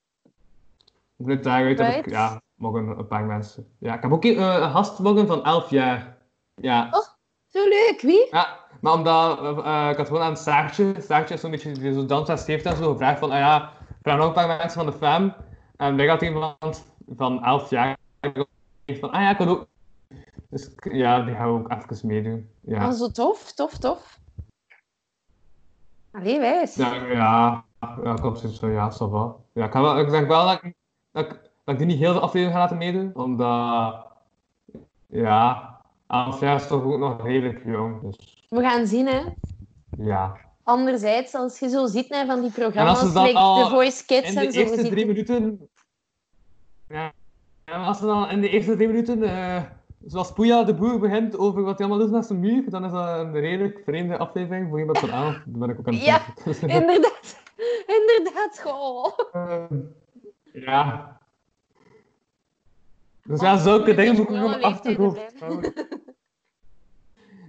[1.22, 2.10] vanuit daaruit heb ik Right.
[2.10, 3.66] ja, morgen een paar mensen.
[3.78, 6.16] Ja, ik heb ook eh, een gast morgen van 11 jaar.
[6.54, 6.88] Ja.
[6.90, 7.06] Oh.
[7.48, 8.26] Zo leuk, wie?
[8.30, 12.06] Ja, maar omdat eh, ik had gewoon aan Saartje, Saartje is zo'n beetje die zo
[12.06, 13.72] dansles heeft en zo, gevraagd van, ah ja,
[14.02, 15.34] vraag nog een paar mensen van de fam.
[15.76, 16.84] En wij had iemand
[17.16, 17.96] van 11 jaar
[18.86, 19.66] van, ah ja, ik kan ook.
[20.48, 22.50] Dus ja, die gaan we ook even meedoen.
[22.60, 24.18] Ja, Oh, zo tof, tof, tof.
[26.10, 26.74] Allee, wijs.
[26.74, 27.64] ja, ja,
[28.02, 29.36] ja zoiets van, ja, ça va.
[29.52, 30.74] Ja, ik, wel, ik denk wel dat ik,
[31.12, 31.30] dat, ik,
[31.64, 34.06] dat ik die niet heel de aflevering ga laten meedoen, omdat,
[35.06, 35.70] ja,
[36.08, 39.20] 11 jaar is toch ook nog redelijk jong, dus We gaan zien, hè.
[39.98, 40.36] ja.
[40.64, 43.62] Anderzijds, als je zo ziet hè, van die En als programma's, ze dan like al
[43.64, 45.68] The Voice Kids in de en zo, we eerste zien- drie minuten.
[46.88, 47.12] Ja.
[47.64, 49.62] En als we dan in de eerste drie minuten, eh,
[50.06, 52.90] zoals Poeja de Boer begint over wat hij allemaal doet met zijn muur, dan is
[52.92, 55.42] dat een redelijk vreemde aflevering voor iemand van aan.
[55.46, 56.20] Dan ben ik ook aan het Ja.
[56.80, 57.36] Inderdaad.
[57.86, 58.60] inderdaad.
[58.62, 59.18] Goh.
[59.32, 59.76] Ehm,
[60.52, 61.20] ja.
[63.24, 65.72] Dus ja, zulke dingen moet ik nog mijn achterhoofd houden.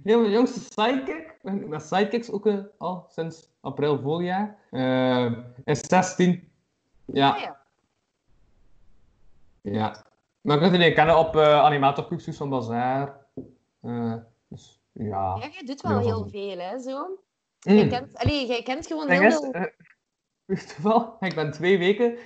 [0.04, 5.32] Ja, mijn jongste sidekick, mijn sidekicks ook eh, al sinds april vorig jaar, eh,
[5.64, 6.52] is 16.
[7.04, 7.60] Ja, Ah, ja.
[9.60, 10.04] ja.
[10.40, 13.26] Maar ik kan het niet kennen op uh, animatorcursus van Bazaar.
[13.80, 14.14] Eh,
[14.48, 15.36] dus ja.
[15.40, 17.06] Ja, jij doet wel heel veel, hè, zo.
[17.66, 17.74] Mm.
[17.74, 19.52] Jij, kent, allee, jij kent gewoon heel veel...
[19.52, 19.62] eh,
[20.46, 22.16] je wel, ik ben twee weken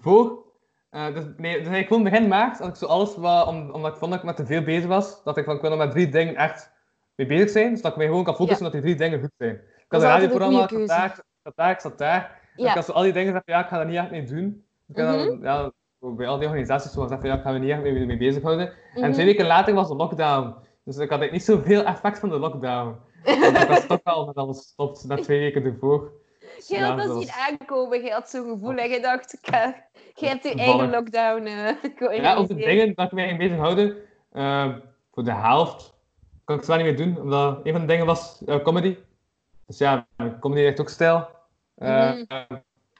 [0.00, 0.44] voor.
[0.90, 3.92] eh, dus, nee, dus eigenlijk gewoon begin maart, had ik zo alles wat, om, omdat
[3.92, 5.90] ik vond dat ik met te veel bezig was, dat ik van ik wil met
[5.90, 6.72] drie dingen echt
[7.14, 9.32] mee bezig zijn, dus dat ik mij gewoon kan focussen dat die drie dingen goed
[9.38, 9.54] zijn.
[9.54, 12.40] Ik Dat had een radioprogramma, ik zat daar, ik zat daar, ik zat daar.
[12.56, 12.68] Ja.
[12.68, 14.64] ik had zo al die dingen gezegd, ja, ik ga daar niet echt mee doen.
[14.88, 17.70] Ik dan, ja, bij al die organisaties zo gezegd, van, ja, ik ga me niet
[17.70, 18.68] echt mee, mee bezighouden.
[18.94, 19.12] En Mhm.
[19.12, 20.54] twee weken later was de lockdown.
[20.84, 22.96] Dus ik had niet zoveel effect van de lockdown.
[23.40, 26.12] Want ik was toch al met alles gestopt, na twee weken ervoor.
[26.66, 29.46] Je had dat was- aankomen, je had zo'n gevoel en je dacht, ik
[30.14, 33.96] je hebt je eigen lockdown eh Ja, of de dingen dat ik mij ging bezighouden,
[34.32, 34.74] uh,
[35.12, 35.94] voor de helft
[36.44, 38.96] kan ik het wel niet meer doen, omdat een van de dingen was eh, comedy.
[39.66, 40.06] Dus ja,
[40.40, 41.28] comedy heeft ook stijl.
[41.74, 42.22] Eh, Mhm.
[42.28, 42.40] eh,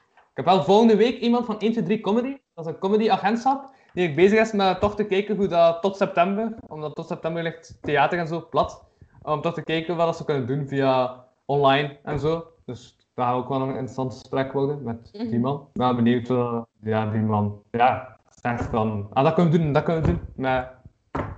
[0.09, 3.69] ik heb wel volgende week iemand van 1, 2, 3 Comedy, dat is een comedy-agentschap,
[3.93, 7.77] die bezig is met toch te kijken hoe dat tot september, omdat tot september ligt
[7.81, 8.83] theater en zo plat,
[9.21, 12.47] om toch te kijken wat ze kunnen doen via online en zo.
[12.65, 15.39] Dus dat gaat ook wel een interessant gesprek worden met die Mhm.
[15.41, 15.55] man.
[15.73, 19.71] Ik ben benieuwd, eh, ja, die man, ja, zegt van, ah, dat kunnen we doen,
[19.73, 20.67] dat kunnen we doen, met,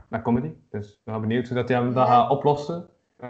[0.10, 0.52] met comedy.
[0.70, 2.14] Dus ik ben benieuwd hoe dat hij hem dat Ja.
[2.14, 2.90] gaat oplossen.
[3.18, 3.30] Eh,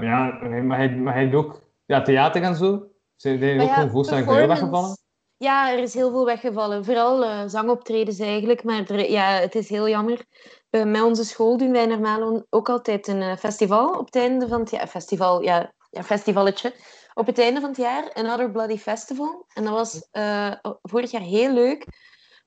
[0.00, 2.82] ja, maar hij, maar hij doet ook ja, theater en zo.
[3.16, 3.70] Deden Maar ook
[4.06, 4.96] ja, van weggevallen.
[5.36, 6.84] Ja, er is heel veel weggevallen.
[6.84, 8.64] Vooral eh, zangoptredens eigenlijk.
[8.64, 10.24] Maar er- ja, het is heel jammer.
[10.70, 14.60] Bij met onze school doen wij normaal ook altijd een festival op het einde van
[14.60, 14.86] het jaar.
[14.86, 16.72] Festival, ja, ja, festivalletje.
[17.20, 18.12] Op het einde van het jaar.
[18.12, 19.46] Another Bloody Festival.
[19.54, 20.52] En dat was eh,
[20.82, 21.86] vorig jaar heel leuk.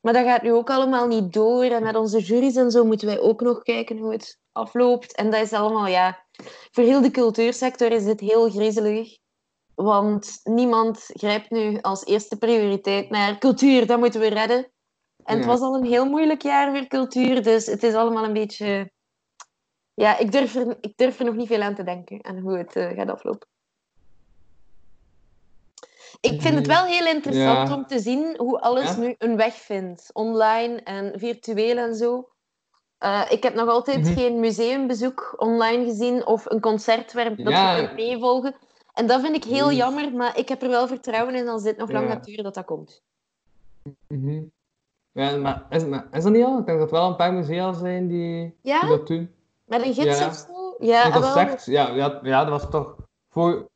[0.02, 1.64] Maar dat gaat nu ook allemaal niet door.
[1.64, 5.16] En met onze juries en zo moeten wij ook nog kijken hoe het afloopt.
[5.16, 6.26] En dat is allemaal, ja...
[6.72, 9.18] Voor heel de cultuursector is dit heel griezelig.
[9.76, 14.72] Want niemand grijpt nu als eerste prioriteit naar cultuur, dat moeten we redden.
[15.24, 18.34] En het was al een heel moeilijk jaar voor cultuur, dus het is allemaal een
[18.34, 18.92] beetje...
[19.94, 22.58] Ja, ik durf er, ik durf er nog niet veel aan te denken, aan hoe
[22.58, 23.52] het eh, gaat aflopen.
[26.32, 27.76] Ik vind het wel heel interessant Ja.
[27.76, 28.98] om te zien hoe alles Ja?
[28.98, 30.10] nu een weg vindt.
[30.14, 32.30] Online en virtueel en zo.
[32.98, 34.14] Eh, ik heb nog altijd Mhm.
[34.14, 37.76] geen museumbezoek online gezien of een concert waar dat Ja.
[37.76, 38.56] je kunt meevolgen.
[38.94, 39.76] En dat vind ik heel Mm.
[39.76, 42.54] jammer, maar ik heb er wel vertrouwen in als dit nog lang gaat duren dat
[42.54, 43.02] dat komt.
[44.08, 44.42] Mhm.
[45.12, 46.60] Ja, maar is, maar is dat niet al?
[46.60, 49.36] Ik denk dat er wel een paar musea zijn die, dat doen.
[49.66, 50.28] Met een gids Ja.
[50.28, 50.76] of zo?
[50.80, 51.58] Ja, een ah, wel.
[51.66, 52.96] ja, ja, dat was toch...
[53.30, 53.70] Voor-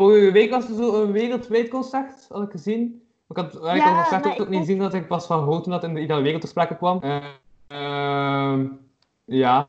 [0.00, 3.02] vorige week was er zo een wereldwijd concert, had ik gezien.
[3.28, 5.72] Ik had eigenlijk Ja, concert maar ook, ik niet gezien dat ik pas van toen
[5.72, 7.02] dat in de Ideale Wereld ter sprake kwam.
[7.66, 8.66] Ehm,
[9.24, 9.64] ja,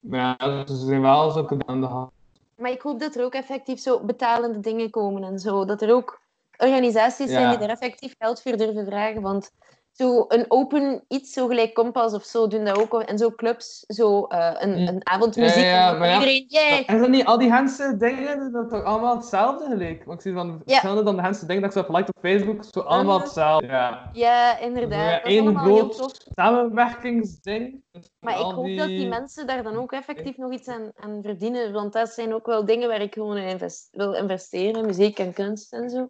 [0.00, 2.10] maar ja, dus er zijn wel dingen aan de hand.
[2.56, 5.64] Maar ik hoop dat er ook effectief zo betalende dingen komen en zo.
[5.64, 6.20] Dat er ook
[6.56, 9.22] organisaties zijn die daar effectief geld voor durven vragen.
[9.22, 9.52] Want
[9.92, 13.02] zo een open iets, zo gelijk Kompas of zo, doen dat ook.
[13.02, 15.64] En zo clubs, zo eh, een, een avondmuziek.
[15.64, 16.14] Ja, ja, ja, en maar ja.
[16.14, 16.78] iedereen, yeah!
[16.78, 20.04] Is dat niet al die Hense dingen, dat toch allemaal hetzelfde gelijk?
[20.04, 22.22] Want ik zie van verschillende dan de Hense dingen dat ik zo heb geliked op
[22.22, 23.66] Facebook, zo allemaal hetzelfde.
[23.66, 24.10] Ja.
[24.12, 25.10] Ja, inderdaad.
[25.10, 27.82] Dat is één allemaal heel groot samenwerkingsding.
[27.92, 31.18] Dus Maar ik hoop dat die mensen daar dan ook effectief nog iets aan, aan
[31.22, 31.72] verdienen.
[31.72, 34.86] Want dat zijn ook wel dingen waar ik gewoon in invest- wil investeren.
[34.86, 36.08] Muziek en kunst en zo.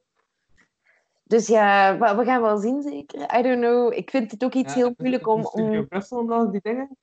[1.33, 3.39] Dus ja, we gaan wel zien zeker.
[3.39, 3.93] I don't know.
[3.93, 5.45] Ik vind het ook iets Ja, heel moeilijk om...
[5.45, 5.89] Studio om...
[5.89, 6.97] Brussel dan die dingen.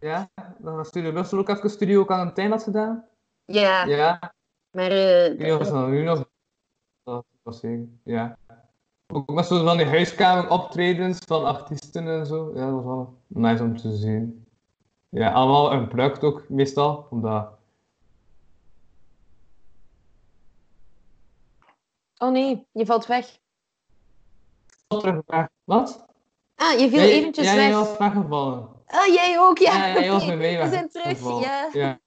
[0.00, 0.28] Ja,
[0.58, 3.04] dan was Studio Brussel ook even Studio ook aan het eind had gedaan.
[3.44, 4.32] Ja, Ja,
[4.70, 4.90] maar...
[4.90, 6.28] eh, of dat nu nog.
[7.04, 8.36] Dat was zeker, ja.
[9.06, 12.52] Ook met zo van die huiskamer optredens van artiesten en zo.
[12.54, 14.46] Ja, dat was wel nice om te zien.
[15.08, 17.55] Ja, allemaal een product ook meestal, omdat.
[22.18, 23.38] Oh nee, je valt weg.
[24.86, 25.48] Terug weg.
[25.64, 26.06] Wat?
[26.54, 27.72] Ah, je viel eventjes jij weg.
[27.72, 28.68] was weggevallen.
[28.86, 29.86] Ah, jij ook, ja.
[29.86, 31.68] Ja, jij was bij mij We zijn terug, ja.
[31.72, 31.98] Ja.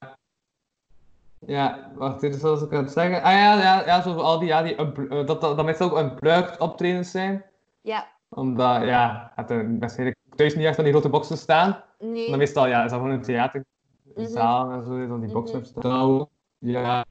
[1.46, 3.22] Ja, wacht, dit is zoals ik aan het zeggen.
[3.24, 5.98] Ah ja, ja, ja zo al die, ja, die eh, dat, dat, dat meestal ook
[5.98, 7.46] unplugged optredens zijn.
[7.82, 11.84] Ja, Omdat, ja, het er waarschijnlijk thuis niet echt aan die grote boxen staan.
[12.00, 12.30] nee.
[12.30, 15.68] Maar meestal, ja, is dat gewoon een theaterzaal en zo, dan die boxen Mhm.
[15.68, 16.28] staan.
[16.58, 17.06] Ja.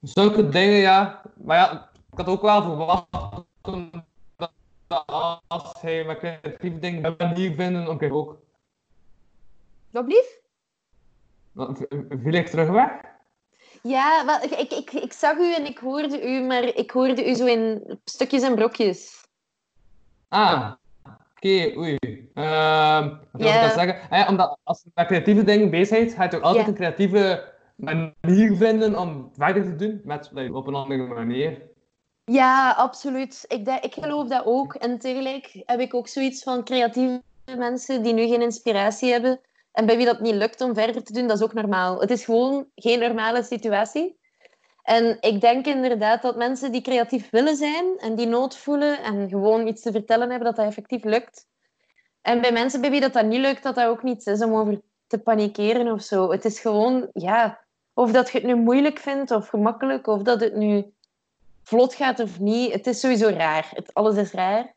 [0.00, 1.22] Zulke dingen, ja.
[1.34, 3.06] Maar ja, ik had ook wel verwacht
[5.46, 8.38] als hij met creatieve dingen een manier vinden, oké, ook.
[9.90, 10.06] Wat?
[11.52, 12.90] Dan v- Viel ik terug weg?
[13.82, 17.34] Ja, wel, ik, ik, ik, zag u en ik hoorde u, maar ik hoorde u
[17.34, 19.26] zo in stukjes en brokjes.
[20.28, 20.72] Ah,
[21.36, 21.96] oké, oei.
[22.34, 23.60] Ehm wat wil ik Ja.
[23.60, 24.10] dat zeggen?
[24.10, 27.54] Eh, omdat als je met creatieve dingen bezig bent, ga je toch altijd een creatieve
[27.76, 31.62] manier vinden om verder te doen, met, op een andere manier.
[32.24, 33.44] Ja, absoluut.
[33.48, 34.74] Ik, ik geloof dat ook.
[34.74, 37.22] En tegelijk heb ik ook zoiets van creatieve
[37.56, 39.40] mensen die nu geen inspiratie hebben
[39.76, 42.00] en bij wie dat niet lukt om verder te doen, dat is ook normaal.
[42.00, 44.18] Het is gewoon geen normale situatie.
[44.82, 49.28] En ik denk inderdaad dat mensen die creatief willen zijn en die nood voelen en
[49.28, 51.46] gewoon iets te vertellen hebben, dat dat effectief lukt.
[52.22, 54.54] En bij mensen bij wie dat, dat niet lukt, dat dat ook niet is om
[54.54, 56.30] over te panikeren of zo.
[56.30, 57.65] Het is gewoon, ja,
[57.98, 60.92] of dat je het nu moeilijk vindt of gemakkelijk, of dat het nu
[61.62, 62.72] vlot gaat of niet.
[62.72, 63.68] Het is sowieso raar.
[63.70, 64.74] Het, alles is raar.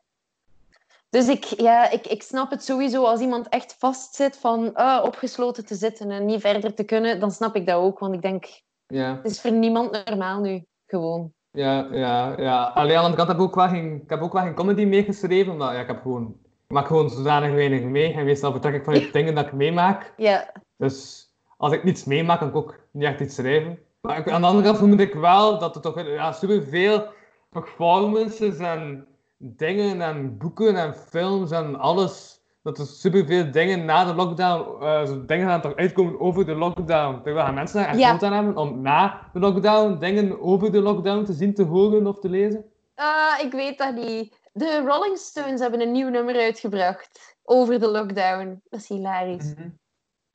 [1.10, 5.66] Dus ik, ja, ik, ik snap het sowieso als iemand echt vastzit van ah, opgesloten
[5.66, 7.98] te zitten en niet verder te kunnen, dan snap ik dat ook.
[7.98, 8.44] Want ik denk,
[8.86, 9.16] Ja.
[9.22, 10.64] het is voor niemand normaal nu.
[10.86, 11.32] Gewoon.
[11.50, 12.62] Ja, ja, ja.
[12.64, 14.84] Alleen aan de kant heb ik ook wel geen, ik heb ook wel geen comedy
[14.84, 16.36] meegeschreven, omdat ja, ik heb gewoon,
[16.66, 18.12] ik maak gewoon zodanig weinig mee.
[18.12, 20.12] En meestal vertrek ik vanuit dingen dat ik meemaak.
[20.16, 21.28] Ja, Dus
[21.60, 23.78] als ik niets meemaak, kan ik ook niet echt iets schrijven.
[24.00, 27.06] Maar ik- aan de andere kant vermoed ik wel dat er toch ja, superveel
[27.50, 29.06] performances en
[29.38, 32.38] dingen en boeken en films en alles.
[32.62, 37.20] Dat er superveel dingen na de lockdown, zo dingen gaan toch uitkomen over de lockdown.
[37.22, 38.18] Terwijl gaan mensen daar echt Ja.
[38.20, 42.18] aan hebben om na de lockdown dingen over de lockdown te zien, te horen of
[42.18, 42.64] te lezen.
[42.94, 44.38] Ah, ik weet dat niet.
[44.52, 48.60] De Rolling Stones hebben een nieuw nummer uitgebracht over de lockdown.
[48.68, 49.54] Dat is hilarisch.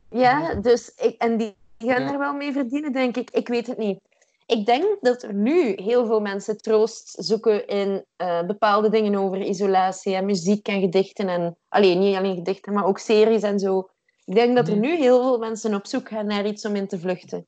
[0.09, 2.11] Ja, dus ik, en die gaan Ja.
[2.11, 3.29] er wel mee verdienen, denk ik.
[3.31, 3.99] Ik weet het niet.
[4.45, 9.41] Ik denk dat er nu heel veel mensen troost zoeken in eh, bepaalde dingen over
[9.41, 11.27] isolatie en muziek en gedichten.
[11.29, 13.89] En, alleen niet alleen gedichten, maar ook series en zo.
[14.25, 14.81] Ik denk dat er Mhm.
[14.81, 17.45] nu heel veel mensen op zoek gaan naar iets om in te vluchten.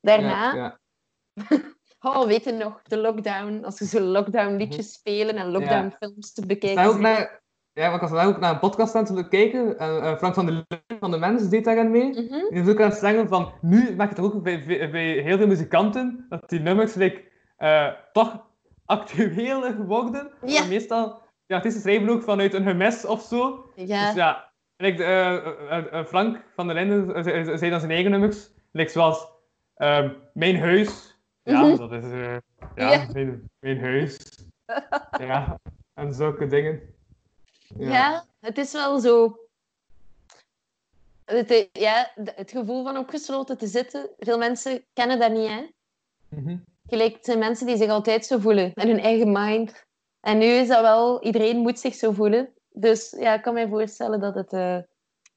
[0.00, 0.78] Daarna, Ja, ja.
[2.10, 3.64] oh, weet je nog, de lockdown.
[3.64, 6.84] Als ze zo lockdown liedjes spelen en lockdown films te bekijken.
[6.84, 7.42] ook naar,
[7.82, 9.78] ja, maar ik was ook naar een podcast aan het kijken.
[9.78, 12.08] En eh, Frank van der Linden van de Mens deed daarin mee.
[12.10, 12.48] Mhm.
[12.54, 15.36] Die is ook aan het zeggen van, nu merk je toch ook bij, bij, heel
[15.36, 17.22] veel muzikanten, dat die nummers like,
[17.56, 18.44] eh, toch
[18.84, 20.30] actueler worden.
[20.44, 20.62] Ja.
[20.62, 23.70] En meestal, de artiesten schrijven ook vanuit een gemis of zo.
[23.74, 24.06] Ja.
[24.06, 27.22] Dus ja, eh, eh, eh, Frank van der Linden eh,
[27.56, 29.28] zei- dan zijn eigen nummers, like, zoals
[29.74, 31.18] ehm, Mijn Huis.
[31.42, 31.76] Ja, Mhm.
[31.76, 32.36] dat is, eh,
[32.74, 33.06] ja, Ja.
[33.12, 34.18] Mijn, mijn Huis.
[35.20, 35.58] ja,
[35.94, 36.80] en zulke dingen.
[37.78, 38.24] Ja.
[38.40, 39.38] het is wel zo.
[41.24, 44.08] Het, i- ja, het gevoel van opgesloten te zitten.
[44.18, 45.66] Veel mensen kennen dat niet, hè?
[46.28, 46.56] Mhm.
[46.88, 49.84] Gelijk, het zijn mensen die zich altijd zo voelen, in hun eigen mind.
[50.20, 52.48] En nu is dat wel, iedereen moet zich zo voelen.
[52.72, 54.78] Dus ja, ik kan mij voorstellen dat, het, eh,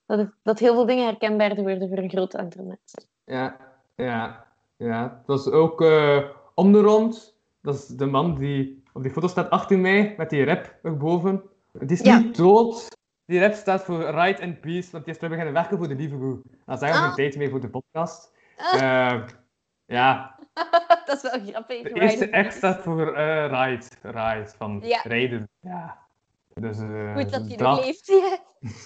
[0.05, 3.03] dat, het- dat heel veel dingen herkenbaar worden voor een groot aantal mensen.
[3.23, 3.57] Ja,
[3.95, 4.45] ja,
[4.77, 5.15] ja.
[5.17, 7.35] Het was ook eh om de rond.
[7.61, 11.43] Dat is de man die op die foto staat achter mij, met die rap erboven.
[11.71, 12.17] Die is Ja.
[12.19, 12.97] niet dood.
[13.25, 15.95] Die rap staat voor Right and Peace, want die is terug beginnen werken voor de
[15.95, 16.39] Lieve Boe.
[16.65, 17.03] Dan zijn we Ah.
[17.05, 18.31] geen tijd meer voor de podcast.
[18.57, 18.73] Ah.
[19.13, 19.21] Eh,
[19.85, 20.35] ja,
[21.05, 21.81] dat is wel grappig.
[21.81, 22.01] de right?
[22.01, 23.85] eerste echt staat voor eh Ride.
[24.01, 25.01] Ride, van Ja.
[25.03, 25.49] rijden.
[25.59, 25.97] Ja.
[26.53, 27.67] Dus, eh, Goed dat hij dat.
[27.75, 28.07] nog leeft.
[28.07, 28.37] Ja.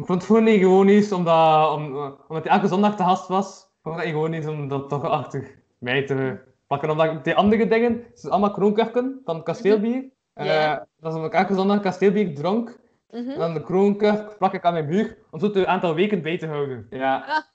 [0.00, 1.84] Ik vond het gewoon niet gewoon iets, omdat, om,
[2.28, 3.62] omdat hij elke zondag te gast was.
[3.62, 6.90] Ik vond het gewoon iets om dat toch achter mij te pakken.
[6.90, 10.04] Omdat die andere dingen, het zijn allemaal kroonkurken van kasteelbier.
[10.34, 10.86] Eh, Ja.
[10.96, 12.78] dat is elke zondag kasteelbier dronk.
[13.10, 13.30] Mhm.
[13.30, 16.38] En dan de kroonkurk plak ik aan mijn muur, om zo het aantal weken bij
[16.38, 16.86] te houden.
[16.90, 17.46] Ja,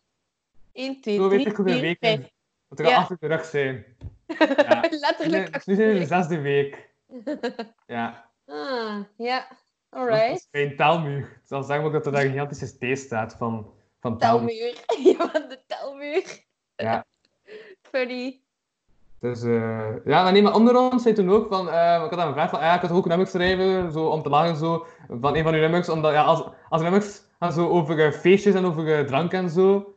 [0.73, 2.31] 1, 2, zo weet 3, ik hoeveel 4, weken 5.
[2.68, 2.97] dat er al Ja.
[2.97, 3.85] achter de rug zijn.
[4.27, 4.81] Ja.
[4.89, 5.53] Letterlijk.
[5.53, 6.89] Dus nu zijn we de zesde week.
[7.88, 9.47] Ja, Ah, ja.
[9.47, 10.47] dat is Alright.
[10.51, 11.41] mijn taalmuur.
[11.43, 14.84] Zelfs zeggen ook dat er daar een gigantische steen staat van, van taalmuur.
[14.85, 15.15] Telmuur.
[15.18, 16.43] Ja, van de telmuur.
[16.76, 17.06] Ja.
[17.81, 18.41] Funny.
[19.19, 22.19] Dus eh, ja, maar nee, maar onder ons zei toen ook van, eh, ik had
[22.19, 24.85] aan gevraagd van, ah, ja, ik had ook nummers schrijven, zo om te lachen zo,
[25.21, 28.53] van een van uw nummers, omdat ja, als, als nummers gaan zo over eh, feestjes
[28.55, 29.93] en over drank en zo,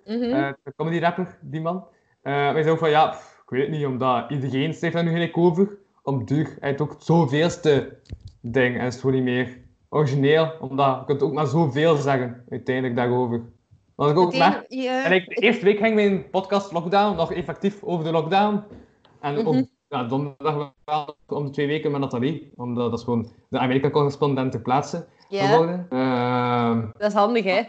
[0.65, 1.85] de comedy rapper, die man,
[2.23, 5.05] eh wij zeiden ook van, ja, pff, ik weet het niet, omdat iedereen schrijft daar
[5.05, 5.69] nu gelijk over,
[6.03, 7.97] om duur, hij heeft ook het zoveelste
[8.41, 9.59] ding, en het is gewoon niet meer
[9.89, 13.41] origineel, omdat je kunt ook maar zoveel zeggen, uiteindelijk, daarover.
[13.95, 17.33] Want ik ook merk, een- en ik, de eerste week ging mijn podcast lockdown, nog
[17.33, 18.63] effectief over de lockdown.
[19.23, 19.47] En Mhm.
[19.47, 23.59] op ja, donderdag wel om de twee weken met Nathalie, omdat dat is gewoon de
[23.59, 25.87] Amerika-correspondent ter plaatse ja, geworden.
[25.91, 27.63] Ehm dat is handig, hè?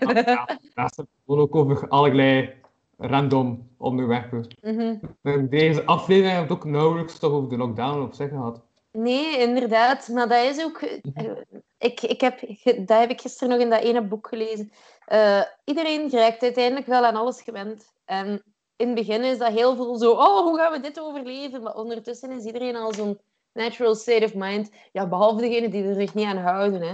[0.74, 0.88] ja,
[1.26, 2.54] gewoon ook over allerlei
[2.98, 4.48] random onderwerpen.
[4.62, 4.96] Mhm.
[5.22, 8.62] En Deze aflevering het ook nauwelijks toch over de lockdown op zich gehad.
[8.92, 10.08] Nee, inderdaad.
[10.08, 10.82] Maar dat is ook...
[10.82, 11.32] eh,
[11.78, 12.40] Ik, ik heb,
[12.88, 14.72] dat heb ik gisteren nog in dat ene boek gelezen.
[15.06, 17.94] Eh, iedereen raakt uiteindelijk wel aan alles gewend.
[18.06, 18.44] En
[18.84, 21.62] in het begin is dat heel veel zo, oh, hoe gaan we dit overleven?
[21.62, 23.20] Maar ondertussen is iedereen al zo'n
[23.54, 24.70] natural state of mind.
[24.92, 26.94] Ja, behalve degenen die er zich niet aan houden, hè.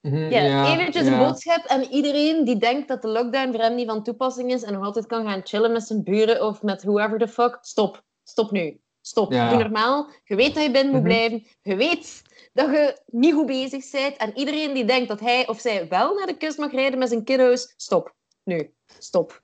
[0.00, 3.88] Mhm, Ja, eventjes een boodschap aan iedereen die denkt dat de lockdown voor hem niet
[3.88, 7.18] van toepassing is en nog altijd kan gaan chillen met zijn buren of met whoever
[7.18, 7.58] the fuck.
[7.60, 8.02] Stop.
[8.24, 8.80] Stop nu.
[9.00, 9.32] Stop.
[9.32, 9.48] Ja.
[9.50, 10.08] Doe normaal.
[10.24, 11.10] Je weet dat je binnen moet Mhm.
[11.10, 11.46] blijven.
[11.62, 12.22] Je weet
[12.52, 14.16] dat je niet goed bezig bent.
[14.16, 17.08] En iedereen die denkt dat hij of zij wel naar de kust mag rijden met
[17.08, 18.14] zijn kiddo's, stop.
[18.44, 18.74] Nu.
[18.98, 19.42] Stop.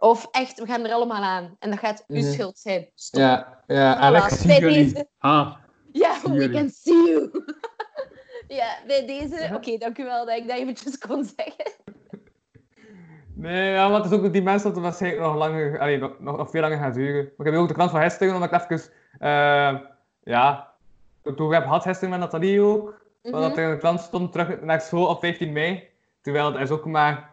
[0.00, 1.56] Of echt, we gaan er allemaal aan.
[1.58, 2.88] En dat gaat uw schuld zijn.
[2.94, 3.20] Stop.
[3.20, 4.84] Ja, ja, Voilà, Alex, zie bij jullie.
[4.92, 5.54] deze- Ah.
[5.92, 6.50] Ja, we jullie.
[6.50, 7.30] can see you.
[8.60, 9.42] ja, bij deze...
[9.42, 9.54] Ja.
[9.54, 11.72] Oké, dank u wel dat ik dat eventjes kon zeggen.
[13.34, 16.18] Nee, ja, want het is ook die mensen dat het waarschijnlijk nog langer, allee, nog,
[16.18, 17.32] nog, veel langer gaat duren.
[17.36, 19.78] Maar ik heb ook de krant van gisteren, omdat ik even, eh,
[20.22, 20.72] ja,
[21.22, 24.60] toen we hebben gehad gisteren met Nathalie ook, dat er in de krant stond terug
[24.60, 25.88] naar school op 15 mei.
[26.20, 27.30] Terwijl het is ook maar,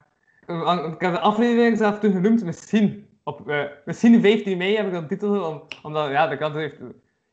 [0.47, 4.93] ik heb de aflevering zelf toen genoemd, misschien, op, eh, misschien 15 mei heb ik
[4.93, 6.77] dat titel, om, omdat, ja, de krant heeft,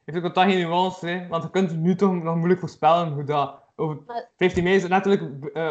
[0.04, 3.24] heeft ook totaal geen nuance, hè, want je kunt nu toch nog moeilijk voorspellen hoe
[3.24, 5.68] dat, over Maar- 15 mei is het natuurlijk eh,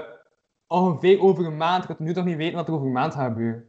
[0.68, 1.82] ongeveer over een maand.
[1.82, 3.68] Je kunt nu toch niet weten wat er over een maand gaat gebeuren.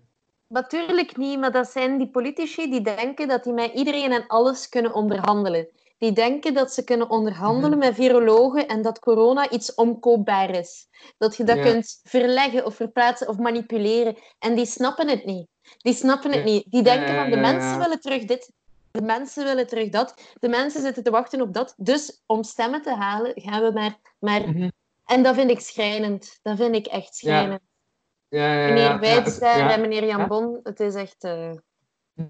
[0.49, 4.69] Natuurlijk niet, maar dat zijn die politici die denken dat die met iedereen en alles
[4.69, 5.69] kunnen onderhandelen.
[5.99, 10.87] Die denken dat ze kunnen onderhandelen met virologen en dat corona iets omkoopbaar is.
[11.19, 11.63] Dat je dat Ja.
[11.63, 14.17] kunt verleggen of verplaatsen of manipuleren.
[14.39, 15.47] En die snappen het niet.
[15.79, 16.65] Die snappen het niet.
[16.71, 18.53] Die denken van de mensen willen terug dit,
[18.91, 21.75] de mensen willen terug dat, de mensen zitten te wachten op dat.
[21.77, 23.99] Dus om stemmen te halen gaan we maar...
[24.19, 24.49] maar...
[24.49, 24.69] Mhm.
[25.05, 26.39] En dat vind ik schrijnend.
[26.43, 27.61] Dat vind ik echt schrijnend.
[28.29, 29.05] Ja, ja, ja, Meneer
[29.41, 29.71] ja, ja.
[29.71, 30.27] en meneer Jan Ja.
[30.27, 31.25] Bon, het is echt...
[31.25, 31.51] eh,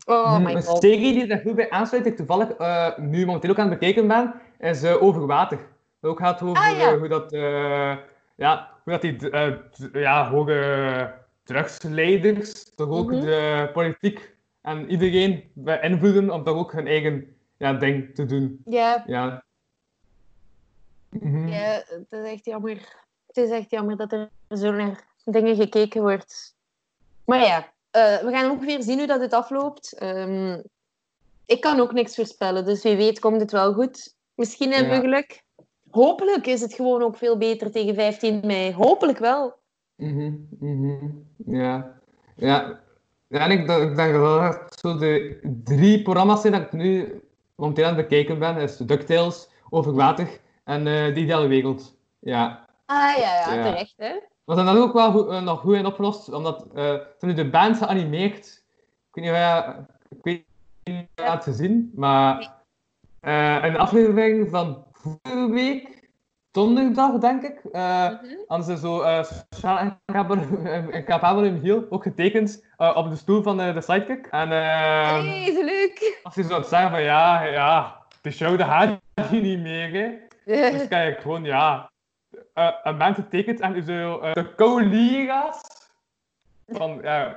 [0.05, 0.83] Oh my Een god.
[0.83, 3.79] serie die er goed bij aansluit, die ik toevallig eh, nu momenteel ook aan het
[3.79, 5.59] bekijken ben, is eh, Over Water.
[6.01, 6.93] Dat ook gaat over Ah, ja.
[6.93, 7.31] eh, hoe dat,
[8.37, 9.31] ja, hoe dat die
[10.01, 13.21] ja, hoge drugsleiders, toch ook Mhm.
[13.21, 18.61] de politiek en iedereen beïnvloeden om toch ook hun eigen ja, ding te doen.
[18.65, 19.45] Ja, Ja.
[21.11, 21.49] Mhm.
[21.49, 22.77] ja, het is echt jammer.
[23.27, 26.57] Het is echt jammer dat er zo naar dingen gekeken wordt.
[27.25, 29.99] Maar ja, eh, we gaan ook weer zien hoe dat dit afloopt.
[29.99, 30.61] Ehm,
[31.47, 34.15] ik kan ook niks voorspellen, dus wie weet komt het wel goed.
[34.35, 35.01] Misschien hebben we Ja.
[35.03, 35.43] geluk.
[35.91, 38.73] Hopelijk is het gewoon ook veel beter tegen 15 mei.
[38.75, 39.55] Hopelijk wel.
[39.95, 41.07] Mhm, mhm,
[41.47, 41.99] Ja.
[42.37, 42.81] Ja.
[43.29, 47.21] Ja, en ik, denk- ik denk dat zo de drie programma's zijn dat ik nu
[47.55, 48.57] momenteel aan het bekijken ben.
[48.57, 50.29] is DuckTales, Over Water
[50.65, 51.97] en eh De Ideale Wereld.
[52.19, 52.69] Ja.
[52.87, 53.63] Ah ja, ja, Ja.
[53.63, 54.15] terecht hè.
[54.47, 57.35] Zijn dat ook wel goed, eh, nog goed in opgelost, omdat eh ze hebben nu
[57.35, 58.63] de band geanimeerd.
[59.13, 59.75] Ik weet niet of je,
[60.17, 60.45] ik weet
[60.85, 62.53] niet of je hebt gezien, maar
[63.21, 66.09] eh in de aflevering van vorige week,
[66.51, 68.25] donderdag denk ik, eh, Mhm.
[68.47, 69.79] hadden ze zo eh sociaal
[70.91, 74.27] incapabel in heel ook getekend eh, op de stoel van de, de sidekick.
[74.27, 76.21] En eh Hey, is leuk.
[76.23, 78.99] als je zo aan het zeggen van ja, ja, de show dat gaat
[79.31, 79.93] hier niet meer.
[79.93, 80.23] Hè.
[80.79, 81.91] Dus kijk, gewoon ja,
[82.55, 85.61] eh, een band getekend en zo eh, de collega's
[86.67, 87.29] van ja,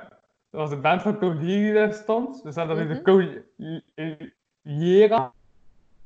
[0.50, 2.42] dat was de band van collega's stond.
[2.42, 2.88] Dus dat is Mhm.
[2.88, 3.42] de collega's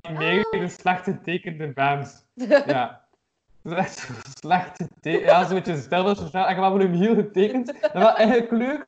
[0.01, 2.25] die meer de slecht getekende bands.
[2.67, 3.01] Ja.
[3.63, 5.25] Dat is echt zo slecht getekend.
[5.25, 6.43] Ja, zo'n beetje stel sociaal.
[6.43, 7.67] Ik heb wel een heel getekend.
[7.81, 8.87] Dat was eigenlijk leuk.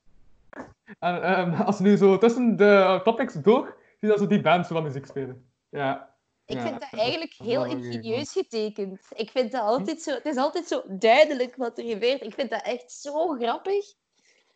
[0.98, 4.68] En ehm, als nu zo tussen de topics door, zie je dat zo die bands
[4.68, 5.44] zo wat muziek spelen.
[5.68, 6.13] Ja.
[6.46, 9.00] Ik vind dat eigenlijk heel ingenieus getekend.
[9.14, 10.10] Ik vind dat altijd zo...
[10.10, 12.22] Het is altijd zo duidelijk wat er gebeurt.
[12.22, 13.84] Ik vind dat echt zo grappig.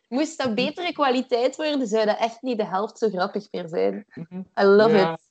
[0.07, 4.05] Moest dat betere kwaliteit worden, zou dat echt niet de helft zo grappig meer zijn.
[4.13, 4.39] Mhm.
[4.59, 5.13] I love Ja.
[5.13, 5.27] it.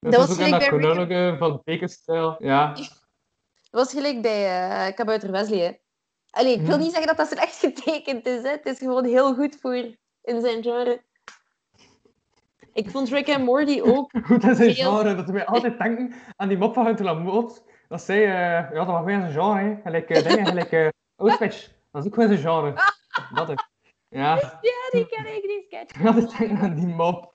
[0.00, 2.36] Dat, was gelijk bij chronologe van tekenstijl.
[2.38, 2.72] Ja.
[2.74, 2.90] Dat
[3.70, 5.58] was gelijk bij eh Kabouter Wesley.
[5.58, 5.72] Hè.
[6.30, 8.42] Allee, ik wil niet zeggen dat dat slecht getekend is.
[8.42, 8.48] Hè.
[8.48, 9.74] Het is gewoon heel goed voor
[10.22, 11.02] in zijn genre.
[12.74, 14.10] Ik vond Rick en Morty ook.
[14.22, 15.14] Goed in zijn Heel- genre.
[15.14, 17.62] Dat we altijd denken aan die mop van Hunter Lamoot.
[17.88, 19.60] Dat zij, eh ja, dat was in zijn genre.
[19.60, 19.76] Hè.
[19.82, 20.88] Gelijk uh, dingen, gelijk uh.
[21.16, 22.74] Dat is ook in zijn genre.
[23.34, 23.68] Dat is.
[24.08, 24.34] Ja.
[24.60, 25.94] Ja, die ken ik, die sketch.
[25.94, 27.34] Ik had altijd denken aan die mop.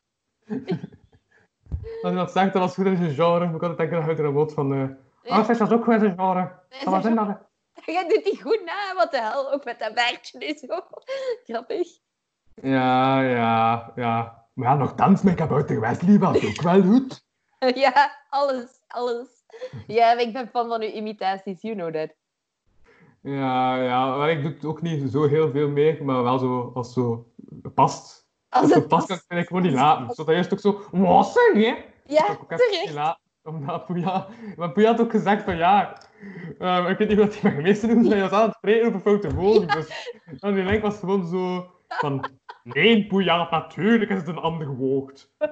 [2.01, 3.45] Als je dat zegt, dat was goed in zijn genre.
[3.45, 4.73] Ik altijd denken aan Hunter Lamoot van...
[4.73, 6.51] eh Auschwitz was ook in zijn genre.
[6.69, 7.37] Dat was in dat...
[7.85, 9.51] Jij doet die goed na, wat de hel.
[9.51, 10.81] Ook met dat baardje en zo.
[11.43, 11.87] Grappig.
[12.53, 14.38] Ja, ja, ja.
[14.53, 17.27] Maar ja, nogthans, mijn kabouter Wesley was ook wel goed.
[17.75, 19.27] Ja, alles, alles.
[19.87, 22.15] Ja, ik ben fan van uw imitaties, you know that.
[23.21, 26.71] Ja, ja, maar ik doe het ook niet zo heel veel meer, maar wel zo
[26.73, 27.31] als zo
[27.73, 28.27] past.
[28.49, 30.15] Als Als het past, kan ik gewoon niet laten.
[30.15, 31.83] Zo dat eerst ook zo, wat zeg je?
[32.05, 33.17] Ja, terecht.
[33.43, 35.97] Omdat Poeja, maar Poeja had ook gezegd van ja,
[36.59, 38.87] ehm, ik weet niet wat hij met gemeester doet, maar hij was aan het spreken
[38.87, 39.67] over foute woorden.
[39.67, 42.25] Dus dan die link was gewoon zo, Van,
[42.63, 45.31] nee, Boejaard, natuurlijk is het een ander woord.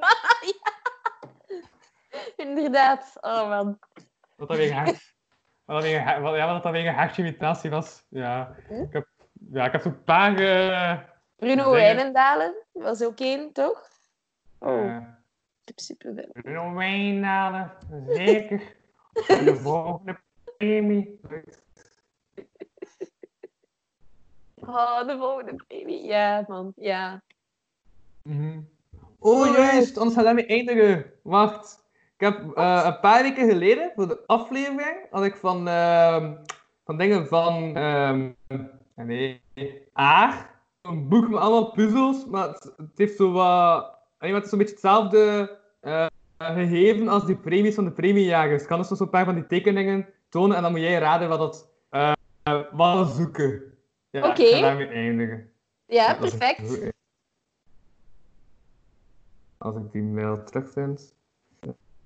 [2.36, 3.18] Inderdaad.
[3.22, 3.80] Oh man.
[4.36, 5.16] Wat dat weer een hart...
[5.66, 6.22] Wat dat weer ja,
[6.54, 8.06] wat dat weer een hartje-imitatie was.
[8.10, 9.08] Ja, ik heb,
[9.52, 10.40] ja, ik heb zo'n paar...
[10.40, 10.98] eh,
[11.36, 11.72] Bruno.
[11.72, 13.88] Wijnendalen was ook één, toch?
[14.60, 14.96] Oh, eh,
[15.62, 16.30] ik heb superveel.
[16.32, 17.72] Bruno Wijnalen,
[18.08, 18.76] zeker.
[19.14, 20.20] De volgende
[20.58, 21.20] premie.
[24.68, 26.04] Oh, de volgende premie.
[26.04, 26.74] Ja, man.
[26.76, 27.22] Ja.
[28.22, 28.60] Mhm.
[29.20, 31.12] Oh, juist, anders gaat dat mee eindigen.
[31.24, 31.86] Wacht.
[32.18, 36.34] Ik heb eh, een paar weken geleden, voor de aflevering, had ik van, ehm,
[36.86, 38.30] van dingen van, ehm,
[38.96, 39.42] nee,
[39.94, 40.50] Aar,
[40.82, 44.50] een boek met allemaal puzzels, maar het, het heeft zo wat, nee, maar het is
[44.50, 46.06] zo'n beetje hetzelfde eh,
[46.38, 48.62] gegeven als die premies van de premiejagers.
[48.62, 51.40] Ik kan dus zo'n paar van die tekeningen tonen en dan moet jij raden wat
[51.40, 52.14] dat, eh,
[52.72, 53.67] wat we zoeken.
[54.10, 54.42] Ja, Oké.
[54.42, 55.52] ik ga daarmee eindigen.
[55.86, 56.94] Ja, perfect.
[59.58, 61.16] Als ik die mail terugvind.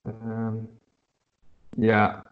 [0.04, 0.56] Ehm
[1.78, 2.26] ja.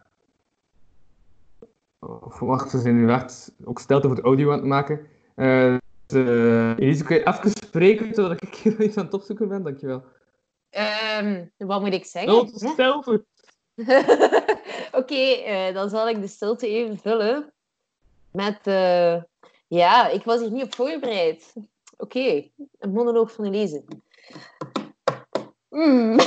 [2.38, 5.06] Wacht, we zijn nu echt ook stelte voor de audio aan het maken.
[5.34, 5.76] Eh
[6.12, 9.62] uh, Elise, kun je even spreken terwijl ik hier iets aan het opzoeken ben?
[9.62, 10.04] Dankjewel.
[10.70, 12.48] Ehm, wat moet ik zeggen?
[12.48, 13.24] Stilte, stilte.
[15.00, 17.52] Oké, eh, dan zal ik de stilte even vullen.
[18.30, 18.66] Met,
[19.70, 21.54] ja, ik was hier niet op voorbereid.
[21.96, 23.84] Oké, een monoloog van Elise.
[25.68, 26.18] Mm.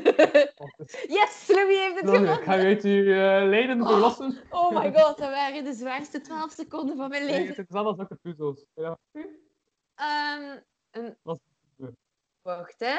[1.18, 2.42] yes, Louis heeft het Sorry, ik gewonnen.
[2.42, 4.42] ga je uit je eh, leden verlossen.
[4.50, 7.54] Oh my god, dat waren de zwaarste 12 seconden van mijn Nee, leven.
[7.56, 8.64] het is als ook de puzzels.
[8.74, 8.98] Ja.
[9.94, 10.58] Ehm,
[10.90, 11.16] een...
[12.42, 12.98] Wacht, hè.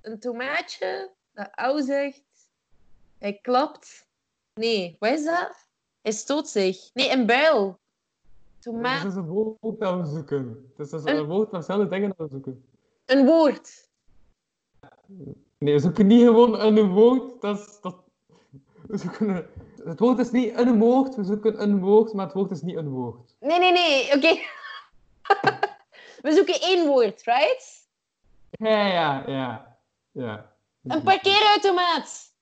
[0.00, 2.50] Een tomaatje dat au zegt.
[3.18, 4.08] Hij klapt.
[4.54, 5.68] Nee, wat is dat?
[6.02, 6.90] Hij stoot zich.
[6.92, 7.80] Nee, een buil.
[8.66, 9.04] Het Tomaat.
[9.04, 10.72] is een woord dat we zoeken.
[10.76, 12.64] Het is dus Een- een woord van dezelfde dingen dat we zoeken.
[13.06, 13.88] Een woord.
[15.58, 17.40] Nee, we zoeken niet gewoon een woord.
[17.40, 17.96] Dat is, dat...
[18.86, 19.46] We zoeken een...
[19.84, 22.76] Het woord is niet een woord, we zoeken een woord, maar het woord is niet
[22.76, 23.36] een woord.
[23.40, 24.14] Nee, nee, nee.
[24.16, 24.28] Oké.
[26.22, 27.88] We zoeken één woord, right?
[28.50, 29.78] Ja, ja, ja.
[30.12, 30.56] ja.
[30.82, 32.34] Een parkeerautomaat.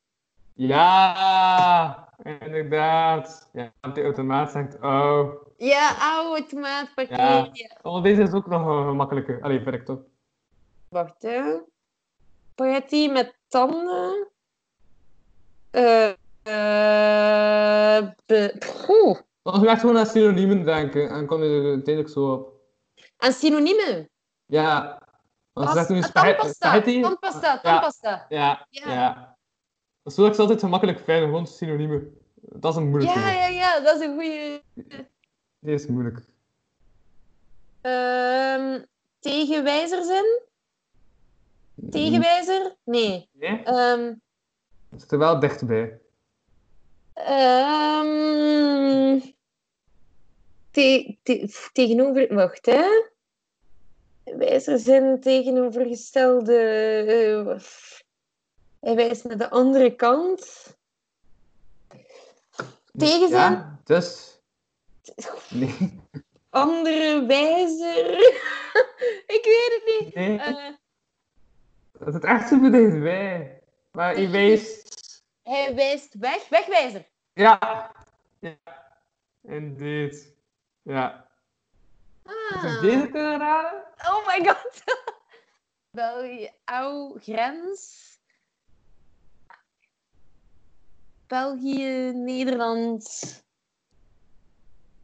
[0.54, 3.48] Ja, inderdaad.
[3.52, 5.32] Ja, want die automaat zegt, oh.
[5.56, 7.16] Ja, oude automaat, parkeer.
[7.52, 7.78] Ja.
[7.82, 9.42] Oh, deze is ook nog een gemakkelijker.
[9.42, 10.00] Allee, ik toch.
[10.88, 11.58] Wacht, hè.
[12.52, 14.28] Spaghetti met tanden.
[15.70, 16.12] Eh...
[18.26, 18.58] be-
[18.88, 19.18] Oeh.
[19.42, 22.52] Oh, je gaat gewoon aan synoniemen denken en kom je er uiteindelijk zo op.
[23.16, 24.10] Aan synoniemen.
[24.46, 25.02] Ja.
[25.52, 26.36] Want ze zegt nu spaghetti.
[26.36, 27.00] Tandpasta, spaghetti.
[27.00, 27.58] tandpasta, Ja.
[27.60, 28.26] tandpasta.
[28.28, 28.92] Ja, Ja.
[28.92, 29.33] ja.
[30.06, 32.18] Zo is altijd gemakkelijk fijn, gewoon synoniemen.
[32.34, 33.18] Dat is een moeilijke.
[33.18, 34.62] Ja, ja, ja, dat is een goede.
[35.58, 36.18] Die is moeilijk.
[37.80, 38.82] Ehm
[39.18, 40.40] tegenwijzerzin?
[41.90, 42.76] Tegenwijzer?
[42.84, 43.28] Nee.
[43.32, 43.62] Nee?
[43.62, 44.14] Ehm
[44.90, 46.00] Het zit er wel dichtbij.
[47.14, 49.20] ehm
[50.70, 52.34] te, te- tegenover.
[52.34, 52.84] Wacht, hè?
[54.24, 56.56] Wijzerzin tegenovergestelde.
[57.46, 57.58] eh,
[58.84, 60.72] hij wijst naar de andere kant.
[62.96, 63.38] Tegenzin?
[63.38, 64.38] Ja, dus.
[65.50, 66.00] Nee.
[66.50, 68.06] Andere wijzer.
[69.36, 70.14] Ik weet het niet.
[70.14, 70.38] Nee.
[70.38, 70.72] Eh,
[71.98, 73.62] Het zit echt super dichtbij.
[73.92, 75.22] Maar je wijst.
[75.42, 76.48] hij wijst weg.
[76.48, 77.06] Wegwijzer.
[77.32, 77.90] Ja.
[78.38, 78.56] Ja.
[79.42, 80.34] Indeed.
[80.82, 81.28] Ja.
[82.22, 82.62] Ah.
[82.62, 83.82] je deze kunnen raden?
[83.98, 84.82] Oh my god.
[85.90, 88.12] België, oude grens.
[91.34, 93.04] België, Nederland.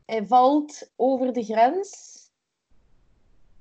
[0.04, 2.18] Hij valt over de grens.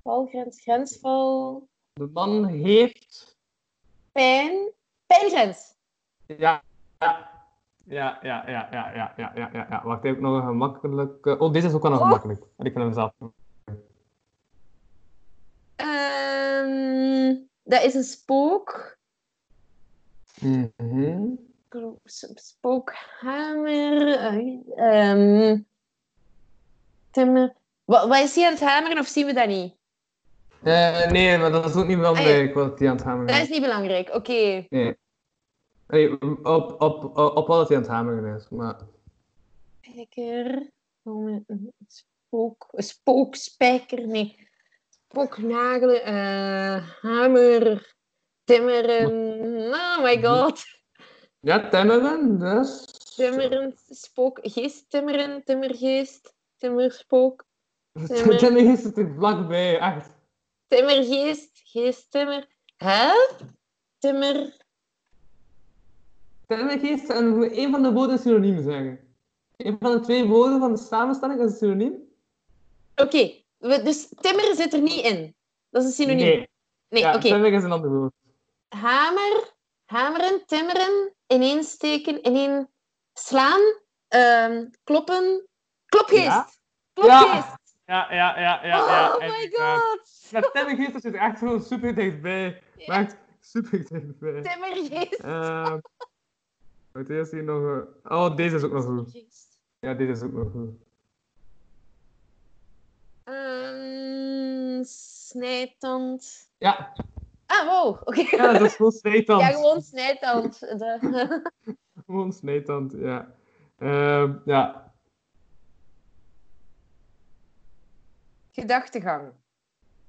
[0.04, 1.68] Valgrens, grensval.
[1.94, 3.38] De man heeft.
[4.12, 4.72] Pijn.
[5.06, 5.76] Pijngrens.
[6.26, 6.64] Ja.
[7.00, 7.30] Ja.
[7.86, 9.82] Ja, ja, ja, ja, ja, ja, ja.
[9.84, 11.40] Wacht, heb ik nog een gemakkelijke...
[11.40, 12.06] Oh, deze is ook wel nog oh.
[12.06, 12.42] gemakkelijk.
[12.56, 13.14] En ik vind hem zelf.
[15.76, 18.98] Um, dat is een spook.
[20.42, 21.48] Mhm.
[22.36, 24.08] Spookhamer.
[24.18, 25.60] eh, ehm,
[27.12, 27.54] timmer.
[27.86, 29.74] Wat, wat is hij aan het hameren of zien we dat niet?
[30.64, 33.36] Eh, nee, maar dat is ook niet belangrijk Ah, wat die aan het hameren Dat
[33.36, 33.42] is.
[33.44, 34.66] is niet belangrijk, oké.
[34.70, 34.98] Nee.
[35.88, 38.50] Nee, op, op, op, op wat hij aan het hameren is.
[38.50, 38.80] Maar...
[39.82, 40.70] Spijker.
[41.04, 42.68] Een Spook.
[42.76, 44.48] Spookspijker, nee.
[44.90, 46.04] Spooknagelen.
[46.04, 47.94] eh hamer.
[48.44, 49.06] Timmeren.
[49.74, 50.64] Oh my god.
[51.40, 52.86] Ja, timmeren, dus...
[53.16, 53.78] Timmeren.
[53.90, 54.40] Spook.
[54.42, 54.90] Geest.
[54.90, 55.44] Timmeren.
[55.44, 56.34] Timmergeest.
[56.58, 57.46] Timmerspook.
[58.08, 58.38] Timmer.
[58.38, 60.10] Timmergeest zit er vlakbij, echt.
[60.68, 62.48] Timmergeest, geest, timmer.
[62.78, 63.12] Hè?
[63.98, 64.58] Timmer.
[66.48, 69.00] Timmergeest en één van de woorden een synoniem zeggen.
[69.58, 71.94] Een van de twee woorden van de samenstelling is een synoniem?
[72.96, 75.36] Oké, dus timmer zit er niet in.
[75.70, 76.26] Dat is een synoniem.
[76.26, 76.50] Nee.
[76.90, 77.22] Nee, ja, oké.
[77.22, 78.14] Timmer is een ander woord.
[78.68, 79.54] Hamer,
[79.86, 82.70] hameren, timmeren, ineensteken, ineen
[83.14, 83.62] slaan,
[84.08, 85.48] ehm, kloppen.
[85.86, 86.24] Klopgeest!
[86.26, 86.50] Ja.
[86.94, 87.58] Klopgeest!
[87.86, 88.78] Ja, ja, ja, ja.
[88.78, 89.80] ja, oh my inderdaad.
[89.82, 90.32] god!
[90.32, 92.62] Met Timmergeest zit er echt gewoon super dichtbij.
[92.78, 92.94] Ja.
[93.00, 94.42] Echt super dichtbij.
[94.42, 95.14] Timmergeest!
[95.20, 95.80] Ehm
[96.92, 97.86] wat is hier nog?
[98.04, 99.22] eh, Oh, deze is ook nog goed.
[99.80, 100.70] Ja, deze is ook nog goed.
[103.24, 106.50] Ehm, snijtand.
[106.58, 106.94] Ja,
[107.52, 108.36] Ah, wow, oké.
[108.36, 109.42] ja dat is gewoon snijtand.
[109.42, 110.60] Ja, gewoon snijtand.
[110.60, 111.52] De-
[112.06, 113.36] Gewoon snijtand, ja.
[113.78, 114.94] Ehm, ja.
[118.52, 119.34] Gedachtegang.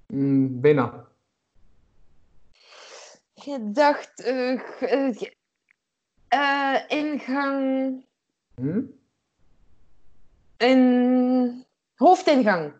[0.06, 1.06] Mm, bijna.
[3.34, 4.20] Gedacht...
[4.20, 5.36] eh, ge- eh, ge-
[6.28, 8.04] eh, ingang...
[8.54, 8.80] Hm?
[10.56, 11.66] In...
[11.94, 12.74] Hoofdingang.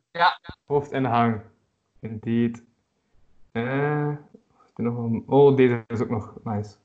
[0.65, 1.43] Hoofdinhang.
[2.01, 2.65] Indeed.
[3.53, 4.17] Eh,
[4.83, 5.23] nog een...
[5.27, 6.77] Oh, deze is ook nog nice.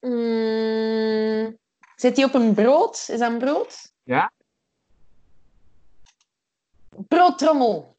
[0.00, 1.58] Mm,
[1.96, 2.94] zit die op een brood?
[2.94, 3.92] Is dat een brood?
[4.02, 4.32] Ja?
[7.08, 7.96] Broodtrommel.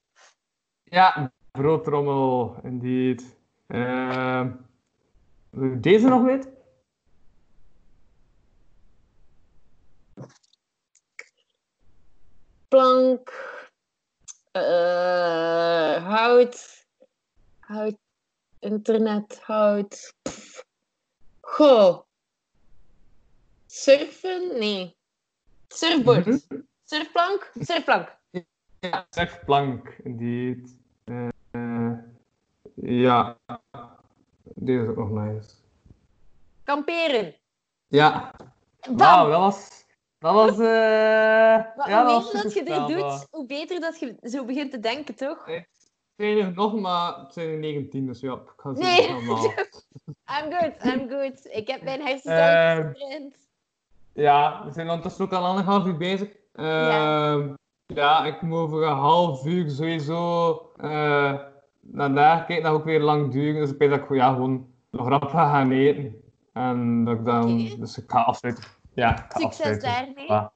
[0.84, 3.38] Ja, broodtrommel, indeed.
[3.68, 4.56] Je
[5.80, 6.54] deze nog weten?
[12.68, 13.55] Plank.
[14.56, 16.86] Eh, hout.
[17.60, 17.98] Hout.
[18.60, 19.40] Internet.
[19.44, 20.14] Hout.
[20.24, 20.64] Pff.
[21.42, 22.04] Goh.
[23.68, 24.60] Surfen?
[24.60, 24.96] Nee.
[25.68, 26.26] Surfboard.
[26.26, 26.62] Mhm.
[26.84, 27.52] Surfplank?
[27.60, 28.18] Surfplank.
[28.80, 29.88] Ja, surfplank.
[29.88, 31.92] Eh, eh,
[32.76, 33.38] ja,
[34.44, 35.50] deze is ook nog nice.
[36.64, 37.36] Kamperen.
[37.88, 38.34] Ja,
[38.90, 39.85] wauw, dat was...
[40.26, 40.52] Dat was...
[40.52, 44.16] eh Maar ja, hoe dat was meer dat je dit doet, hoe beter dat je
[44.22, 45.46] zo begint te denken, toch?
[45.46, 45.68] Het
[46.16, 47.18] zijn er nog maar...
[47.18, 49.08] Het zijn er 19, dus ja, ik ga ze Nee.
[50.36, 51.48] I'm good, I'm good.
[51.52, 53.36] Ik heb mijn hersens al getraind.
[54.14, 56.30] Ja, we zijn ondertussen ook al anderhalf uur bezig.
[56.54, 57.34] Ja.
[57.34, 57.54] Ehm,
[57.86, 61.34] ja, ik moet over een half uur sowieso eh
[61.82, 62.64] naar daar kijken.
[62.64, 63.62] Dat gaat ook weer lang duren.
[63.62, 66.22] Dus ik denk dat ik ja, gewoon nog rap ga gaan eten.
[66.54, 67.76] En dat ik dan...
[67.80, 68.64] Dus ik ga afsluiten.
[68.96, 69.90] Ja, Succes afsluiten.
[69.90, 70.28] daarmee.
[70.28, 70.54] Ja.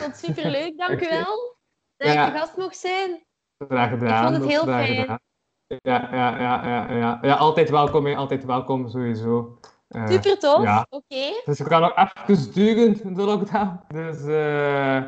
[0.00, 1.56] Tot superleuk, dank u wel.
[1.96, 2.30] Dat ik Ja.
[2.30, 3.24] de gast mocht zijn.
[3.58, 4.34] Graag gedaan.
[4.34, 5.18] Ik vond het heel fijn.
[5.66, 7.18] Ja, ja, ja, ja, ja.
[7.22, 8.14] Ja, altijd welkom, hè.
[8.16, 9.58] altijd welkom, sowieso.
[9.88, 10.62] Eh, Super tof.
[10.62, 10.86] ja.
[10.90, 11.40] Oké.
[11.44, 11.94] Dus we gaan nog
[12.26, 13.80] even duren, de lockdown.
[13.88, 15.02] Dus eh,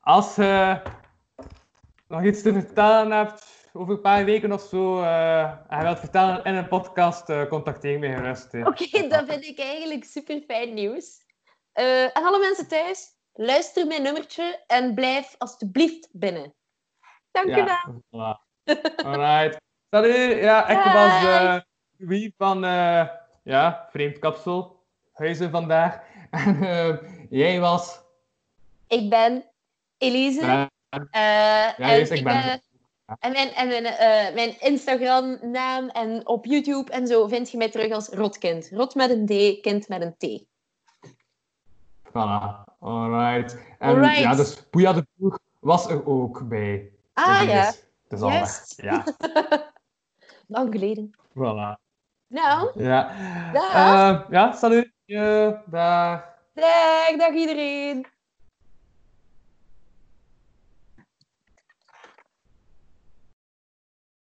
[0.00, 0.80] als je
[2.08, 5.98] nog iets te vertellen hebt, over een paar weken of zo, eh, en je wilt
[5.98, 8.54] vertellen in een podcast, contacteer mij gerust.
[8.54, 11.21] Oké, dat vind ik eigenlijk super fijn nieuws.
[11.72, 16.54] Eh, en alle mensen thuis, luister mijn nummertje en blijf alstublieft binnen.
[17.30, 17.64] Dank u wel.
[17.64, 18.40] Ja, voilà.
[19.04, 19.60] Alright.
[19.90, 21.60] Salut, ja, ik was eh
[21.96, 23.08] wie van eh,
[23.44, 24.82] ja, Vreemd Kapsel,
[25.12, 26.00] Huizen vandaag.
[26.30, 26.96] En eh,
[27.30, 28.00] jij was...
[28.88, 29.44] Ik ben
[29.98, 30.40] Elise.
[30.40, 30.66] eh,
[31.10, 32.62] Eh, en juist, ik ik ben- ben...
[33.18, 37.70] En mijn, en mijn, eh, mijn Instagram-naam en op YouTube en zo vind je mij
[37.70, 38.68] terug als Rotkind.
[38.72, 40.44] Rot met een D, kind met een T.
[42.12, 43.56] Voilà, alright.
[43.78, 44.18] En Alright.
[44.18, 46.90] ja, dus Boeja de Boer was er ook bij.
[47.12, 47.76] Ah Dus ja, Het
[48.08, 48.30] is, al.
[48.84, 49.04] Ja,
[50.54, 51.10] lang geleden.
[51.34, 51.80] voilà.
[52.28, 53.12] Nou, Ja,
[53.52, 53.72] Dag.
[53.74, 54.92] Eh, ja salut.
[55.04, 56.24] Ja, dag.
[56.54, 58.06] dag, dag iedereen.